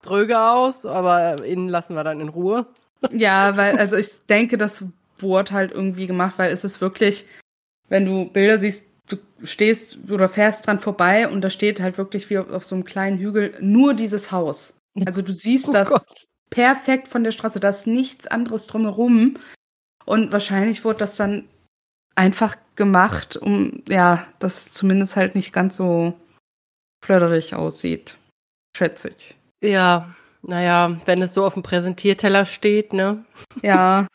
dröge 0.00 0.40
aus, 0.40 0.86
aber 0.86 1.44
innen 1.44 1.68
lassen 1.68 1.96
wir 1.96 2.04
dann 2.04 2.20
in 2.20 2.28
Ruhe. 2.28 2.66
Ja, 3.10 3.56
weil, 3.56 3.76
also 3.78 3.96
ich 3.96 4.26
denke, 4.28 4.58
das 4.58 4.84
wurde 5.18 5.50
halt 5.50 5.72
irgendwie 5.72 6.06
gemacht, 6.06 6.34
weil 6.36 6.52
es 6.52 6.62
ist 6.62 6.80
wirklich, 6.80 7.26
wenn 7.88 8.04
du 8.04 8.26
Bilder 8.26 8.58
siehst, 8.58 8.86
du 9.08 9.16
stehst 9.42 9.98
oder 10.08 10.28
fährst 10.28 10.68
dran 10.68 10.78
vorbei 10.78 11.28
und 11.28 11.40
da 11.40 11.50
steht 11.50 11.80
halt 11.80 11.98
wirklich 11.98 12.30
wie 12.30 12.38
auf, 12.38 12.48
auf 12.48 12.64
so 12.64 12.76
einem 12.76 12.84
kleinen 12.84 13.18
Hügel 13.18 13.56
nur 13.60 13.94
dieses 13.94 14.30
Haus. 14.30 14.78
Also 15.04 15.22
du 15.22 15.32
siehst 15.32 15.70
oh 15.70 15.72
das 15.72 15.88
Gott 15.88 16.28
perfekt 16.52 17.08
von 17.08 17.24
der 17.24 17.32
Straße. 17.32 17.58
Da 17.58 17.70
ist 17.70 17.86
nichts 17.88 18.28
anderes 18.28 18.68
drumherum. 18.68 19.36
Und 20.04 20.30
wahrscheinlich 20.30 20.84
wurde 20.84 20.98
das 21.00 21.16
dann 21.16 21.48
einfach 22.14 22.56
gemacht, 22.76 23.36
um, 23.36 23.82
ja, 23.88 24.26
das 24.38 24.70
zumindest 24.70 25.16
halt 25.16 25.34
nicht 25.34 25.52
ganz 25.52 25.76
so 25.76 26.14
flöderig 27.04 27.54
aussieht. 27.54 28.16
schätze 28.76 29.10
ich. 29.10 29.34
Ja, 29.60 30.14
naja, 30.42 30.96
wenn 31.06 31.22
es 31.22 31.34
so 31.34 31.44
auf 31.44 31.54
dem 31.54 31.62
Präsentierteller 31.62 32.44
steht, 32.46 32.92
ne? 32.92 33.24
Ja. 33.62 34.06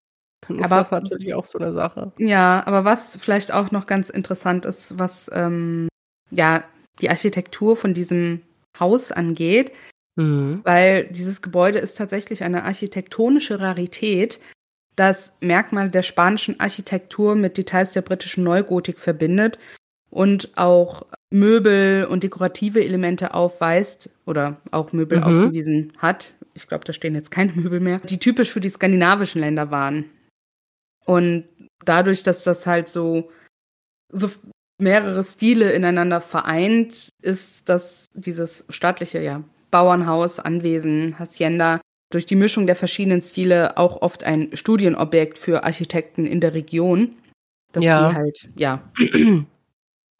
Dann 0.48 0.58
ist 0.58 0.64
Aber- 0.64 0.76
das 0.76 0.90
natürlich 0.90 1.34
auch 1.34 1.44
so 1.44 1.58
eine 1.58 1.72
Sache. 1.72 2.12
Ja, 2.18 2.62
aber 2.66 2.84
was 2.84 3.16
vielleicht 3.18 3.52
auch 3.52 3.70
noch 3.70 3.86
ganz 3.86 4.08
interessant 4.10 4.64
ist, 4.64 4.98
was 4.98 5.30
ähm, 5.32 5.88
ja 6.30 6.64
die 7.00 7.10
Architektur 7.10 7.76
von 7.76 7.94
diesem 7.94 8.42
Haus 8.78 9.12
angeht, 9.12 9.72
Mhm. 10.20 10.60
weil 10.64 11.04
dieses 11.04 11.40
Gebäude 11.40 11.78
ist 11.78 11.96
tatsächlich 11.96 12.42
eine 12.44 12.64
architektonische 12.64 13.58
Rarität, 13.60 14.38
das 14.96 15.36
Merkmal 15.40 15.90
der 15.90 16.02
spanischen 16.02 16.60
Architektur 16.60 17.34
mit 17.34 17.56
Details 17.56 17.92
der 17.92 18.02
britischen 18.02 18.44
Neugotik 18.44 18.98
verbindet 18.98 19.58
und 20.10 20.50
auch 20.56 21.06
Möbel 21.30 22.04
und 22.04 22.22
dekorative 22.22 22.84
Elemente 22.84 23.32
aufweist 23.32 24.10
oder 24.26 24.60
auch 24.72 24.92
Möbel 24.92 25.18
Mhm. 25.18 25.24
aufgewiesen 25.24 25.92
hat. 25.98 26.34
Ich 26.54 26.66
glaube, 26.66 26.84
da 26.84 26.92
stehen 26.92 27.14
jetzt 27.14 27.30
keine 27.30 27.52
Möbel 27.52 27.80
mehr, 27.80 28.00
die 28.00 28.18
typisch 28.18 28.52
für 28.52 28.60
die 28.60 28.68
skandinavischen 28.68 29.40
Länder 29.40 29.70
waren. 29.70 30.10
Und 31.06 31.44
dadurch, 31.84 32.22
dass 32.22 32.44
das 32.44 32.66
halt 32.66 32.88
so, 32.88 33.30
so 34.12 34.28
mehrere 34.78 35.24
Stile 35.24 35.72
ineinander 35.72 36.20
vereint, 36.20 37.08
ist 37.22 37.68
das 37.68 38.06
dieses 38.14 38.64
staatliche, 38.68 39.20
ja, 39.22 39.42
Bauernhaus, 39.70 40.38
Anwesen, 40.40 41.18
Hacienda, 41.18 41.80
durch 42.10 42.26
die 42.26 42.36
Mischung 42.36 42.66
der 42.66 42.76
verschiedenen 42.76 43.20
Stile 43.20 43.76
auch 43.76 44.02
oft 44.02 44.24
ein 44.24 44.56
Studienobjekt 44.56 45.38
für 45.38 45.62
Architekten 45.64 46.26
in 46.26 46.40
der 46.40 46.54
Region, 46.54 47.16
dass 47.72 47.84
Ja. 47.84 48.08
die 48.08 48.14
halt, 48.14 48.50
ja, 48.56 48.90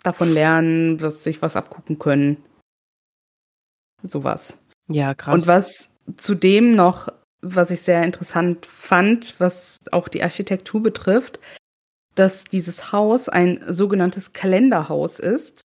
davon 0.02 0.32
lernen, 0.32 0.98
dass 0.98 1.24
sich 1.24 1.42
was 1.42 1.56
abgucken 1.56 1.98
können. 1.98 2.36
Sowas. 4.02 4.56
Ja, 4.88 5.14
krass. 5.14 5.34
Und 5.34 5.46
was 5.46 5.90
zudem 6.16 6.72
noch, 6.72 7.08
was 7.42 7.70
ich 7.70 7.82
sehr 7.82 8.02
interessant 8.04 8.66
fand, 8.66 9.34
was 9.38 9.78
auch 9.92 10.08
die 10.08 10.22
Architektur 10.22 10.82
betrifft, 10.82 11.38
dass 12.14 12.44
dieses 12.44 12.92
Haus 12.92 13.28
ein 13.28 13.62
sogenanntes 13.68 14.32
Kalenderhaus 14.32 15.18
ist. 15.18 15.60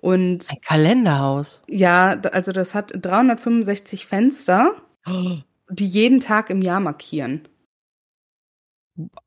Und 0.00 0.48
Ein 0.50 0.60
Kalenderhaus. 0.60 1.60
ja, 1.68 2.10
also 2.32 2.52
das 2.52 2.74
hat 2.74 2.92
365 2.94 4.06
Fenster, 4.06 4.80
die 5.70 5.86
jeden 5.86 6.20
Tag 6.20 6.50
im 6.50 6.62
Jahr 6.62 6.80
markieren. 6.80 7.48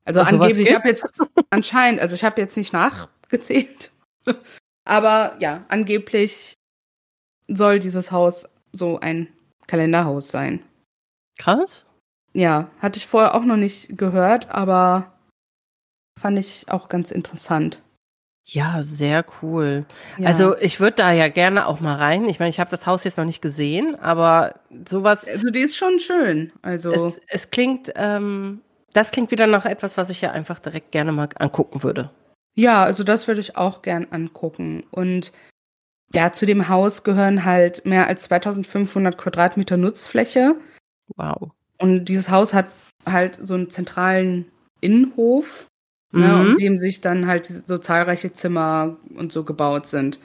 Also 0.05 0.21
Also 0.21 0.21
angeblich, 0.21 0.67
ich 0.69 0.75
habe 0.75 0.87
jetzt 0.87 1.21
anscheinend, 1.49 2.01
also 2.01 2.15
ich 2.15 2.23
habe 2.23 2.39
jetzt 2.41 2.57
nicht 2.57 2.73
nachgezählt, 2.73 3.91
aber 4.85 5.35
ja, 5.39 5.65
angeblich 5.69 6.53
soll 7.47 7.79
dieses 7.79 8.11
Haus 8.11 8.47
so 8.71 8.99
ein 8.99 9.27
Kalenderhaus 9.67 10.29
sein. 10.29 10.63
Krass. 11.37 11.85
Ja, 12.33 12.69
hatte 12.79 12.97
ich 12.97 13.07
vorher 13.07 13.35
auch 13.35 13.43
noch 13.43 13.57
nicht 13.57 13.97
gehört, 13.97 14.49
aber 14.49 15.11
fand 16.19 16.39
ich 16.39 16.65
auch 16.69 16.87
ganz 16.87 17.11
interessant. 17.11 17.81
Ja, 18.53 18.83
sehr 18.83 19.23
cool. 19.41 19.85
Ja. 20.17 20.27
Also 20.27 20.57
ich 20.57 20.81
würde 20.81 20.97
da 20.97 21.13
ja 21.13 21.29
gerne 21.29 21.67
auch 21.67 21.79
mal 21.79 21.95
rein. 21.95 22.27
Ich 22.27 22.37
meine, 22.39 22.49
ich 22.49 22.59
habe 22.59 22.69
das 22.69 22.85
Haus 22.85 23.05
jetzt 23.05 23.17
noch 23.17 23.23
nicht 23.23 23.41
gesehen, 23.41 23.95
aber 23.95 24.55
sowas, 24.85 25.29
also 25.29 25.51
die 25.51 25.61
ist 25.61 25.77
schon 25.77 25.99
schön. 25.99 26.51
Also 26.61 26.91
es, 26.91 27.21
es 27.29 27.49
klingt, 27.49 27.93
ähm, 27.95 28.59
das 28.91 29.11
klingt 29.11 29.31
wieder 29.31 29.47
nach 29.47 29.65
etwas, 29.65 29.95
was 29.95 30.09
ich 30.09 30.19
ja 30.19 30.31
einfach 30.31 30.59
direkt 30.59 30.91
gerne 30.91 31.13
mal 31.13 31.29
angucken 31.35 31.81
würde. 31.81 32.09
ja, 32.53 32.83
also 32.83 33.05
das 33.05 33.25
würde 33.29 33.39
ich 33.39 33.55
auch 33.55 33.83
gern 33.83 34.07
angucken. 34.11 34.83
Und 34.91 35.31
ja, 36.13 36.33
zu 36.33 36.45
dem 36.45 36.67
Haus 36.67 37.05
gehören 37.05 37.45
halt 37.45 37.85
mehr 37.85 38.07
als 38.07 38.23
2500 38.23 39.17
Quadratmeter 39.17 39.77
Nutzfläche. 39.77 40.55
Wow. 41.15 41.51
Und 41.77 42.03
dieses 42.03 42.29
Haus 42.29 42.53
hat 42.53 42.65
halt 43.05 43.39
so 43.41 43.53
einen 43.53 43.69
zentralen 43.69 44.51
Innenhof, 44.81 45.70
ne, 46.11 46.27
Mhm. 46.27 46.39
um 46.51 46.57
dem 46.57 46.77
sich 46.77 47.01
dann 47.01 47.27
halt 47.27 47.45
so 47.67 47.77
zahlreiche 47.77 48.33
Zimmer 48.33 48.97
und 49.15 49.31
so 49.31 49.43
gebaut 49.43 49.87
sind. 49.87 50.19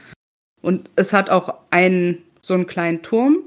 Und 0.63 0.91
es 0.97 1.13
hat 1.13 1.31
auch 1.31 1.55
einen 1.71 2.23
so 2.41 2.55
einen 2.55 2.67
kleinen 2.67 3.03
Turm, 3.03 3.39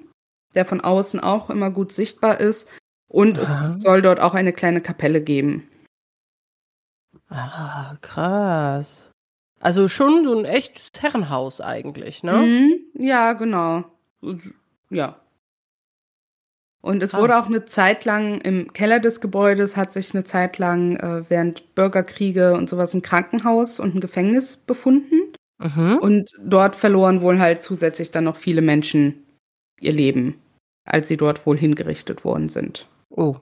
der 0.55 0.65
von 0.65 0.81
außen 0.81 1.19
auch 1.19 1.49
immer 1.49 1.69
gut 1.71 1.91
sichtbar 1.91 2.39
ist. 2.39 2.67
Und 3.07 3.39
Aha. 3.39 3.75
es 3.75 3.83
soll 3.83 4.01
dort 4.01 4.19
auch 4.19 4.33
eine 4.35 4.53
kleine 4.53 4.81
Kapelle 4.81 5.21
geben. 5.21 5.67
Ah, 7.29 7.95
krass. 8.01 9.09
Also 9.59 9.87
schon 9.87 10.23
so 10.23 10.37
ein 10.39 10.45
echtes 10.45 10.89
Herrenhaus 10.97 11.59
eigentlich, 11.61 12.23
ne? 12.23 12.33
Mhm, 12.33 12.79
ja, 12.93 13.33
genau. 13.33 13.83
Ja. 14.89 15.19
Und 16.81 17.03
es 17.03 17.13
Ah. 17.13 17.19
wurde 17.19 17.37
auch 17.37 17.47
eine 17.47 17.65
Zeit 17.65 18.05
lang 18.05 18.39
im 18.41 18.71
Keller 18.73 18.99
des 18.99 19.19
Gebäudes, 19.21 19.75
hat 19.75 19.91
sich 19.91 20.13
eine 20.13 20.23
Zeit 20.23 20.57
lang 20.57 20.95
äh, 20.97 21.29
während 21.29 21.75
Bürgerkriege 21.75 22.53
und 22.53 22.69
sowas 22.69 22.93
ein 22.93 23.01
Krankenhaus 23.01 23.79
und 23.79 23.95
ein 23.95 23.99
Gefängnis 24.01 24.55
befunden. 24.57 25.33
Mhm. 25.57 25.97
Und 26.01 26.31
dort 26.41 26.75
verloren 26.77 27.21
wohl 27.21 27.39
halt 27.39 27.61
zusätzlich 27.61 28.11
dann 28.11 28.23
noch 28.23 28.37
viele 28.37 28.61
Menschen 28.61 29.25
ihr 29.81 29.91
Leben, 29.91 30.39
als 30.85 31.09
sie 31.09 31.17
dort 31.17 31.45
wohl 31.45 31.57
hingerichtet 31.57 32.23
worden 32.23 32.47
sind. 32.47 32.87
Oh. 33.09 33.35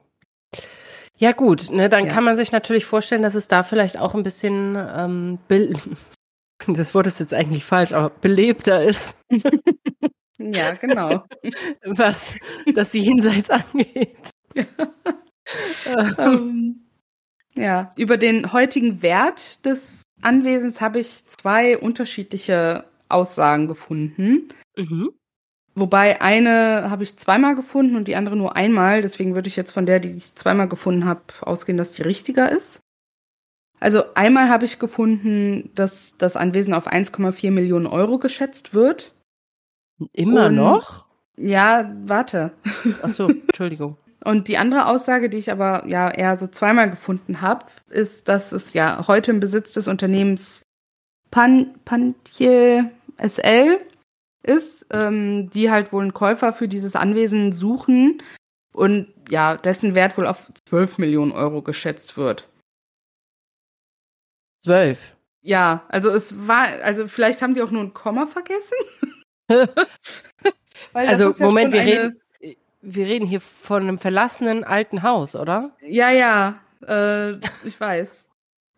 Ja 1.20 1.32
gut, 1.32 1.70
ne, 1.72 1.90
dann 1.90 2.06
Ja. 2.06 2.14
kann 2.14 2.24
man 2.24 2.38
sich 2.38 2.52
natürlich 2.52 2.86
vorstellen, 2.86 3.22
dass 3.24 3.36
es 3.36 3.48
da 3.48 3.62
vielleicht 3.64 3.98
auch 4.00 4.16
ein 4.16 4.24
bisschen 4.24 4.76
ähm, 4.96 5.38
das 6.68 6.96
Wort 6.96 7.06
ist 7.08 7.20
jetzt 7.20 7.34
eigentlich 7.36 7.64
falsch, 7.66 7.92
aber 7.92 8.10
belebter 8.10 8.84
ist, 8.84 9.16
Ja, 10.38 10.74
genau. 10.74 11.24
was 11.86 12.36
das 12.74 12.94
Jenseits 12.94 13.50
angeht. 13.50 14.32
Ähm, 16.18 16.82
ja, 17.56 17.94
über 17.96 18.18
den 18.18 18.52
heutigen 18.52 19.02
Wert 19.02 19.64
des 19.66 20.04
Anwesens 20.22 20.82
habe 20.82 21.00
ich 21.00 21.26
zwei 21.28 21.78
unterschiedliche 21.78 22.84
Aussagen 23.08 23.68
gefunden. 23.68 24.50
mhm. 24.76 25.12
Wobei 25.74 26.22
eine 26.22 26.90
habe 26.90 27.04
ich 27.04 27.18
zweimal 27.18 27.56
gefunden 27.56 27.96
und 27.96 28.08
die 28.08 28.16
andere 28.16 28.36
nur 28.36 28.56
einmal. 28.56 29.04
Deswegen 29.04 29.36
würde 29.36 29.48
ich 29.48 29.56
jetzt 29.56 29.74
von 29.74 29.86
der, 29.86 30.00
die 30.00 30.10
ich 30.10 30.34
zweimal 30.34 30.68
gefunden 30.68 31.06
habe, 31.06 31.22
ausgehen, 31.42 31.78
dass 31.78 31.92
die 31.92 32.02
richtiger 32.02 32.52
ist. 32.52 32.80
Also 33.80 34.04
einmal 34.16 34.50
habe 34.50 34.66
ich 34.66 34.80
gefunden, 34.80 35.70
dass 35.76 36.18
das 36.18 36.36
Anwesen 36.36 36.74
auf 36.74 36.88
1,4 36.88 37.52
Millionen 37.52 37.86
Euro 37.86 38.18
geschätzt 38.18 38.74
wird. 38.74 39.14
Immer 40.14 40.48
Und- 40.48 40.56
noch? 40.56 41.06
Ja, 41.38 41.92
warte. 42.06 42.52
Ach 43.02 43.10
so, 43.10 43.28
Entschuldigung. 43.30 43.98
Und 44.24 44.48
die 44.48 44.58
andere 44.58 44.88
Aussage, 44.88 45.30
die 45.30 45.38
ich 45.38 45.52
aber 45.52 45.86
ja 45.88 46.10
eher 46.10 46.36
so 46.38 46.48
zweimal 46.48 46.90
gefunden 46.90 47.42
habe, 47.42 47.66
ist, 47.90 48.28
dass 48.28 48.52
es 48.52 48.74
ja 48.74 49.08
heute 49.08 49.32
im 49.32 49.40
Besitz 49.40 49.74
des 49.74 49.88
Unternehmens 49.88 50.64
Pan 51.30 51.76
Pantje 51.86 52.90
SL 53.18 53.80
ist, 54.44 54.88
ähm, 54.92 55.50
die 55.52 55.70
halt 55.70 55.94
wohl 55.94 56.02
einen 56.02 56.14
Käufer 56.14 56.54
für 56.54 56.68
dieses 56.68 56.96
Anwesen 56.96 57.52
suchen 57.54 58.24
und 58.74 59.14
ja, 59.30 59.56
dessen 59.58 59.94
Wert 59.94 60.18
wohl 60.18 60.26
auf 60.26 60.52
12 60.68 60.98
Millionen 60.98 61.32
Euro 61.32 61.62
geschätzt 61.62 62.18
wird. 62.18 62.48
Zwölf. 64.64 65.16
Ja, 65.42 65.84
also 65.90 66.10
es 66.10 66.48
war, 66.48 66.66
also 66.84 67.08
vielleicht 67.08 67.42
haben 67.42 67.54
die 67.54 67.62
auch 67.62 67.72
nur 67.72 67.84
ein 67.84 67.94
Komma 67.94 68.26
vergessen. 68.26 68.76
Also 70.94 71.32
ja 71.32 71.46
Moment, 71.46 71.74
wir 71.74 71.82
eine- 71.82 71.92
reden, 71.92 72.56
wir 72.82 73.06
reden 73.08 73.26
hier 73.28 73.42
von 73.42 73.84
einem 73.84 73.98
verlassenen 74.00 74.64
alten 74.64 75.04
Haus, 75.04 75.36
oder? 75.36 75.72
Ja, 75.86 76.10
ja, 76.12 76.60
äh, 76.86 77.34
ich 77.66 77.80
weiß. 77.80 78.26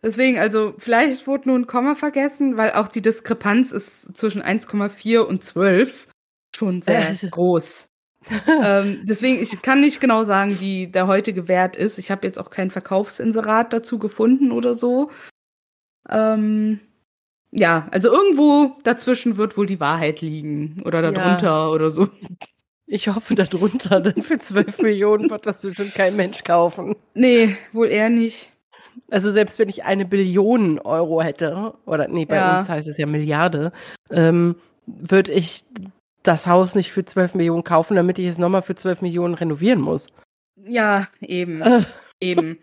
Deswegen, 0.02 0.38
also 0.38 0.74
vielleicht 0.78 1.26
wurde 1.26 1.48
nur 1.48 1.58
ein 1.58 1.66
Komma 1.66 1.94
vergessen, 1.94 2.56
weil 2.56 2.72
auch 2.72 2.88
die 2.88 3.02
Diskrepanz 3.02 3.70
ist 3.70 4.16
zwischen 4.16 4.42
1,4 4.42 5.20
und 5.20 5.44
12 5.44 6.08
schon 6.56 6.82
sehr 6.82 7.06
Also- 7.06 7.28
groß. 7.28 7.86
ähm, 8.62 9.02
deswegen, 9.04 9.40
ich 9.42 9.62
kann 9.62 9.80
nicht 9.80 10.00
genau 10.00 10.24
sagen, 10.24 10.60
wie 10.60 10.86
der 10.88 11.06
heutige 11.06 11.48
Wert 11.48 11.74
ist. 11.76 11.98
Ich 11.98 12.10
habe 12.10 12.26
jetzt 12.26 12.38
auch 12.38 12.50
kein 12.50 12.70
Verkaufsinserat 12.70 13.72
dazu 13.72 13.98
gefunden 13.98 14.52
oder 14.52 14.74
so. 14.74 15.10
Ähm, 16.08 16.80
ja, 17.52 17.88
also 17.90 18.10
irgendwo 18.12 18.76
dazwischen 18.84 19.36
wird 19.36 19.56
wohl 19.56 19.66
die 19.66 19.80
Wahrheit 19.80 20.20
liegen 20.20 20.82
oder 20.84 21.02
Ja. 21.02 21.10
darunter 21.12 21.70
oder 21.72 21.90
so. 21.90 22.08
Ich 22.86 23.08
hoffe 23.08 23.34
darunter, 23.36 24.00
denn 24.00 24.22
für 24.22 24.38
zwölf 24.38 24.78
Millionen 24.82 25.30
wird 25.30 25.46
das 25.46 25.60
bestimmt 25.60 25.94
kein 25.94 26.16
Mensch 26.16 26.42
kaufen. 26.44 26.96
Nee, 27.14 27.56
wohl 27.72 27.88
eher 27.88 28.10
nicht. 28.10 28.50
Also 29.10 29.30
selbst 29.30 29.58
wenn 29.58 29.68
ich 29.68 29.84
eine 29.84 30.04
Billion 30.04 30.78
Euro 30.80 31.22
hätte, 31.22 31.74
oder 31.86 32.08
nee, 32.08 32.24
bei 32.24 32.36
Ja. 32.36 32.56
uns 32.58 32.68
heißt 32.68 32.88
es 32.88 32.96
ja 32.98 33.06
Milliarde, 33.06 33.72
ähm, 34.10 34.56
würde 34.86 35.30
ich 35.32 35.64
das 36.24 36.46
Haus 36.46 36.74
nicht 36.74 36.92
für 36.92 37.04
12 37.04 37.34
Millionen 37.34 37.64
kaufen, 37.64 37.94
damit 37.96 38.18
ich 38.18 38.26
es 38.26 38.38
nochmal 38.38 38.62
für 38.62 38.74
12 38.74 39.00
Millionen 39.02 39.34
renovieren 39.34 39.80
muss. 39.80 40.08
Ja, 40.56 41.08
eben. 41.20 41.62
Eben. 42.20 42.58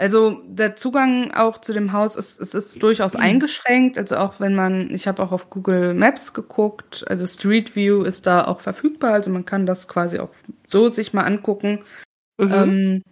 Also 0.00 0.40
der 0.46 0.76
Zugang 0.76 1.30
auch 1.32 1.60
zu 1.60 1.74
dem 1.74 1.92
Haus 1.92 2.16
ist, 2.16 2.40
ist, 2.40 2.54
ist 2.54 2.82
durchaus 2.82 3.12
mhm. 3.12 3.20
eingeschränkt. 3.20 3.98
Also 3.98 4.16
auch 4.16 4.40
wenn 4.40 4.54
man, 4.54 4.94
ich 4.94 5.06
habe 5.06 5.22
auch 5.22 5.30
auf 5.30 5.50
Google 5.50 5.92
Maps 5.92 6.32
geguckt, 6.32 7.04
also 7.06 7.26
Street 7.26 7.76
View 7.76 8.02
ist 8.02 8.26
da 8.26 8.46
auch 8.46 8.62
verfügbar. 8.62 9.12
Also 9.12 9.30
man 9.30 9.44
kann 9.44 9.66
das 9.66 9.88
quasi 9.88 10.18
auch 10.18 10.30
so 10.66 10.88
sich 10.88 11.12
mal 11.12 11.24
angucken. 11.24 11.80
Mhm. 12.38 12.50
Ähm, 12.50 13.02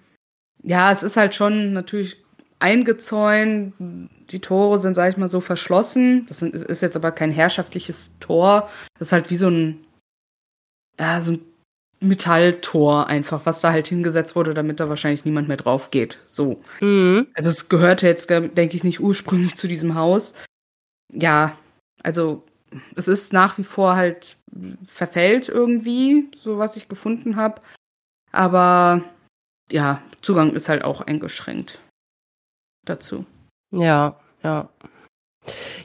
ja, 0.62 0.91
es 0.91 1.03
ist 1.03 1.18
halt 1.18 1.34
schon 1.34 1.74
natürlich 1.74 2.24
eingezäunt. 2.59 3.74
Die 4.30 4.41
Tore 4.41 4.78
sind, 4.78 4.95
sag 4.95 5.11
ich 5.11 5.18
mal, 5.18 5.28
so 5.28 5.43
verschlossen. 5.43 6.24
Das 6.26 6.41
ist 6.41 6.80
jetzt 6.80 6.97
aber 6.97 7.12
kein 7.12 7.32
herrschaftliches 7.32 8.18
Tor. 8.18 8.70
Das 8.99 9.09
ist 9.09 9.12
halt 9.12 9.28
wie 9.28 9.36
so 9.36 9.49
ein, 9.49 9.84
ja, 10.99 11.20
so 11.20 11.32
ein 11.32 11.41
Metalltor 12.01 13.09
einfach, 13.09 13.44
was 13.44 13.61
da 13.61 13.72
halt 13.72 13.88
hingesetzt 13.88 14.36
wurde, 14.36 14.55
damit 14.55 14.80
da 14.80 14.88
wahrscheinlich 14.88 15.24
niemand 15.24 15.49
mehr 15.49 15.57
drauf 15.57 15.90
geht. 15.90 16.18
So. 16.26 16.62
Mhm. 16.80 17.26
Also 17.34 17.51
es 17.51 17.68
gehörte 17.68 18.07
jetzt, 18.07 18.30
denke 18.30 18.76
ich, 18.76 18.84
nicht 18.84 19.01
ursprünglich 19.01 19.57
zu 19.57 19.66
diesem 19.66 19.94
Haus. 19.94 20.34
Ja, 21.12 21.57
also 22.03 22.44
es 22.94 23.09
ist 23.09 23.32
nach 23.32 23.59
wie 23.59 23.64
vor 23.64 23.96
halt 23.96 24.36
verfällt 24.86 25.49
irgendwie, 25.49 26.30
so 26.40 26.59
was 26.59 26.76
ich 26.76 26.88
gefunden 26.88 27.36
habe. 27.36 27.61
Aber 28.30 29.03
ja, 29.70 30.03
Zugang 30.20 30.53
ist 30.53 30.68
halt 30.68 30.84
auch 30.84 31.01
eingeschränkt 31.01 31.80
dazu. 32.84 33.24
Ja, 33.70 34.18
ja. 34.42 34.68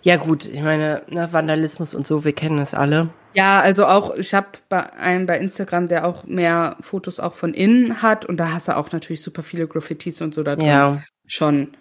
Ja, 0.02 0.18
gut, 0.18 0.46
ich 0.46 0.62
meine, 0.62 1.04
ne, 1.08 1.32
Vandalismus 1.32 1.94
und 1.94 2.06
so, 2.06 2.26
wir 2.26 2.34
kennen 2.34 2.58
das 2.58 2.74
alle. 2.74 3.10
Ja, 3.34 3.62
also 3.62 3.86
auch, 3.86 4.16
ich 4.16 4.34
habe 4.34 4.48
bei 4.70 4.94
einem 4.94 5.26
bei 5.26 5.40
Instagram, 5.40 5.88
der 5.88 6.06
auch 6.06 6.24
mehr 6.26 6.78
Fotos 6.82 7.20
auch 7.20 7.36
von 7.36 7.54
innen 7.54 8.02
hat 8.02 8.26
und 8.26 8.38
da 8.38 8.52
hast 8.52 8.68
du 8.68 8.78
auch 8.78 8.92
natürlich 8.92 9.22
super 9.22 9.44
viele 9.44 9.68
Graffitis 9.68 10.22
und 10.22 10.34
so 10.34 10.44
da 10.44 10.56
drin. 10.56 10.66
Ja. 10.66 11.04
Schon. 11.26 11.76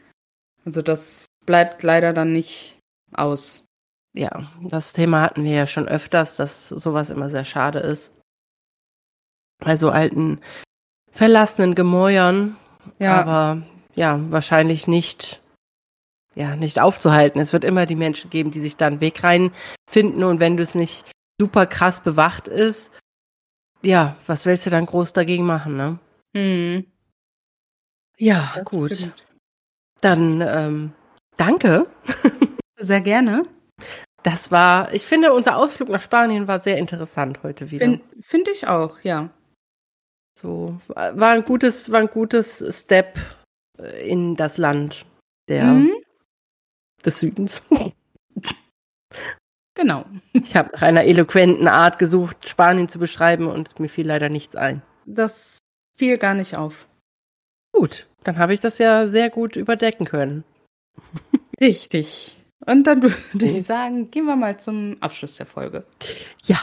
Also 0.65 0.83
das 0.83 1.27
bleibt 1.45 1.83
leider 1.83 2.13
dann 2.13 2.33
nicht 2.33 2.79
aus. 3.13 3.65
Ja, 4.15 4.51
das 4.63 4.93
Thema 4.93 5.23
hatten 5.23 5.45
wir 5.45 5.53
ja 5.53 5.67
schon 5.67 5.89
öfters, 5.89 6.37
dass 6.37 6.69
sowas 6.69 7.11
immer 7.11 7.31
sehr 7.31 7.45
schade 7.45 7.81
ist. 7.81 8.15
Also 9.59 9.91
alten, 9.91 10.41
verlassenen 11.11 11.75
Gemäuern. 11.75 12.57
Ja. 12.99 13.21
Aber 13.21 13.63
ja, 13.95 14.21
wahrscheinlich 14.31 14.87
nicht 14.87 15.43
ja, 16.35 16.57
nicht 16.57 16.81
aufzuhalten. 16.81 17.41
Es 17.41 17.53
wird 17.53 17.65
immer 17.65 17.87
die 17.87 17.97
Menschen 17.97 18.31
geben, 18.31 18.51
die 18.51 18.61
sich 18.61 18.77
da 18.77 18.87
einen 18.87 19.01
Weg 19.01 19.23
reinfinden 19.23 20.25
und 20.25 20.41
wenn 20.41 20.57
du 20.57 20.63
es 20.63 20.75
nicht 20.75 21.05
super 21.43 21.67
krass 21.67 22.01
bewacht 22.01 22.49
ist, 22.49 22.93
ja, 23.83 24.17
was 24.27 24.47
willst 24.47 24.67
du 24.67 24.71
dann 24.71 24.87
groß 24.87 25.13
dagegen 25.13 25.45
machen, 25.45 25.77
ne? 25.77 25.99
Mhm. 26.35 26.87
Ja, 28.17 28.53
das 28.55 28.65
gut. 28.65 28.93
Stimmt. 28.93 29.27
Dann 30.01 30.41
ähm, 30.41 30.93
danke. 31.37 31.87
Sehr 32.79 33.01
gerne. 33.01 33.45
Das 34.23 34.51
war, 34.53 34.93
ich 34.95 35.05
finde, 35.05 35.33
unser 35.33 35.57
Ausflug 35.57 35.89
nach 35.89 36.03
Spanien 36.03 36.47
war 36.47 36.61
sehr 36.61 36.79
interessant 36.79 37.43
heute 37.43 37.73
wieder. 37.73 37.85
Finde 37.85 38.05
find 38.21 38.49
ich 38.49 38.69
auch, 38.69 39.01
ja. 39.01 39.31
So, 40.39 40.81
war 40.87 41.31
ein 41.31 41.45
gutes, 41.45 41.91
war 41.91 42.01
ein 42.01 42.07
gutes 42.07 42.65
Step 42.71 43.19
in 44.05 44.37
das 44.37 44.59
Land 44.59 45.07
der 45.49 45.65
mhm 45.65 45.93
des 47.05 47.19
Südens. 47.19 47.63
Genau. 49.75 50.05
Ich 50.33 50.55
habe 50.57 50.71
nach 50.73 50.83
einer 50.83 51.05
eloquenten 51.05 51.67
Art 51.67 51.99
gesucht, 51.99 52.49
Spanien 52.49 52.89
zu 52.89 52.99
beschreiben 52.99 53.47
und 53.47 53.79
mir 53.81 53.89
fiel 53.89 54.07
leider 54.07 54.29
nichts 54.29 54.55
ein. 54.55 54.83
Das 55.07 55.59
fiel 55.97 56.19
gar 56.19 56.35
nicht 56.35 56.57
auf. 56.57 56.87
Gut, 57.73 58.07
dann 58.25 58.39
habe 58.39 58.53
ich 58.53 58.61
das 58.61 58.79
ja 58.79 59.07
sehr 59.09 59.31
gut 59.31 59.57
überdecken 59.57 60.05
können. 60.05 60.45
Richtig. 61.61 62.39
Und 62.67 62.87
dann 62.87 63.03
würde 63.03 63.45
ich 63.45 63.65
sagen, 63.65 64.11
gehen 64.11 64.27
wir 64.27 64.37
mal 64.37 64.59
zum 64.61 64.97
Abschluss 65.01 65.37
der 65.37 65.47
Folge. 65.47 65.85
Ja. 66.45 66.61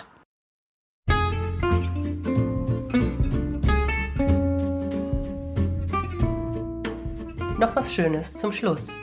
Noch 7.58 7.76
was 7.76 7.94
Schönes 7.94 8.34
zum 8.36 8.54
Schluss. 8.54 8.94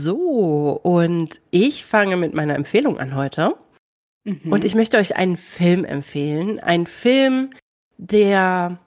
So, 0.00 0.78
und 0.82 1.40
ich 1.50 1.84
fange 1.84 2.16
mit 2.16 2.32
meiner 2.32 2.54
Empfehlung 2.54 2.98
an 3.00 3.16
heute. 3.16 3.56
Mhm. 4.22 4.52
Und 4.52 4.64
ich 4.64 4.76
möchte 4.76 4.96
euch 4.96 5.16
einen 5.16 5.36
Film 5.36 5.84
empfehlen. 5.84 6.60
Ein 6.60 6.86
Film, 6.86 7.50
der 7.96 8.78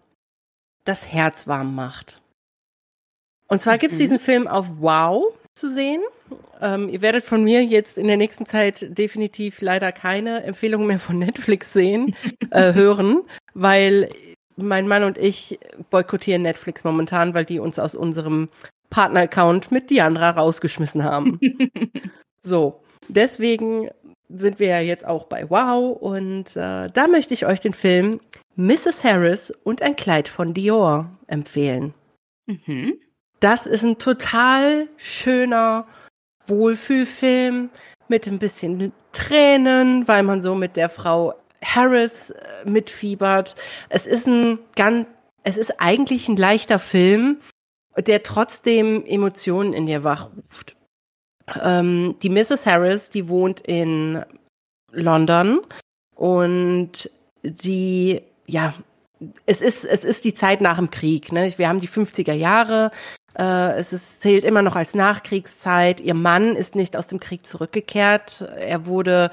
das 0.86 1.12
Herz 1.12 1.48
warm 1.48 1.76
macht. 1.76 2.22
Und 3.48 3.62
zwar 3.62 3.76
mhm. 3.76 3.80
gibt 3.80 3.92
es 3.92 3.98
diesen 3.98 4.20
Film 4.20 4.48
auf 4.48 4.66
Wow 4.80 5.34
zu 5.54 5.70
sehen. 5.70 6.02
Ähm, 6.62 6.88
ihr 6.88 7.02
werdet 7.02 7.26
von 7.26 7.44
mir 7.44 7.62
jetzt 7.66 7.98
in 7.98 8.08
der 8.08 8.16
nächsten 8.16 8.46
Zeit 8.46 8.98
definitiv 8.98 9.60
leider 9.60 9.92
keine 9.92 10.44
Empfehlungen 10.44 10.88
mehr 10.88 11.00
von 11.00 11.20
Netflix 11.20 11.74
sehen, 11.74 12.16
äh, 12.52 12.74
hören, 12.74 13.24
weil 13.54 14.10
mein 14.56 14.88
Mann 14.88 15.04
und 15.04 15.18
ich 15.18 15.60
boykottieren 15.90 16.42
Netflix 16.42 16.86
momentan, 16.86 17.34
weil 17.34 17.44
die 17.44 17.60
uns 17.60 17.80
aus 17.80 17.96
unserem 17.96 18.48
Partner-Account 18.92 19.72
mit 19.72 19.90
Diandra 19.90 20.30
rausgeschmissen 20.30 21.04
haben. 21.04 21.40
so, 22.44 22.84
deswegen 23.08 23.90
sind 24.30 24.60
wir 24.60 24.68
ja 24.68 24.80
jetzt 24.80 25.06
auch 25.06 25.26
bei 25.26 25.50
Wow 25.50 25.98
und 26.00 26.56
äh, 26.56 26.90
da 26.90 27.08
möchte 27.08 27.34
ich 27.34 27.48
euch 27.48 27.60
den 27.60 27.74
Film 27.74 28.20
Mrs. 28.56 29.04
Harris 29.04 29.52
und 29.64 29.82
ein 29.82 29.96
Kleid 29.96 30.28
von 30.28 30.54
Dior 30.54 31.10
empfehlen. 31.28 31.94
Mhm. 32.46 33.00
Das 33.40 33.66
ist 33.66 33.84
ein 33.84 33.98
total 33.98 34.88
schöner 34.98 35.88
Wohlfühlfilm 36.48 37.70
mit 38.08 38.28
ein 38.28 38.40
bisschen 38.40 38.94
Tränen, 39.14 40.08
weil 40.08 40.24
man 40.24 40.42
so 40.42 40.54
mit 40.54 40.76
der 40.76 40.90
Frau 40.90 41.34
Harris 41.64 42.32
äh, 42.32 42.70
mitfiebert. 42.70 43.56
Es 43.90 44.06
ist 44.06 44.28
ein 44.28 44.60
ganz, 44.76 45.08
es 45.44 45.58
ist 45.58 45.80
eigentlich 45.80 46.28
ein 46.28 46.38
leichter 46.38 46.80
Film, 46.80 47.38
der 47.98 48.24
trotzdem 48.24 49.06
Emotionen 49.06 49.74
in 49.74 49.86
dir 49.86 50.04
wachruft. 50.04 50.76
Ähm, 51.62 52.16
die 52.22 52.30
Mrs. 52.30 52.66
Harris, 52.66 53.10
die 53.10 53.28
wohnt 53.28 53.62
in 53.62 54.24
London 54.92 55.62
und 56.16 57.10
sie, 57.44 58.22
ja, 58.48 58.74
es 59.46 59.62
ist, 59.62 59.86
es 59.86 60.04
ist 60.04 60.26
die 60.26 60.34
Zeit 60.34 60.62
nach 60.62 60.78
dem 60.78 60.90
Krieg. 60.90 61.32
Ne? 61.32 61.54
Wir 61.58 61.68
haben 61.68 61.82
die 61.82 61.90
50er 61.90 62.34
Jahre. 62.34 62.92
Äh, 63.38 63.74
es 63.74 63.94
ist, 63.94 64.22
zählt 64.22 64.44
immer 64.44 64.62
noch 64.62 64.76
als 64.76 64.96
Nachkriegszeit. 64.96 66.02
Ihr 66.02 66.14
Mann 66.14 66.56
ist 66.56 66.76
nicht 66.76 66.98
aus 66.98 67.08
dem 67.08 67.20
Krieg 67.20 67.46
zurückgekehrt. 67.46 68.42
Er 68.58 68.86
wurde 68.86 69.32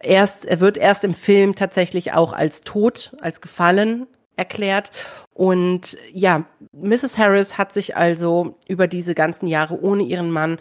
erst, 0.00 0.44
er 0.44 0.60
wird 0.60 0.76
erst 0.76 1.04
im 1.04 1.14
Film 1.14 1.54
tatsächlich 1.54 2.12
auch 2.12 2.32
als 2.32 2.62
tot, 2.62 3.14
als 3.20 3.40
gefallen 3.40 4.06
erklärt. 4.38 4.90
Und 5.32 5.96
ja, 6.12 6.46
Mrs. 6.72 7.18
Harris 7.18 7.58
hat 7.58 7.72
sich 7.72 7.96
also 7.96 8.58
über 8.68 8.86
diese 8.86 9.14
ganzen 9.14 9.46
Jahre 9.46 9.80
ohne 9.80 10.02
ihren 10.02 10.30
Mann 10.30 10.58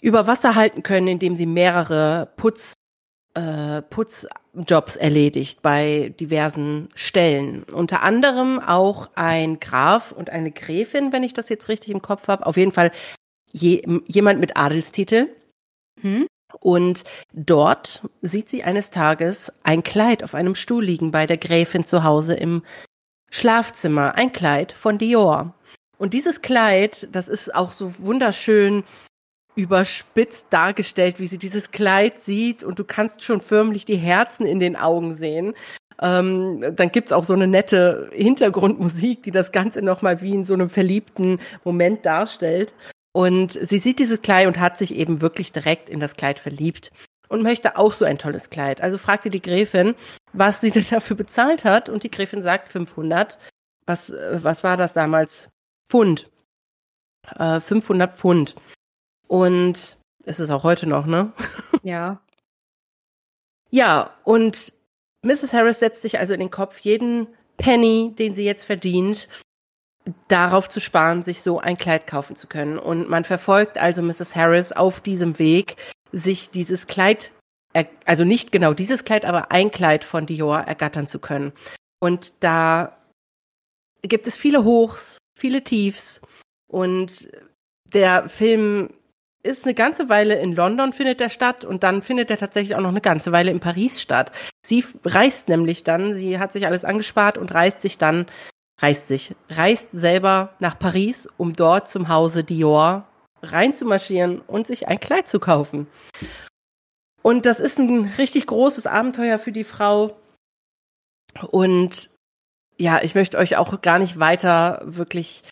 über 0.00 0.26
Wasser 0.26 0.54
halten 0.54 0.82
können, 0.82 1.08
indem 1.08 1.36
sie 1.36 1.46
mehrere 1.46 2.32
Putz, 2.36 2.74
äh, 3.34 3.82
Putzjobs 3.82 4.96
erledigt 4.96 5.62
bei 5.62 6.12
diversen 6.20 6.88
Stellen. 6.94 7.64
Unter 7.72 8.02
anderem 8.02 8.58
auch 8.60 9.10
ein 9.14 9.60
Graf 9.60 10.12
und 10.12 10.30
eine 10.30 10.50
Gräfin, 10.50 11.12
wenn 11.12 11.22
ich 11.22 11.34
das 11.34 11.48
jetzt 11.48 11.68
richtig 11.68 11.90
im 11.90 12.02
Kopf 12.02 12.28
habe. 12.28 12.46
Auf 12.46 12.56
jeden 12.56 12.72
Fall 12.72 12.90
je, 13.52 13.82
jemand 14.06 14.40
mit 14.40 14.56
Adelstitel. 14.56 15.28
Hm? 16.00 16.26
Und 16.60 17.04
dort 17.32 18.02
sieht 18.20 18.48
sie 18.48 18.64
eines 18.64 18.90
Tages 18.90 19.52
ein 19.62 19.82
Kleid 19.82 20.24
auf 20.24 20.34
einem 20.34 20.54
Stuhl 20.54 20.84
liegen 20.84 21.10
bei 21.10 21.26
der 21.26 21.38
Gräfin 21.38 21.84
zu 21.84 22.04
Hause 22.04 22.34
im 22.34 22.62
Schlafzimmer. 23.30 24.14
Ein 24.14 24.32
Kleid 24.32 24.72
von 24.72 24.98
Dior. 24.98 25.54
Und 25.98 26.14
dieses 26.14 26.42
Kleid, 26.42 27.08
das 27.12 27.28
ist 27.28 27.54
auch 27.54 27.72
so 27.72 27.92
wunderschön 27.98 28.84
überspitzt 29.54 30.46
dargestellt, 30.50 31.20
wie 31.20 31.26
sie 31.26 31.38
dieses 31.38 31.70
Kleid 31.70 32.24
sieht. 32.24 32.62
Und 32.62 32.78
du 32.78 32.84
kannst 32.84 33.22
schon 33.22 33.40
förmlich 33.40 33.84
die 33.84 33.96
Herzen 33.96 34.46
in 34.46 34.60
den 34.60 34.76
Augen 34.76 35.14
sehen. 35.14 35.54
Ähm, 36.00 36.74
dann 36.74 36.90
gibt's 36.90 37.12
auch 37.12 37.24
so 37.24 37.34
eine 37.34 37.46
nette 37.46 38.10
Hintergrundmusik, 38.12 39.22
die 39.22 39.30
das 39.30 39.52
Ganze 39.52 39.82
nochmal 39.82 40.20
wie 40.20 40.32
in 40.32 40.44
so 40.44 40.54
einem 40.54 40.70
verliebten 40.70 41.38
Moment 41.64 42.04
darstellt. 42.04 42.74
Und 43.12 43.52
sie 43.52 43.78
sieht 43.78 43.98
dieses 43.98 44.22
Kleid 44.22 44.46
und 44.46 44.58
hat 44.58 44.78
sich 44.78 44.94
eben 44.94 45.20
wirklich 45.20 45.52
direkt 45.52 45.88
in 45.88 46.00
das 46.00 46.16
Kleid 46.16 46.38
verliebt 46.38 46.90
und 47.28 47.42
möchte 47.42 47.76
auch 47.76 47.92
so 47.92 48.04
ein 48.04 48.18
tolles 48.18 48.50
Kleid. 48.50 48.80
Also 48.80 48.98
fragte 48.98 49.30
die 49.30 49.42
Gräfin, 49.42 49.94
was 50.32 50.60
sie 50.60 50.70
denn 50.72 50.86
dafür 50.88 51.16
bezahlt 51.16 51.64
hat 51.64 51.88
und 51.88 52.02
die 52.02 52.10
Gräfin 52.10 52.42
sagt 52.42 52.68
500. 52.68 53.38
Was, 53.86 54.10
äh, 54.10 54.38
was 54.42 54.64
war 54.64 54.76
das 54.76 54.94
damals? 54.94 55.50
Pfund. 55.88 56.30
Äh, 57.36 57.60
500 57.60 58.16
Pfund. 58.16 58.54
Und 59.28 59.96
ist 60.24 60.40
es 60.40 60.50
auch 60.50 60.62
heute 60.62 60.86
noch, 60.86 61.06
ne? 61.06 61.32
Ja. 61.84 62.20
ja, 63.70 64.14
und 64.22 64.72
Mrs. 65.22 65.52
Harris 65.52 65.80
setzt 65.80 66.02
sich 66.02 66.20
also 66.20 66.32
in 66.32 66.38
den 66.38 66.52
Kopf, 66.52 66.78
jeden 66.78 67.26
Penny, 67.56 68.14
den 68.16 68.36
sie 68.36 68.44
jetzt 68.44 68.62
verdient, 68.62 69.28
darauf 70.28 70.68
zu 70.68 70.80
sparen, 70.80 71.22
sich 71.22 71.42
so 71.42 71.60
ein 71.60 71.76
Kleid 71.76 72.06
kaufen 72.06 72.36
zu 72.36 72.46
können. 72.46 72.78
Und 72.78 73.08
man 73.08 73.24
verfolgt 73.24 73.78
also 73.78 74.02
Mrs. 74.02 74.34
Harris 74.34 74.72
auf 74.72 75.00
diesem 75.00 75.38
Weg, 75.38 75.76
sich 76.12 76.50
dieses 76.50 76.86
Kleid, 76.86 77.30
also 78.04 78.24
nicht 78.24 78.52
genau 78.52 78.74
dieses 78.74 79.04
Kleid, 79.04 79.24
aber 79.24 79.52
ein 79.52 79.70
Kleid 79.70 80.04
von 80.04 80.26
Dior 80.26 80.58
ergattern 80.58 81.06
zu 81.06 81.18
können. 81.18 81.52
Und 82.00 82.42
da 82.42 82.96
gibt 84.02 84.26
es 84.26 84.36
viele 84.36 84.64
Hochs, 84.64 85.18
viele 85.38 85.62
Tiefs. 85.62 86.20
Und 86.66 87.30
der 87.84 88.28
Film 88.28 88.90
ist 89.44 89.64
eine 89.64 89.74
ganze 89.74 90.08
Weile 90.08 90.40
in 90.40 90.54
London, 90.54 90.92
findet 90.92 91.20
er 91.20 91.30
statt. 91.30 91.64
Und 91.64 91.82
dann 91.84 92.02
findet 92.02 92.30
er 92.30 92.38
tatsächlich 92.38 92.74
auch 92.74 92.80
noch 92.80 92.88
eine 92.88 93.00
ganze 93.00 93.32
Weile 93.32 93.50
in 93.50 93.60
Paris 93.60 94.00
statt. 94.00 94.32
Sie 94.64 94.84
reist 95.04 95.48
nämlich 95.48 95.84
dann, 95.84 96.14
sie 96.14 96.38
hat 96.38 96.52
sich 96.52 96.66
alles 96.66 96.84
angespart 96.84 97.38
und 97.38 97.54
reist 97.54 97.82
sich 97.82 97.98
dann, 97.98 98.26
reist 98.78 99.08
sich, 99.08 99.34
reist 99.48 99.88
selber 99.92 100.54
nach 100.58 100.78
Paris, 100.78 101.28
um 101.36 101.52
dort 101.52 101.88
zum 101.88 102.08
Hause 102.08 102.44
Dior 102.44 103.06
reinzumarschieren 103.42 104.40
und 104.40 104.66
sich 104.66 104.88
ein 104.88 105.00
Kleid 105.00 105.28
zu 105.28 105.40
kaufen. 105.40 105.86
Und 107.22 107.46
das 107.46 107.60
ist 107.60 107.78
ein 107.78 108.06
richtig 108.18 108.46
großes 108.46 108.86
Abenteuer 108.86 109.38
für 109.38 109.52
die 109.52 109.64
Frau. 109.64 110.16
Und 111.50 112.10
ja, 112.76 113.02
ich 113.02 113.14
möchte 113.14 113.38
euch 113.38 113.56
auch 113.56 113.80
gar 113.80 113.98
nicht 113.98 114.18
weiter 114.18 114.82
wirklich 114.84 115.42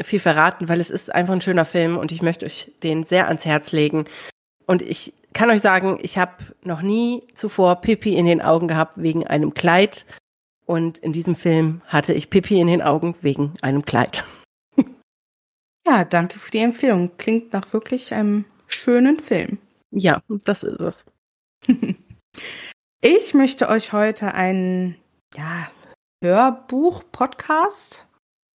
viel 0.00 0.20
verraten, 0.20 0.68
weil 0.68 0.80
es 0.80 0.90
ist 0.90 1.14
einfach 1.14 1.34
ein 1.34 1.40
schöner 1.40 1.64
Film 1.64 1.96
und 1.98 2.10
ich 2.10 2.22
möchte 2.22 2.46
euch 2.46 2.72
den 2.82 3.04
sehr 3.04 3.28
ans 3.28 3.44
Herz 3.44 3.72
legen. 3.72 4.06
Und 4.66 4.82
ich 4.82 5.12
kann 5.32 5.50
euch 5.50 5.60
sagen, 5.60 5.98
ich 6.02 6.18
habe 6.18 6.32
noch 6.62 6.82
nie 6.82 7.22
zuvor 7.34 7.80
Pippi 7.80 8.14
in 8.14 8.26
den 8.26 8.40
Augen 8.40 8.68
gehabt 8.68 8.94
wegen 8.96 9.26
einem 9.26 9.54
Kleid. 9.54 10.06
Und 10.66 10.98
in 10.98 11.12
diesem 11.12 11.34
Film 11.34 11.82
hatte 11.86 12.14
ich 12.14 12.30
Pippi 12.30 12.60
in 12.60 12.66
den 12.66 12.82
Augen 12.82 13.14
wegen 13.20 13.54
einem 13.62 13.84
Kleid. 13.84 14.24
Ja, 15.86 16.02
danke 16.06 16.38
für 16.38 16.50
die 16.50 16.60
Empfehlung. 16.60 17.10
Klingt 17.18 17.52
nach 17.52 17.74
wirklich 17.74 18.14
einem 18.14 18.46
schönen 18.68 19.20
Film. 19.20 19.58
Ja, 19.90 20.22
das 20.28 20.62
ist 20.62 20.80
es. 20.80 21.04
ich 23.02 23.34
möchte 23.34 23.68
euch 23.68 23.92
heute 23.92 24.32
einen 24.32 24.96
ja, 25.36 25.70
Hörbuch-Podcast 26.22 28.06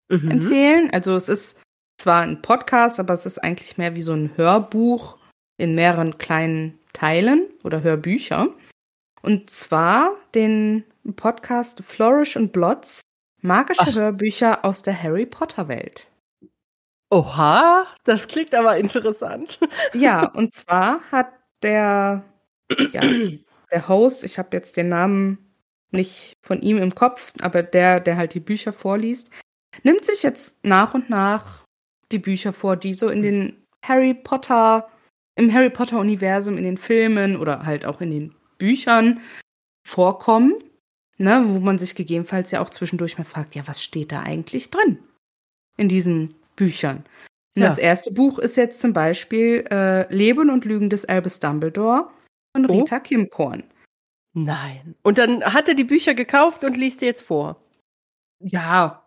mhm. 0.10 0.32
empfehlen. 0.32 0.90
Also 0.92 1.16
es 1.16 1.30
ist 1.30 1.60
zwar 2.00 2.22
ein 2.22 2.42
Podcast, 2.42 3.00
aber 3.00 3.14
es 3.14 3.28
ist 3.28 3.38
eigentlich 3.38 3.78
mehr 3.78 3.96
wie 3.96 4.02
so 4.02 4.14
ein 4.14 4.36
Hörbuch 4.36 5.20
in 5.58 5.76
mehreren 5.76 6.18
kleinen 6.18 6.80
Teilen 6.94 7.46
oder 7.64 7.84
Hörbücher. 7.84 8.50
Und 9.22 9.50
zwar 9.52 10.16
den 10.34 10.84
Podcast 11.16 11.82
Flourish 11.84 12.38
and 12.38 12.52
Blots, 12.52 13.02
magische 13.42 13.82
Ach. 13.82 13.96
Hörbücher 13.96 14.66
aus 14.66 14.84
der 14.84 15.02
Harry 15.02 15.26
Potter 15.26 15.68
Welt. 15.68 16.08
Oha, 17.12 17.88
das 18.04 18.28
klingt 18.28 18.54
aber 18.54 18.78
interessant. 18.78 19.60
Ja, 19.94 20.28
und 20.34 20.54
zwar 20.54 21.02
hat 21.12 21.32
der, 21.64 22.24
ja, 22.92 23.02
der 23.72 23.88
Host, 23.88 24.24
ich 24.24 24.38
habe 24.38 24.56
jetzt 24.56 24.78
den 24.78 24.90
Namen 24.90 25.50
nicht 25.92 26.34
von 26.42 26.62
ihm 26.62 26.78
im 26.78 26.94
Kopf, 26.94 27.34
aber 27.42 27.64
der, 27.64 28.00
der 28.00 28.16
halt 28.16 28.34
die 28.34 28.40
Bücher 28.40 28.74
vorliest, 28.74 29.32
nimmt 29.84 30.06
sich 30.06 30.24
jetzt 30.24 30.64
nach 30.64 30.94
und 30.94 31.10
nach 31.10 31.64
die 32.12 32.20
Bücher 32.20 32.54
vor, 32.54 32.76
die 32.76 32.94
so 32.94 33.10
in 33.10 33.22
den 33.22 33.66
Harry 33.84 34.14
Potter, 34.14 34.90
im 35.36 35.54
Harry 35.54 35.70
Potter 35.70 36.00
Universum, 36.00 36.58
in 36.58 36.64
den 36.64 36.78
Filmen 36.78 37.38
oder 37.38 37.66
halt 37.66 37.86
auch 37.86 38.02
in 38.02 38.12
den 38.12 38.36
Büchern 38.58 39.22
vorkommen, 39.84 40.54
ne, 41.20 41.44
wo 41.48 41.60
man 41.60 41.78
sich 41.78 41.96
gegebenenfalls 41.96 42.52
ja 42.52 42.62
auch 42.62 42.70
zwischendurch 42.70 43.18
mal 43.18 43.26
fragt, 43.26 43.56
ja, 43.56 43.68
was 43.68 43.84
steht 43.84 44.12
da 44.12 44.22
eigentlich 44.22 44.72
drin 44.72 45.00
in 45.78 45.90
diesen 45.90 46.36
Büchern? 46.56 47.04
Und 47.56 47.64
ja. 47.64 47.70
das 47.70 47.78
erste 47.78 48.12
Buch 48.12 48.40
ist 48.40 48.58
jetzt 48.58 48.80
zum 48.80 48.94
Beispiel 48.94 49.66
äh, 49.70 50.14
Leben 50.14 50.50
und 50.50 50.66
Lügen 50.66 50.90
des 50.90 51.06
Albus 51.06 51.40
Dumbledore 51.40 52.10
von 52.56 52.70
oh. 52.70 52.80
Rita. 52.80 53.00
Kimkorn. 53.00 53.64
Nein. 54.34 54.96
Und 55.04 55.18
dann 55.18 55.44
hat 55.44 55.68
er 55.68 55.76
die 55.76 55.84
Bücher 55.84 56.14
gekauft 56.14 56.64
und 56.64 56.78
liest 56.78 57.02
die 57.02 57.06
jetzt 57.06 57.24
vor. 57.24 57.62
Ja, 58.40 59.04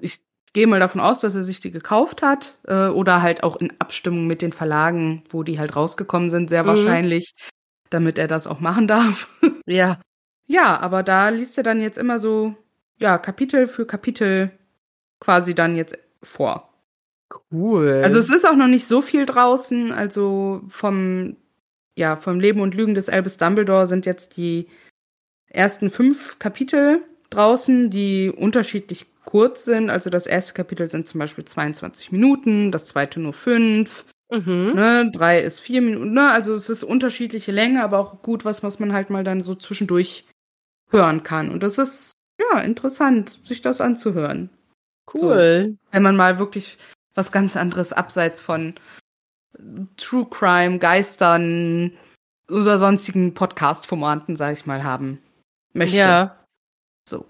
ich 0.00 0.20
gehe 0.52 0.66
mal 0.66 0.80
davon 0.80 1.00
aus, 1.00 1.20
dass 1.20 1.34
er 1.34 1.42
sich 1.42 1.60
die 1.60 1.70
gekauft 1.70 2.22
hat 2.22 2.58
äh, 2.66 2.86
oder 2.86 3.20
halt 3.20 3.42
auch 3.42 3.56
in 3.56 3.72
Abstimmung 3.80 4.26
mit 4.26 4.40
den 4.40 4.52
Verlagen, 4.52 5.24
wo 5.28 5.42
die 5.42 5.58
halt 5.58 5.76
rausgekommen 5.76 6.30
sind, 6.30 6.48
sehr 6.48 6.62
mhm. 6.62 6.68
wahrscheinlich, 6.68 7.34
damit 7.90 8.16
er 8.16 8.28
das 8.28 8.46
auch 8.46 8.60
machen 8.60 8.86
darf. 8.86 9.28
ja. 9.66 10.00
Ja, 10.46 10.78
aber 10.80 11.02
da 11.02 11.30
liest 11.30 11.56
er 11.58 11.64
dann 11.64 11.80
jetzt 11.80 11.98
immer 11.98 12.18
so, 12.18 12.54
ja, 12.98 13.18
Kapitel 13.18 13.66
für 13.66 13.86
Kapitel 13.86 14.50
quasi 15.20 15.54
dann 15.54 15.76
jetzt 15.76 15.98
vor. 16.22 16.70
Cool. 17.50 18.02
Also 18.04 18.18
es 18.18 18.30
ist 18.30 18.46
auch 18.46 18.56
noch 18.56 18.68
nicht 18.68 18.86
so 18.86 19.00
viel 19.00 19.26
draußen, 19.26 19.92
also 19.92 20.62
vom 20.68 21.36
ja, 21.96 22.16
vom 22.16 22.40
Leben 22.40 22.60
und 22.60 22.74
Lügen 22.74 22.94
des 22.94 23.08
Albus 23.08 23.36
Dumbledore 23.36 23.86
sind 23.86 24.06
jetzt 24.06 24.36
die 24.36 24.66
ersten 25.48 25.90
fünf 25.90 26.38
Kapitel 26.38 27.02
draußen, 27.30 27.90
die 27.90 28.30
unterschiedlich 28.30 29.06
kurz 29.24 29.64
sind. 29.64 29.90
Also 29.90 30.10
das 30.10 30.26
erste 30.26 30.54
Kapitel 30.54 30.88
sind 30.88 31.06
zum 31.06 31.20
Beispiel 31.20 31.44
22 31.44 32.12
Minuten, 32.12 32.72
das 32.72 32.84
zweite 32.84 33.20
nur 33.20 33.32
fünf. 33.32 34.04
Mhm. 34.30 34.72
Ne, 34.74 35.10
drei 35.12 35.40
ist 35.40 35.60
vier 35.60 35.80
Minuten. 35.80 36.12
Ne? 36.12 36.30
Also 36.30 36.54
es 36.54 36.68
ist 36.68 36.82
unterschiedliche 36.82 37.52
Länge, 37.52 37.84
aber 37.84 37.98
auch 37.98 38.22
gut 38.22 38.44
was, 38.44 38.62
was 38.62 38.80
man 38.80 38.92
halt 38.92 39.10
mal 39.10 39.22
dann 39.22 39.42
so 39.42 39.54
zwischendurch 39.54 40.24
hören 40.94 41.22
kann. 41.22 41.50
Und 41.50 41.62
das 41.62 41.76
ist 41.76 42.12
ja 42.40 42.60
interessant, 42.60 43.38
sich 43.42 43.60
das 43.60 43.80
anzuhören. 43.80 44.48
Cool. 45.12 45.76
So, 45.76 45.92
wenn 45.92 46.02
man 46.02 46.16
mal 46.16 46.38
wirklich 46.38 46.78
was 47.14 47.30
ganz 47.30 47.56
anderes 47.56 47.92
abseits 47.92 48.40
von 48.40 48.74
True 49.96 50.26
Crime, 50.30 50.78
Geistern 50.78 51.92
oder 52.48 52.78
sonstigen 52.78 53.34
Podcast-Formaten, 53.34 54.36
sag 54.36 54.52
ich 54.54 54.66
mal, 54.66 54.84
haben 54.84 55.22
möchte. 55.72 55.96
Ja. 55.96 56.44
So. 57.08 57.26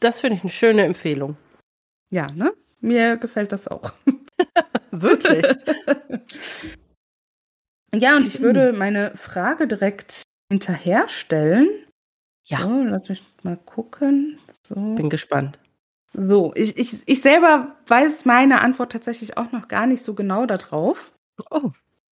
Das 0.00 0.20
finde 0.20 0.36
ich 0.36 0.42
eine 0.42 0.52
schöne 0.52 0.84
Empfehlung. 0.84 1.36
Ja, 2.10 2.26
ne? 2.32 2.52
Mir 2.80 3.16
gefällt 3.16 3.52
das 3.52 3.68
auch. 3.68 3.92
Wirklich? 4.90 5.44
ja, 7.94 8.16
und 8.16 8.26
ich 8.26 8.40
würde 8.40 8.72
meine 8.74 9.16
Frage 9.16 9.66
direkt 9.66 10.22
hinterher 10.50 11.08
stellen. 11.08 11.68
Ja. 12.46 12.62
So, 12.62 12.82
lass 12.82 13.08
mich 13.08 13.22
mal 13.42 13.56
gucken. 13.56 14.38
So. 14.62 14.74
Bin 14.74 15.10
gespannt. 15.10 15.58
So, 16.12 16.52
ich, 16.54 16.78
ich, 16.78 17.02
ich 17.06 17.20
selber 17.20 17.76
weiß 17.86 18.24
meine 18.24 18.62
Antwort 18.62 18.92
tatsächlich 18.92 19.36
auch 19.36 19.52
noch 19.52 19.68
gar 19.68 19.86
nicht 19.86 20.02
so 20.02 20.14
genau 20.14 20.46
darauf. 20.46 21.12
Oh. 21.50 21.70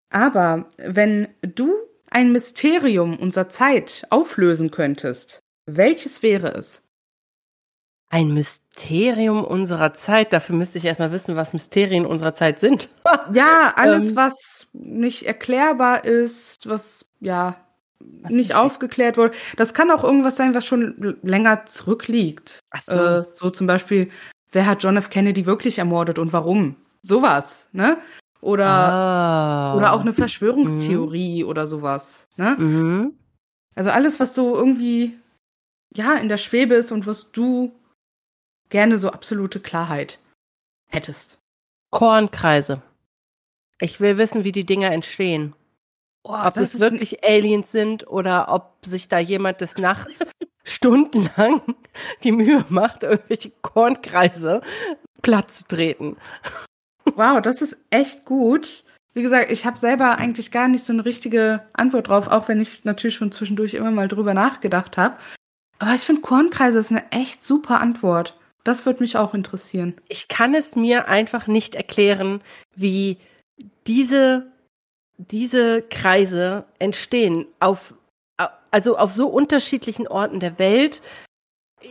Aber 0.09 0.67
wenn 0.77 1.29
du 1.41 1.73
ein 2.09 2.31
Mysterium 2.31 3.17
unserer 3.17 3.49
Zeit 3.49 4.05
auflösen 4.09 4.71
könntest, 4.71 5.43
welches 5.65 6.21
wäre 6.21 6.53
es? 6.53 6.83
Ein 8.09 8.33
Mysterium 8.33 9.43
unserer 9.43 9.93
Zeit. 9.93 10.33
Dafür 10.33 10.55
müsste 10.55 10.77
ich 10.77 10.85
erstmal 10.85 11.11
wissen, 11.11 11.35
was 11.35 11.53
Mysterien 11.53 12.05
unserer 12.05 12.35
Zeit 12.35 12.59
sind. 12.59 12.89
ja, 13.33 13.73
alles, 13.75 14.11
ähm, 14.11 14.15
was 14.17 14.67
nicht 14.73 15.23
erklärbar 15.23 16.05
ist, 16.05 16.69
was 16.69 17.09
ja 17.19 17.55
was 17.99 18.31
nicht 18.31 18.55
aufgeklärt 18.55 19.17
wurde. 19.17 19.35
Das 19.57 19.73
kann 19.73 19.91
auch 19.91 20.03
irgendwas 20.03 20.35
sein, 20.35 20.53
was 20.55 20.65
schon 20.65 21.17
länger 21.21 21.65
zurückliegt. 21.65 22.59
Ach 22.71 22.81
so. 22.81 22.97
Äh, 22.97 23.25
so 23.33 23.49
zum 23.49 23.67
Beispiel, 23.67 24.09
wer 24.51 24.65
hat 24.65 24.83
John 24.83 24.97
F. 24.97 25.09
Kennedy 25.09 25.45
wirklich 25.45 25.79
ermordet 25.79 26.19
und 26.19 26.33
warum? 26.33 26.75
Sowas, 27.01 27.69
ne? 27.71 27.97
Oder, 28.41 28.67
ah. 28.67 29.75
oder 29.77 29.93
auch 29.93 30.01
eine 30.01 30.13
Verschwörungstheorie 30.13 31.43
mhm. 31.43 31.49
oder 31.49 31.65
sowas. 31.65 32.27
Ne? 32.35 32.55
Mhm. 32.57 33.13
Also 33.75 33.89
alles, 33.89 34.19
was 34.19 34.35
so 34.35 34.55
irgendwie 34.55 35.17
ja 35.95 36.15
in 36.15 36.27
der 36.27 36.37
Schwebe 36.37 36.75
ist 36.75 36.91
und 36.91 37.07
was 37.07 37.31
du 37.31 37.71
gerne 38.69 38.97
so 38.97 39.09
absolute 39.09 39.59
Klarheit 39.59 40.19
hättest. 40.87 41.39
Kornkreise. 41.89 42.81
Ich 43.79 43.99
will 43.99 44.17
wissen, 44.17 44.43
wie 44.43 44.51
die 44.51 44.65
Dinger 44.65 44.91
entstehen. 44.91 45.55
Oh, 46.23 46.33
ob 46.33 46.55
es 46.57 46.79
wirklich 46.79 47.23
Aliens 47.23 47.71
sind 47.71 48.07
oder 48.07 48.47
ob 48.49 48.77
sich 48.85 49.09
da 49.09 49.19
jemand 49.19 49.59
des 49.59 49.77
Nachts 49.77 50.19
stundenlang 50.63 51.61
die 52.23 52.31
Mühe 52.31 52.63
macht, 52.69 53.03
irgendwelche 53.03 53.51
Kornkreise 53.61 54.61
platt 55.21 55.51
zu 55.51 55.65
treten. 55.67 56.15
Wow, 57.15 57.41
das 57.41 57.61
ist 57.61 57.77
echt 57.89 58.23
gut. 58.23 58.83
Wie 59.13 59.21
gesagt, 59.21 59.51
ich 59.51 59.65
habe 59.65 59.77
selber 59.77 60.17
eigentlich 60.17 60.51
gar 60.51 60.67
nicht 60.67 60.83
so 60.83 60.93
eine 60.93 61.05
richtige 61.05 61.61
Antwort 61.73 62.07
drauf, 62.07 62.27
auch 62.29 62.47
wenn 62.47 62.61
ich 62.61 62.85
natürlich 62.85 63.15
schon 63.15 63.31
zwischendurch 63.31 63.73
immer 63.73 63.91
mal 63.91 64.07
drüber 64.07 64.33
nachgedacht 64.33 64.97
habe. 64.97 65.17
Aber 65.79 65.93
ich 65.93 66.01
finde, 66.01 66.21
Kornkreise 66.21 66.79
ist 66.79 66.91
eine 66.91 67.11
echt 67.11 67.43
super 67.43 67.81
Antwort. 67.81 68.37
Das 68.63 68.85
würde 68.85 69.01
mich 69.01 69.17
auch 69.17 69.33
interessieren. 69.33 69.95
Ich 70.07 70.29
kann 70.29 70.55
es 70.55 70.75
mir 70.77 71.09
einfach 71.09 71.47
nicht 71.47 71.75
erklären, 71.75 72.41
wie 72.75 73.17
diese, 73.85 74.52
diese 75.17 75.81
Kreise 75.83 76.65
entstehen. 76.79 77.45
Auf, 77.59 77.93
also 78.71 78.97
auf 78.97 79.13
so 79.13 79.27
unterschiedlichen 79.27 80.07
Orten 80.07 80.39
der 80.39 80.57
Welt, 80.59 81.01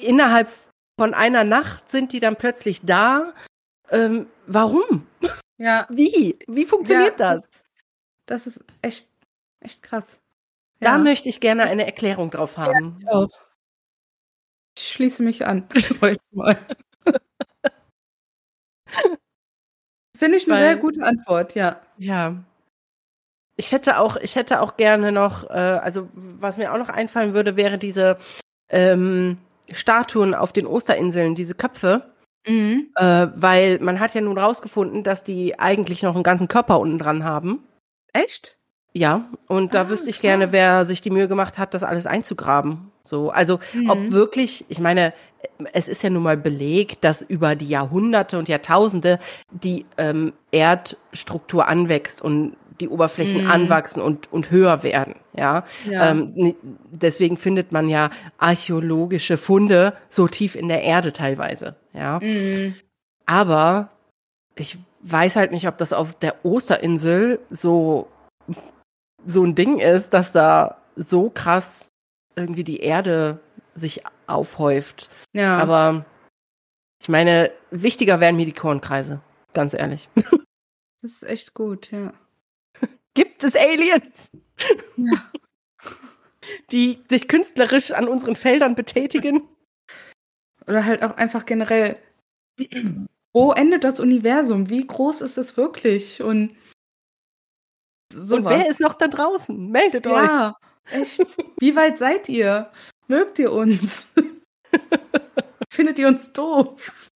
innerhalb 0.03 0.49
von 0.99 1.15
einer 1.15 1.45
Nacht 1.45 1.91
sind 1.91 2.13
die 2.13 2.21
dann 2.21 2.37
plötzlich 2.37 2.81
da. 2.83 3.33
Ähm, 3.91 4.27
warum? 4.47 5.07
Ja. 5.59 5.87
Wie? 5.91 6.39
Wie 6.47 6.65
funktioniert 6.67 7.19
Ja, 7.21 7.35
das? 7.37 7.65
Das 8.27 8.47
ist 8.47 8.61
echt, 8.83 9.09
echt 9.61 9.83
krass. 9.83 10.21
Da 10.81 10.93
Ja. 10.93 10.99
möchte 10.99 11.29
ich 11.29 11.41
gerne 11.41 11.65
eine 11.65 11.87
Erklärung 11.87 12.31
drauf 12.31 12.57
haben. 12.57 12.97
Ich 13.01 13.09
auch. 13.09 13.31
Ich 14.77 14.93
schließe 14.93 15.23
mich 15.23 15.47
an. 15.47 15.69
Finde 20.17 20.39
ich 20.39 20.45
eine 20.47 20.55
Weil- 20.55 20.63
sehr 20.63 20.77
gute 20.77 21.03
Antwort, 21.05 21.55
ja. 21.55 21.81
Ja. 21.99 22.43
Ich 23.57 23.73
hätte 23.73 23.99
auch, 23.99 24.17
ich 24.17 24.37
hätte 24.37 24.61
auch 24.61 24.77
gerne 24.77 25.13
noch, 25.13 25.49
äh, 25.51 25.53
also 25.53 26.09
was 26.15 26.57
mir 26.57 26.73
auch 26.73 26.79
noch 26.79 26.89
einfallen 26.89 27.35
würde, 27.35 27.57
wäre 27.57 27.79
diese 27.79 28.17
ähm, 28.71 29.39
Statuen 29.71 30.35
auf 30.35 30.53
den 30.53 30.67
Osterinseln, 30.67 31.35
diese 31.35 31.55
Köpfe, 31.55 32.05
Mhm. 32.49 32.89
äh, 32.97 33.29
weil 33.37 33.79
man 33.79 34.01
hat 34.01 34.15
ja 34.15 34.21
nun 34.21 34.37
rausgefunden, 34.37 35.05
dass 35.05 35.23
die 35.23 35.61
eigentlich 35.61 36.03
noch 36.03 36.15
einen 36.15 36.25
ganzen 36.25 36.49
Körper 36.49 36.81
unten 36.81 36.99
dran 36.99 37.23
haben. 37.25 37.63
Echt? 38.13 38.57
Ja, 38.95 39.27
und 39.47 39.75
da 39.75 39.83
Ah, 39.83 39.89
wüsste 39.91 40.11
ich 40.11 40.17
krass. 40.17 40.23
gerne, 40.23 40.53
wer 40.53 40.85
sich 40.85 41.01
die 41.01 41.11
Mühe 41.11 41.29
gemacht 41.29 41.57
hat, 41.57 41.73
das 41.73 41.85
alles 41.85 42.07
einzugraben. 42.07 42.91
So, 43.05 43.31
also 43.31 43.61
ob 43.89 43.99
Mhm. 43.99 44.13
wirklich, 44.13 44.65
ich 44.69 44.81
meine, 44.81 45.13
es 45.73 45.87
ist 45.89 46.03
ja 46.03 46.11
nun 46.11 46.23
mal 46.25 46.37
belegt, 46.37 47.05
dass 47.05 47.23
über 47.23 47.55
die 47.55 47.69
Jahrhunderte 47.69 48.39
und 48.39 48.49
Jahrtausende 48.49 49.19
die 49.51 49.87
ähm, 49.97 50.33
Erdstruktur 50.51 51.69
anwächst 51.69 52.23
und 52.23 52.57
die 52.81 52.89
Oberflächen 52.89 53.45
Mhm. 53.45 53.51
anwachsen 53.51 54.01
und, 54.03 54.33
und 54.33 54.51
höher 54.51 54.83
werden. 54.83 55.17
Ja, 55.35 55.65
Ja. 55.85 56.11
Ähm, 56.11 56.55
deswegen 56.91 57.37
findet 57.37 57.73
man 57.73 57.89
ja 57.89 58.11
archäologische 58.39 59.37
Funde 59.39 59.97
so 60.11 60.29
tief 60.29 60.55
in 60.55 60.69
der 60.69 60.83
Erde 60.83 61.13
teilweise. 61.13 61.77
Ja, 61.93 62.19
Mhm. 62.23 62.75
aber 63.27 63.91
ich 64.55 64.79
weiß 65.01 65.37
halt 65.37 65.51
nicht, 65.53 65.67
ob 65.69 65.79
das 65.79 65.93
auf 65.93 66.15
der 66.15 66.45
Osterinsel 66.45 67.41
so, 67.51 68.09
so 69.27 69.45
ein 69.45 69.55
Ding 69.55 69.79
ist, 69.79 70.11
dass 70.15 70.33
da 70.33 70.77
so 70.97 71.31
krass 71.31 71.89
irgendwie 72.37 72.65
die 72.65 72.81
Erde 72.81 73.41
sich 73.75 74.03
aufhäuft. 74.27 75.11
Ja. 75.33 75.59
Aber 75.59 76.05
ich 77.01 77.09
meine, 77.09 77.51
wichtiger 77.71 78.21
wären 78.21 78.37
mir 78.37 78.47
die 78.47 78.53
Kornkreise, 78.53 79.21
ganz 79.55 79.75
ehrlich. 79.75 80.09
das 81.03 81.11
ist 81.13 81.23
echt 81.25 81.55
gut, 81.55 81.91
ja. 81.91 82.13
Gibt 83.15 83.45
es 83.45 83.55
Aliens, 83.55 84.31
Ja. 84.97 85.31
die 86.71 87.03
sich 87.09 87.29
künstlerisch 87.29 87.91
an 87.93 88.09
unseren 88.09 88.37
Feldern 88.37 88.75
betätigen? 88.75 89.49
Oder 90.67 90.85
halt 90.85 91.03
auch 91.03 91.17
einfach 91.17 91.45
generell, 91.47 91.99
wo 93.33 93.53
endet 93.53 93.85
das 93.85 94.01
Universum? 94.01 94.71
Wie 94.71 94.87
groß 94.87 95.21
ist 95.23 95.39
es 95.39 95.57
wirklich? 95.57 96.23
Und 96.23 96.55
sowas. 98.13 98.33
Und 98.33 98.45
wer 98.49 98.69
ist 98.71 98.81
noch 98.81 98.95
da 98.95 99.09
draußen? 99.09 99.71
Meldet 99.71 100.07
euch. 100.07 100.25
Ja, 100.27 100.57
echt. 100.91 101.37
Wie 101.59 101.75
weit 101.77 101.99
seid 101.99 102.29
ihr? 102.29 102.71
Mögt 103.09 103.39
ihr 103.39 103.53
uns? 103.53 104.11
Findet 105.73 105.99
ihr 105.99 106.09
uns 106.09 106.33
doof? 106.33 107.09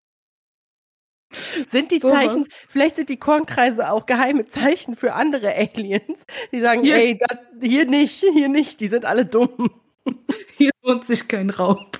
Sind 1.70 1.90
die 1.90 1.98
Sowas. 2.00 2.14
Zeichen, 2.14 2.46
vielleicht 2.68 2.96
sind 2.96 3.08
die 3.08 3.16
Kornkreise 3.18 3.90
auch 3.90 4.06
geheime 4.06 4.46
Zeichen 4.46 4.96
für 4.96 5.14
andere 5.14 5.54
Aliens, 5.54 6.24
die 6.52 6.60
sagen, 6.60 6.82
Hier- 6.82 6.96
ey, 6.96 7.18
das, 7.18 7.38
hier 7.60 7.84
nicht, 7.86 8.24
hier 8.32 8.48
nicht, 8.48 8.80
die 8.80 8.88
sind 8.88 9.04
alle 9.04 9.24
dumm. 9.26 9.70
Hier 10.56 10.70
lohnt 10.82 11.04
sich 11.04 11.26
kein 11.28 11.50
Raub. 11.50 11.98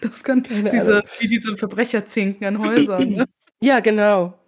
Das 0.00 0.22
kann 0.22 0.42
Keine 0.44 0.70
diese, 0.70 1.02
wie 1.18 1.26
diese 1.28 1.56
Verbrecherzinken 1.56 2.46
an 2.46 2.58
Häusern. 2.60 3.10
Ne? 3.10 3.26
Ja, 3.60 3.80
genau. 3.80 4.38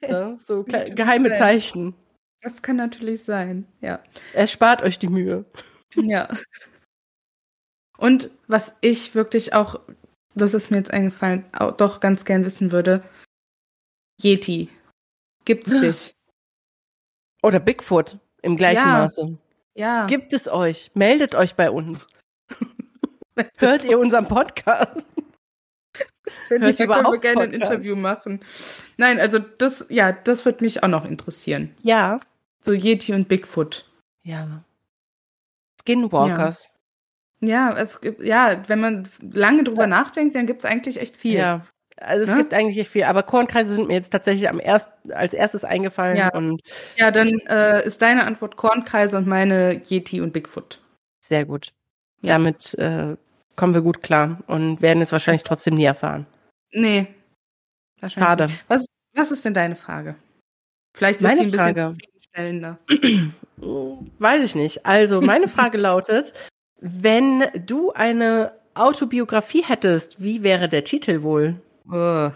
Ja, 0.00 0.38
so 0.46 0.62
geheime. 0.62 1.32
Zeichen. 1.32 1.94
Das 2.40 2.62
kann 2.62 2.76
natürlich 2.76 3.24
sein, 3.24 3.66
ja. 3.80 4.00
Erspart 4.32 4.82
euch 4.82 5.00
die 5.00 5.08
Mühe. 5.08 5.44
Ja. 5.96 6.28
Und 7.98 8.30
was 8.46 8.76
ich 8.80 9.16
wirklich 9.16 9.52
auch, 9.52 9.80
das 10.40 10.54
ist 10.54 10.70
mir 10.70 10.78
jetzt 10.78 10.90
eingefallen, 10.90 11.44
auch 11.52 11.76
doch 11.76 12.00
ganz 12.00 12.24
gern 12.24 12.44
wissen 12.44 12.72
würde, 12.72 13.02
Yeti. 14.20 14.68
Gibt's 15.44 15.70
dich? 15.80 16.14
Oder 17.42 17.60
Bigfoot 17.60 18.18
im 18.42 18.56
gleichen 18.56 18.78
Ja. 18.78 18.98
Maße. 18.98 19.38
Ja. 19.74 20.06
Gibt 20.06 20.32
es 20.32 20.48
euch? 20.48 20.90
Meldet 20.94 21.34
euch 21.34 21.54
bei 21.54 21.70
uns. 21.70 22.06
Hört 23.56 23.84
ihr 23.84 23.98
unseren 23.98 24.28
Podcast? 24.28 25.06
Wenn 26.48 26.62
hört 26.62 26.78
ja, 26.78 26.86
können 26.86 27.12
wir 27.12 27.18
gerne 27.18 27.42
ein? 27.42 27.52
Interview 27.52 27.96
machen. 27.96 28.44
Nein, 28.96 29.18
also 29.20 29.38
das, 29.38 29.86
ja, 29.88 30.12
das 30.12 30.44
wird 30.44 30.60
mich 30.60 30.82
auch 30.82 30.88
noch 30.88 31.04
interessieren. 31.04 31.74
Ja. 31.82 32.20
So 32.60 32.72
Yeti 32.72 33.14
und 33.14 33.28
Bigfoot. 33.28 33.88
Ja. 34.22 34.64
Skinwalkers. 35.80 36.68
Ja, 37.40 37.72
es 37.76 38.00
gibt, 38.00 38.22
ja, 38.22 38.62
wenn 38.68 38.80
man 38.80 39.08
lange 39.20 39.64
drüber 39.64 39.86
nachdenkt, 39.86 40.34
dann 40.34 40.46
gibt's 40.46 40.64
eigentlich 40.64 41.00
echt 41.00 41.16
viel. 41.16 41.36
Ja. 41.38 41.66
Also 41.96 42.24
es 42.24 42.30
Ne? 42.30 42.36
gibt 42.36 42.54
eigentlich 42.54 42.88
viel, 42.88 43.04
aber 43.04 43.22
Kornkreise 43.22 43.74
sind 43.74 43.88
mir 43.88 43.94
jetzt 43.94 44.10
tatsächlich 44.10 44.48
am 44.48 44.58
erst, 44.58 44.90
als 45.10 45.34
erstes 45.34 45.64
eingefallen 45.64 46.16
Ja. 46.16 46.34
und 46.34 46.62
Ja, 46.96 47.10
dann 47.10 47.28
äh, 47.48 47.84
ist 47.86 48.00
deine 48.02 48.24
Antwort 48.24 48.56
Kornkreise 48.56 49.18
und 49.18 49.26
meine 49.26 49.82
Yeti 49.88 50.20
und 50.22 50.32
Bigfoot. 50.32 50.80
sehr 51.22 51.44
gut. 51.44 51.72
Ja. 52.22 52.34
Damit 52.34 52.74
äh, 52.78 53.16
kommen 53.56 53.74
wir 53.74 53.82
gut 53.82 54.02
klar 54.02 54.40
und 54.46 54.80
werden 54.82 55.02
es 55.02 55.12
wahrscheinlich 55.12 55.42
trotzdem 55.42 55.74
nie 55.74 55.84
erfahren. 55.84 56.26
Nee. 56.72 57.06
Wahrscheinlich. 58.00 58.26
Schade. 58.28 58.44
nicht. 58.46 58.64
Was, 58.68 58.86
was 59.14 59.30
ist 59.30 59.44
denn 59.44 59.54
deine 59.54 59.76
Frage? 59.76 60.16
Vielleicht 60.96 61.20
ist 61.20 61.22
Meine 61.26 61.36
sie 61.40 61.46
ein 61.46 61.50
bisschen 61.50 61.74
Frage. 61.74 61.96
zufriedenstellender. 61.98 62.78
Weiß 64.18 64.42
ich 64.42 64.54
nicht. 64.54 64.86
Also, 64.86 65.20
meine 65.20 65.48
Frage 65.48 65.76
lautet, 65.78 66.32
wenn 66.80 67.44
du 67.66 67.92
eine 67.92 68.54
Autobiografie 68.74 69.62
hättest, 69.62 70.22
wie 70.22 70.42
wäre 70.42 70.68
der 70.68 70.84
Titel 70.84 71.22
wohl? 71.22 71.60
Uh. 71.88 72.30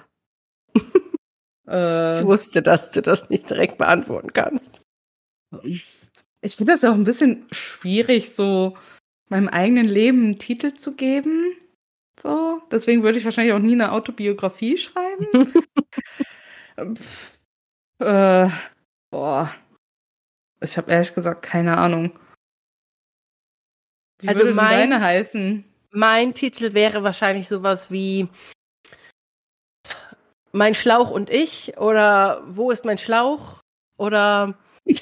Ich 1.66 2.24
wusste, 2.26 2.60
dass 2.60 2.90
du 2.90 3.00
das 3.00 3.30
nicht 3.30 3.48
direkt 3.48 3.78
beantworten 3.78 4.34
kannst. 4.34 4.82
ich 5.62 6.56
finde 6.56 6.74
das 6.74 6.82
ja 6.82 6.90
auch 6.90 6.94
ein 6.94 7.04
bisschen 7.04 7.46
schwierig, 7.52 8.34
so 8.34 8.76
meinem 9.30 9.48
eigenen 9.48 9.86
Leben 9.86 10.24
einen 10.24 10.38
Titel 10.38 10.74
zu 10.74 10.94
geben. 10.94 11.54
So, 12.20 12.60
deswegen 12.70 13.02
würde 13.02 13.16
ich 13.16 13.24
wahrscheinlich 13.24 13.54
auch 13.54 13.60
nie 13.60 13.72
eine 13.72 13.92
Autobiografie 13.92 14.76
schreiben. 14.76 15.26
Pff, 16.96 17.38
äh, 17.98 18.48
boah. 19.10 19.50
Ich 20.60 20.76
habe 20.76 20.90
ehrlich 20.92 21.14
gesagt 21.14 21.42
keine 21.42 21.78
Ahnung. 21.78 22.18
Wie 24.24 24.28
Also 24.28 24.40
würde 24.44 24.54
mein- 24.54 24.90
deine 24.90 25.04
heißen? 25.04 25.64
Mein 25.90 26.32
Titel 26.34 26.72
wäre 26.72 27.02
wahrscheinlich 27.04 27.46
sowas 27.46 27.90
wie 27.90 28.28
Mein 30.52 30.74
Schlauch 30.74 31.10
und 31.10 31.30
ich 31.30 31.76
oder 31.78 32.42
Wo 32.46 32.70
ist 32.70 32.84
mein 32.84 32.98
Schlauch? 32.98 33.60
Oder 33.96 34.54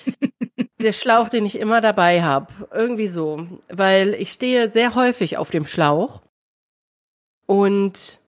der 0.80 0.92
Schlauch, 0.92 1.28
den 1.28 1.46
ich 1.46 1.58
immer 1.58 1.80
dabei 1.80 2.22
habe. 2.22 2.52
Irgendwie 2.72 3.08
so. 3.08 3.46
Weil 3.68 4.14
ich 4.14 4.32
stehe 4.32 4.70
sehr 4.70 4.94
häufig 4.94 5.36
auf 5.38 5.50
dem 5.50 5.66
Schlauch. 5.66 6.22
Und 7.46 8.18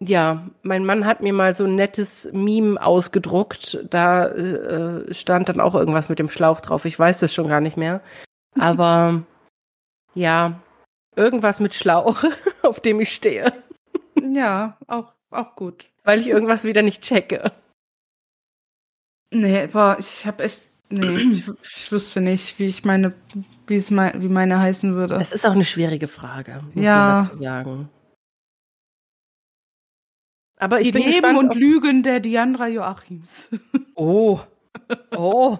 ja, 0.00 0.48
mein 0.62 0.84
Mann 0.84 1.06
hat 1.06 1.20
mir 1.20 1.32
mal 1.32 1.54
so 1.54 1.64
ein 1.64 1.74
nettes 1.76 2.28
Meme 2.32 2.80
ausgedruckt. 2.80 3.78
Da 3.90 4.26
äh, 4.28 5.12
stand 5.14 5.48
dann 5.48 5.60
auch 5.60 5.74
irgendwas 5.74 6.08
mit 6.08 6.18
dem 6.18 6.30
Schlauch 6.30 6.60
drauf. 6.60 6.84
Ich 6.84 6.98
weiß 6.98 7.20
das 7.20 7.34
schon 7.34 7.48
gar 7.48 7.60
nicht 7.60 7.76
mehr. 7.76 8.00
Aber 8.58 9.22
ja, 10.14 10.60
irgendwas 11.16 11.60
mit 11.60 11.74
Schlauch, 11.74 12.24
auf 12.62 12.80
dem 12.80 13.00
ich 13.00 13.12
stehe. 13.12 13.52
Ja, 14.22 14.78
auch, 14.86 15.12
auch 15.30 15.54
gut. 15.56 15.90
Weil 16.04 16.20
ich 16.20 16.26
irgendwas 16.28 16.64
wieder 16.64 16.82
nicht 16.82 17.02
checke. 17.02 17.52
Nee, 19.30 19.66
boah, 19.68 19.96
ich 19.98 20.26
habe 20.26 20.44
echt. 20.44 20.64
Nee, 20.90 21.16
ich, 21.32 21.44
ich 21.62 21.92
wüsste 21.92 22.20
nicht, 22.20 22.58
wie 22.58 22.66
ich 22.66 22.84
meine, 22.84 23.14
wie 23.66 23.76
es 23.76 23.90
mein, 23.90 24.20
wie 24.22 24.28
meine 24.28 24.58
heißen 24.60 24.94
würde. 24.94 25.18
Das 25.18 25.32
ist 25.32 25.46
auch 25.46 25.52
eine 25.52 25.64
schwierige 25.64 26.08
Frage, 26.08 26.62
muss 26.74 26.84
Ja. 26.84 26.94
man 27.16 27.24
dazu 27.24 27.36
sagen. 27.36 27.88
Aber 30.56 30.78
ich 30.80 30.86
Die 30.86 30.92
bin 30.92 31.02
Leben 31.02 31.22
gespannt. 31.22 31.38
und 31.38 31.54
Lügen 31.58 32.02
der 32.02 32.20
Diandra 32.20 32.68
Joachims. 32.68 33.50
oh. 33.96 34.40
Oh. 35.16 35.58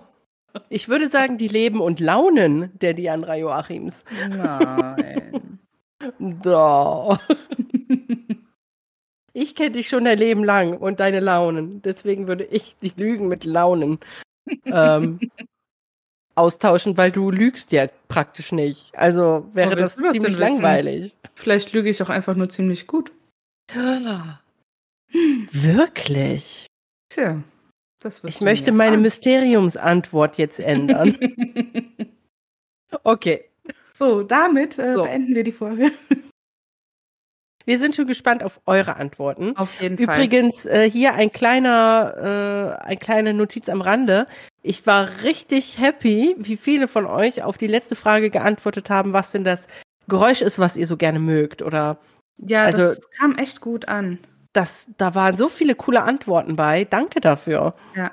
Ich 0.69 0.89
würde 0.89 1.09
sagen, 1.09 1.39
die 1.39 1.49
Leben 1.49 1.81
und 1.81 2.01
Launen 2.01 2.71
der 2.79 2.95
Diandra 2.95 3.37
Joachims. 3.37 4.05
Nein. 4.29 5.59
Da. 6.19 7.19
Ich 9.37 9.57
kenne 9.57 9.73
dich 9.73 9.89
schon 9.89 10.05
dein 10.05 10.19
Leben 10.19 10.45
lang 10.45 10.79
und 10.79 11.01
deine 11.01 11.19
Launen. 11.19 11.83
Deswegen 11.83 12.29
würde 12.29 12.45
ich 12.45 12.77
die 12.81 12.93
Lügen 12.97 13.27
mit 13.27 13.43
Launen 13.43 13.99
ähm, 14.65 15.19
austauschen, 16.37 16.97
weil 16.97 17.11
du 17.11 17.33
lügst 17.33 17.73
ja 17.73 17.89
praktisch 18.07 18.53
nicht. 18.53 18.95
Also 18.95 19.51
wäre 19.53 19.73
Wo 19.73 19.75
das 19.75 19.97
ziemlich 19.97 20.23
wissen? 20.23 20.39
langweilig. 20.39 21.17
Vielleicht 21.35 21.73
lüge 21.73 21.91
ich 21.91 22.01
auch 22.01 22.11
einfach 22.11 22.37
nur 22.37 22.49
ziemlich 22.49 22.87
gut. 22.87 23.11
Wirklich? 25.51 26.67
Tja, 27.09 27.43
Ich 28.25 28.41
möchte 28.41 28.73
meine. 28.73 28.99
Mysteriumsantwort 28.99 30.37
jetzt 30.39 30.61
ändern. 30.61 31.17
okay. 33.05 33.45
so, 33.93 34.23
damit 34.23 34.79
äh, 34.79 34.95
So. 34.95 35.03
beenden 35.05 35.35
wir 35.35 35.45
die 35.45 35.53
Folge. 35.53 35.91
Wir 37.67 37.79
sind 37.79 37.97
schon 37.97 38.07
gespannt 38.07 38.43
auf 38.43 38.61
eure 38.67 38.97
Antworten. 38.97 39.57
Auf 39.57 39.81
jeden 39.81 39.97
Fall. 39.97 40.17
Übrigens, 40.17 40.67
äh, 40.67 40.91
hier 40.91 41.15
ein 41.15 41.33
kleiner, 41.33 42.77
äh, 42.79 42.85
eine 42.85 42.97
kleine 42.99 43.33
Notiz 43.33 43.71
am 43.71 43.81
Rande. 43.81 44.27
Ich 44.63 44.87
war 44.87 45.09
richtig 45.23 45.79
happy, 45.79 46.35
wie 46.39 46.59
viele 46.59 46.89
von 46.89 47.07
euch 47.07 47.43
auf 47.43 47.57
die 47.57 47.67
letzte 47.67 47.97
Frage 47.97 48.29
geantwortet 48.29 48.91
haben, 48.91 49.15
was 49.15 49.31
denn 49.31 49.45
das 49.45 49.67
Geräusch 50.09 50.43
ist, 50.43 50.59
was 50.59 50.77
ihr 50.77 50.87
so 50.87 50.99
gerne 50.99 51.19
mögt. 51.21 51.63
Oder 51.63 51.97
Ja, 52.37 52.65
also- 52.65 52.81
das 52.83 53.01
kam 53.13 53.37
echt 53.37 53.63
gut 53.63 53.89
an. 53.89 54.19
Das, 54.55 54.91
da 54.97 55.15
waren 55.15 55.37
so 55.37 55.49
viele 55.49 55.75
coole 55.75 56.03
Antworten 56.03 56.57
bei. 56.57 56.85
Danke 56.85 57.21
dafür. 57.21 57.75
Ja. 57.95 58.13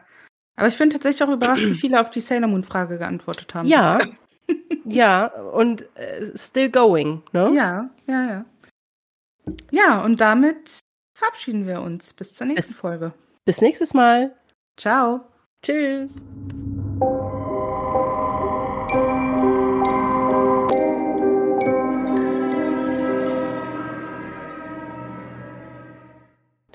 Aber 0.58 0.68
ich 0.68 0.78
bin 0.78 0.90
tatsächlich 0.90 1.24
auch 1.28 1.34
überrascht, 1.34 1.64
wie 1.64 1.76
viele 1.76 2.02
auf 2.02 2.10
die 2.10 2.20
Sailor 2.22 2.50
Moon 2.50 2.64
Frage 2.64 2.98
geantwortet 2.98 3.56
haben. 3.56 3.68
Ja, 3.68 4.00
ja, 4.86 5.28
und 5.28 5.86
äh, 5.98 6.38
still 6.38 6.70
going, 6.70 7.24
ne? 7.32 7.52
Ja, 7.56 7.90
ja, 8.08 8.24
ja. 8.26 8.46
Ja, 9.72 10.04
und 10.04 10.20
damit 10.22 10.80
verabschieden 11.18 11.66
wir 11.66 11.82
uns. 11.82 12.14
Bis 12.14 12.34
zur 12.34 12.48
nächsten 12.48 12.74
Bis- 12.74 12.80
Folge. 12.80 13.14
Bis 13.46 13.62
nächstes 13.62 13.94
Mal. 13.94 14.36
Ciao. 14.78 15.22
Tschüss. 15.64 16.26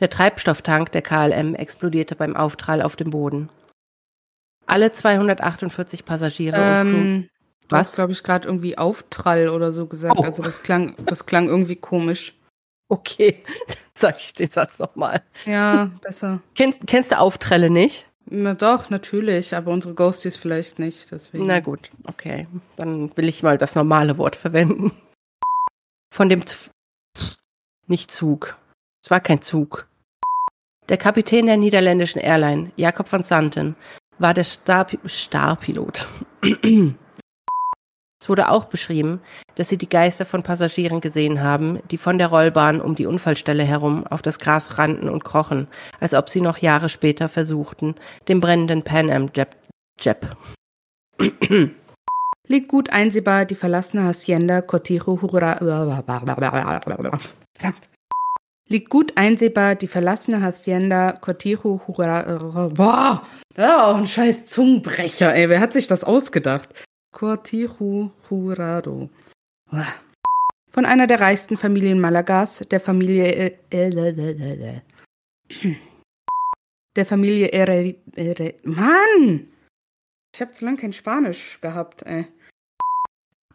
Der 0.00 0.10
Treibstofftank 0.10 0.92
der 0.92 1.02
KLM 1.02 1.54
explodierte 1.54 2.16
beim 2.16 2.36
Aufprall 2.36 2.82
auf 2.82 2.96
dem 2.96 3.10
Boden. 3.10 3.48
Alle 4.66 4.92
248 4.92 6.04
Passagiere 6.04 6.56
und 6.56 6.90
Crew. 6.90 6.98
Ähm, 6.98 7.28
du 7.62 7.70
Was? 7.70 7.88
hast, 7.88 7.94
glaube 7.94 8.12
ich, 8.12 8.22
gerade 8.22 8.46
irgendwie 8.46 8.76
Auftrall 8.76 9.48
oder 9.48 9.72
so 9.72 9.86
gesagt. 9.86 10.18
Oh. 10.18 10.24
Also 10.24 10.42
das 10.42 10.62
klang, 10.62 10.94
das 11.06 11.26
klang 11.26 11.48
irgendwie 11.48 11.76
komisch. 11.76 12.34
Okay, 12.88 13.42
dann 13.68 13.76
sag 13.94 14.18
ich 14.18 14.34
den 14.34 14.50
Satz 14.50 14.78
nochmal. 14.78 15.22
Ja, 15.44 15.90
besser. 16.02 16.40
Kennst, 16.54 16.86
kennst 16.86 17.12
du 17.12 17.18
Auftrelle 17.18 17.70
nicht? 17.70 18.06
Na 18.28 18.54
doch, 18.54 18.90
natürlich, 18.90 19.54
aber 19.54 19.70
unsere 19.70 19.94
Ghosties 19.94 20.36
vielleicht 20.36 20.80
nicht. 20.80 21.12
Deswegen. 21.12 21.46
Na 21.46 21.60
gut, 21.60 21.90
okay. 22.04 22.48
Dann 22.76 23.16
will 23.16 23.28
ich 23.28 23.44
mal 23.44 23.56
das 23.56 23.76
normale 23.76 24.18
Wort 24.18 24.34
verwenden. 24.34 24.92
Von 26.12 26.28
dem 26.28 26.44
Z 26.44 26.70
nicht 27.86 28.10
Zug. 28.10 28.56
Es 29.06 29.10
war 29.12 29.20
kein 29.20 29.40
Zug. 29.40 29.86
Der 30.88 30.96
Kapitän 30.96 31.46
der 31.46 31.56
niederländischen 31.56 32.18
Airline, 32.18 32.72
Jacob 32.74 33.12
van 33.12 33.22
Santen, 33.22 33.76
war 34.18 34.34
der 34.34 34.42
Star 34.42 34.84
Starpilot. 35.04 36.08
es 36.42 38.28
wurde 38.28 38.50
auch 38.50 38.64
beschrieben, 38.64 39.20
dass 39.54 39.68
sie 39.68 39.78
die 39.78 39.88
Geister 39.88 40.24
von 40.24 40.42
Passagieren 40.42 41.00
gesehen 41.00 41.40
haben, 41.40 41.78
die 41.92 41.98
von 41.98 42.18
der 42.18 42.26
Rollbahn 42.26 42.80
um 42.80 42.96
die 42.96 43.06
Unfallstelle 43.06 43.62
herum 43.62 44.04
auf 44.08 44.22
das 44.22 44.40
Gras 44.40 44.76
rannten 44.76 45.08
und 45.08 45.22
krochen, 45.22 45.68
als 46.00 46.12
ob 46.12 46.28
sie 46.28 46.40
noch 46.40 46.58
Jahre 46.58 46.88
später 46.88 47.28
versuchten, 47.28 47.94
den 48.26 48.40
brennenden 48.40 48.82
Pan 48.82 49.08
Am 49.12 49.30
Jeb, 49.36 49.50
Jeb 50.00 50.36
Liegt 52.48 52.68
gut 52.68 52.90
einsehbar 52.90 53.44
die 53.44 53.54
verlassene 53.54 54.02
Hacienda 54.02 54.62
Cotijo 54.62 55.22
Hura. 55.22 55.58
Verdammt. 57.54 57.88
Liegt 58.68 58.90
gut 58.90 59.12
einsehbar 59.16 59.76
die 59.76 59.86
verlassene 59.86 60.42
Hacienda 60.42 61.12
Cotijo 61.12 61.82
Hura. 61.86 62.68
Boah, 62.68 63.22
das 63.54 63.68
war 63.68 63.86
auch 63.86 63.96
ein 63.96 64.06
scheiß 64.08 64.46
Zungenbrecher, 64.46 65.34
ey. 65.34 65.48
Wer 65.48 65.60
hat 65.60 65.72
sich 65.72 65.86
das 65.86 66.02
ausgedacht? 66.02 66.68
Cortijo 67.12 68.10
Jurado. 68.28 69.08
Von 70.70 70.84
einer 70.84 71.06
der 71.06 71.20
reichsten 71.20 71.56
Familien 71.56 72.00
Malagas, 72.00 72.64
der 72.70 72.80
Familie. 72.80 73.56
äh, 73.70 74.80
Der 76.96 77.06
Familie. 77.06 77.48
Ere 77.52 78.54
Mann! 78.64 79.48
Ich 80.34 80.40
habe 80.40 80.50
zu 80.50 80.64
lange 80.66 80.76
kein 80.76 80.92
Spanisch 80.92 81.60
gehabt, 81.62 82.02
ey. 82.02 82.26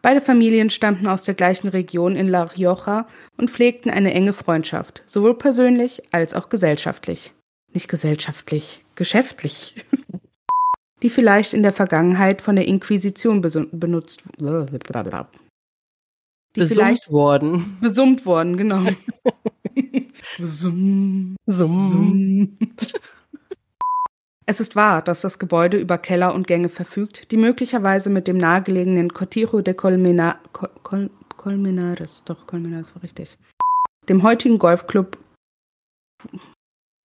Beide 0.02 0.20
Familien 0.20 0.68
stammten 0.68 1.06
aus 1.06 1.24
der 1.24 1.34
gleichen 1.34 1.68
Region 1.68 2.16
in 2.16 2.26
La 2.26 2.42
Rioja 2.42 3.06
und 3.36 3.50
pflegten 3.50 3.88
eine 3.88 4.12
enge 4.12 4.32
Freundschaft, 4.32 5.04
sowohl 5.06 5.38
persönlich 5.38 6.02
als 6.12 6.34
auch 6.34 6.48
gesellschaftlich. 6.48 7.32
Nicht 7.72 7.88
gesellschaftlich, 7.88 8.84
geschäftlich. 8.96 9.86
Die 11.02 11.10
vielleicht 11.10 11.52
in 11.52 11.62
der 11.62 11.72
Vergangenheit 11.72 12.42
von 12.42 12.54
der 12.54 12.66
Inquisition 12.66 13.40
benutzt. 13.40 14.22
Die 16.54 16.60
besummt 16.60 16.78
vielleicht 16.78 17.10
worden. 17.10 17.78
besummt 17.80 18.26
worden, 18.26 18.56
genau. 18.56 18.86
Besummt. 20.38 21.36
Summ. 21.46 22.56
Es 24.44 24.60
ist 24.60 24.74
wahr, 24.74 25.02
dass 25.02 25.20
das 25.20 25.38
Gebäude 25.38 25.78
über 25.78 25.98
Keller 25.98 26.34
und 26.34 26.46
Gänge 26.46 26.68
verfügt, 26.68 27.30
die 27.30 27.36
möglicherweise 27.36 28.10
mit 28.10 28.26
dem 28.26 28.38
nahegelegenen 28.38 29.12
Cotijo 29.12 29.60
de 29.60 29.74
Colmena, 29.74 30.40
Col, 30.52 30.70
Col, 30.82 31.10
Colmenares, 31.36 32.24
doch 32.24 32.46
Colmenares 32.46 32.94
war 32.94 33.02
richtig, 33.02 33.38
dem 34.08 34.22
heutigen 34.22 34.58
Golfclub 34.58 35.18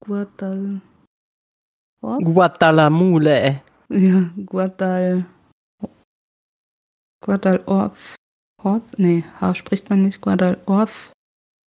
Guadal, 0.00 0.80
Guadalamule. 2.00 3.62
ja, 3.88 4.30
Guadal, 4.46 5.26
Guadalhorth, 7.24 8.16
Horth, 8.62 8.98
nee, 8.98 9.24
H 9.40 9.54
spricht 9.54 9.90
man 9.90 10.02
nicht, 10.02 10.20
Guadalhorth, 10.20 11.12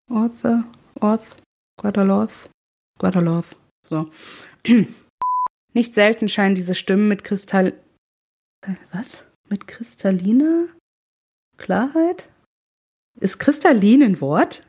Orthe, 0.09 0.65
Orth, 0.99 1.37
Guadalhorth, 1.79 2.49
Guadalhorth, 2.99 3.55
so. 3.87 4.11
Nicht 5.73 5.93
selten 5.93 6.27
scheinen 6.29 6.55
diese 6.55 6.75
Stimmen 6.75 7.07
mit 7.07 7.23
Kristall... 7.23 7.73
Was? 8.91 9.23
Mit 9.49 9.67
kristalliner 9.67 10.67
Klarheit? 11.57 12.29
Ist 13.19 13.39
kristallin 13.39 14.03
ein 14.03 14.21
Wort? 14.21 14.67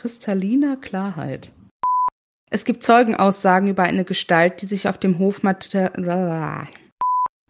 Kristalliner 0.00 0.76
Klarheit. 0.76 1.50
Es 2.50 2.64
gibt 2.64 2.82
Zeugenaussagen 2.82 3.68
über 3.68 3.82
eine 3.82 4.04
Gestalt, 4.04 4.62
die 4.62 4.66
sich 4.66 4.88
auf 4.88 4.98
dem 4.98 5.18
Hof 5.18 5.42
mater 5.42 5.94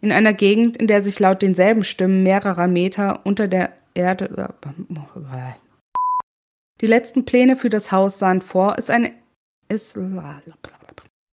in 0.00 0.12
einer 0.12 0.32
Gegend, 0.32 0.76
in 0.76 0.86
der 0.86 1.02
sich 1.02 1.18
laut 1.18 1.42
denselben 1.42 1.84
Stimmen 1.84 2.22
mehrerer 2.22 2.68
Meter 2.68 3.24
unter 3.24 3.48
der 3.48 3.72
Erde 3.94 4.54
die 6.80 6.86
letzten 6.86 7.24
Pläne 7.24 7.56
für 7.56 7.70
das 7.70 7.90
Haus 7.90 8.18
sahen 8.18 8.40
vor, 8.40 8.76
es 8.78 8.90
eine 8.90 9.12
ist 9.68 9.96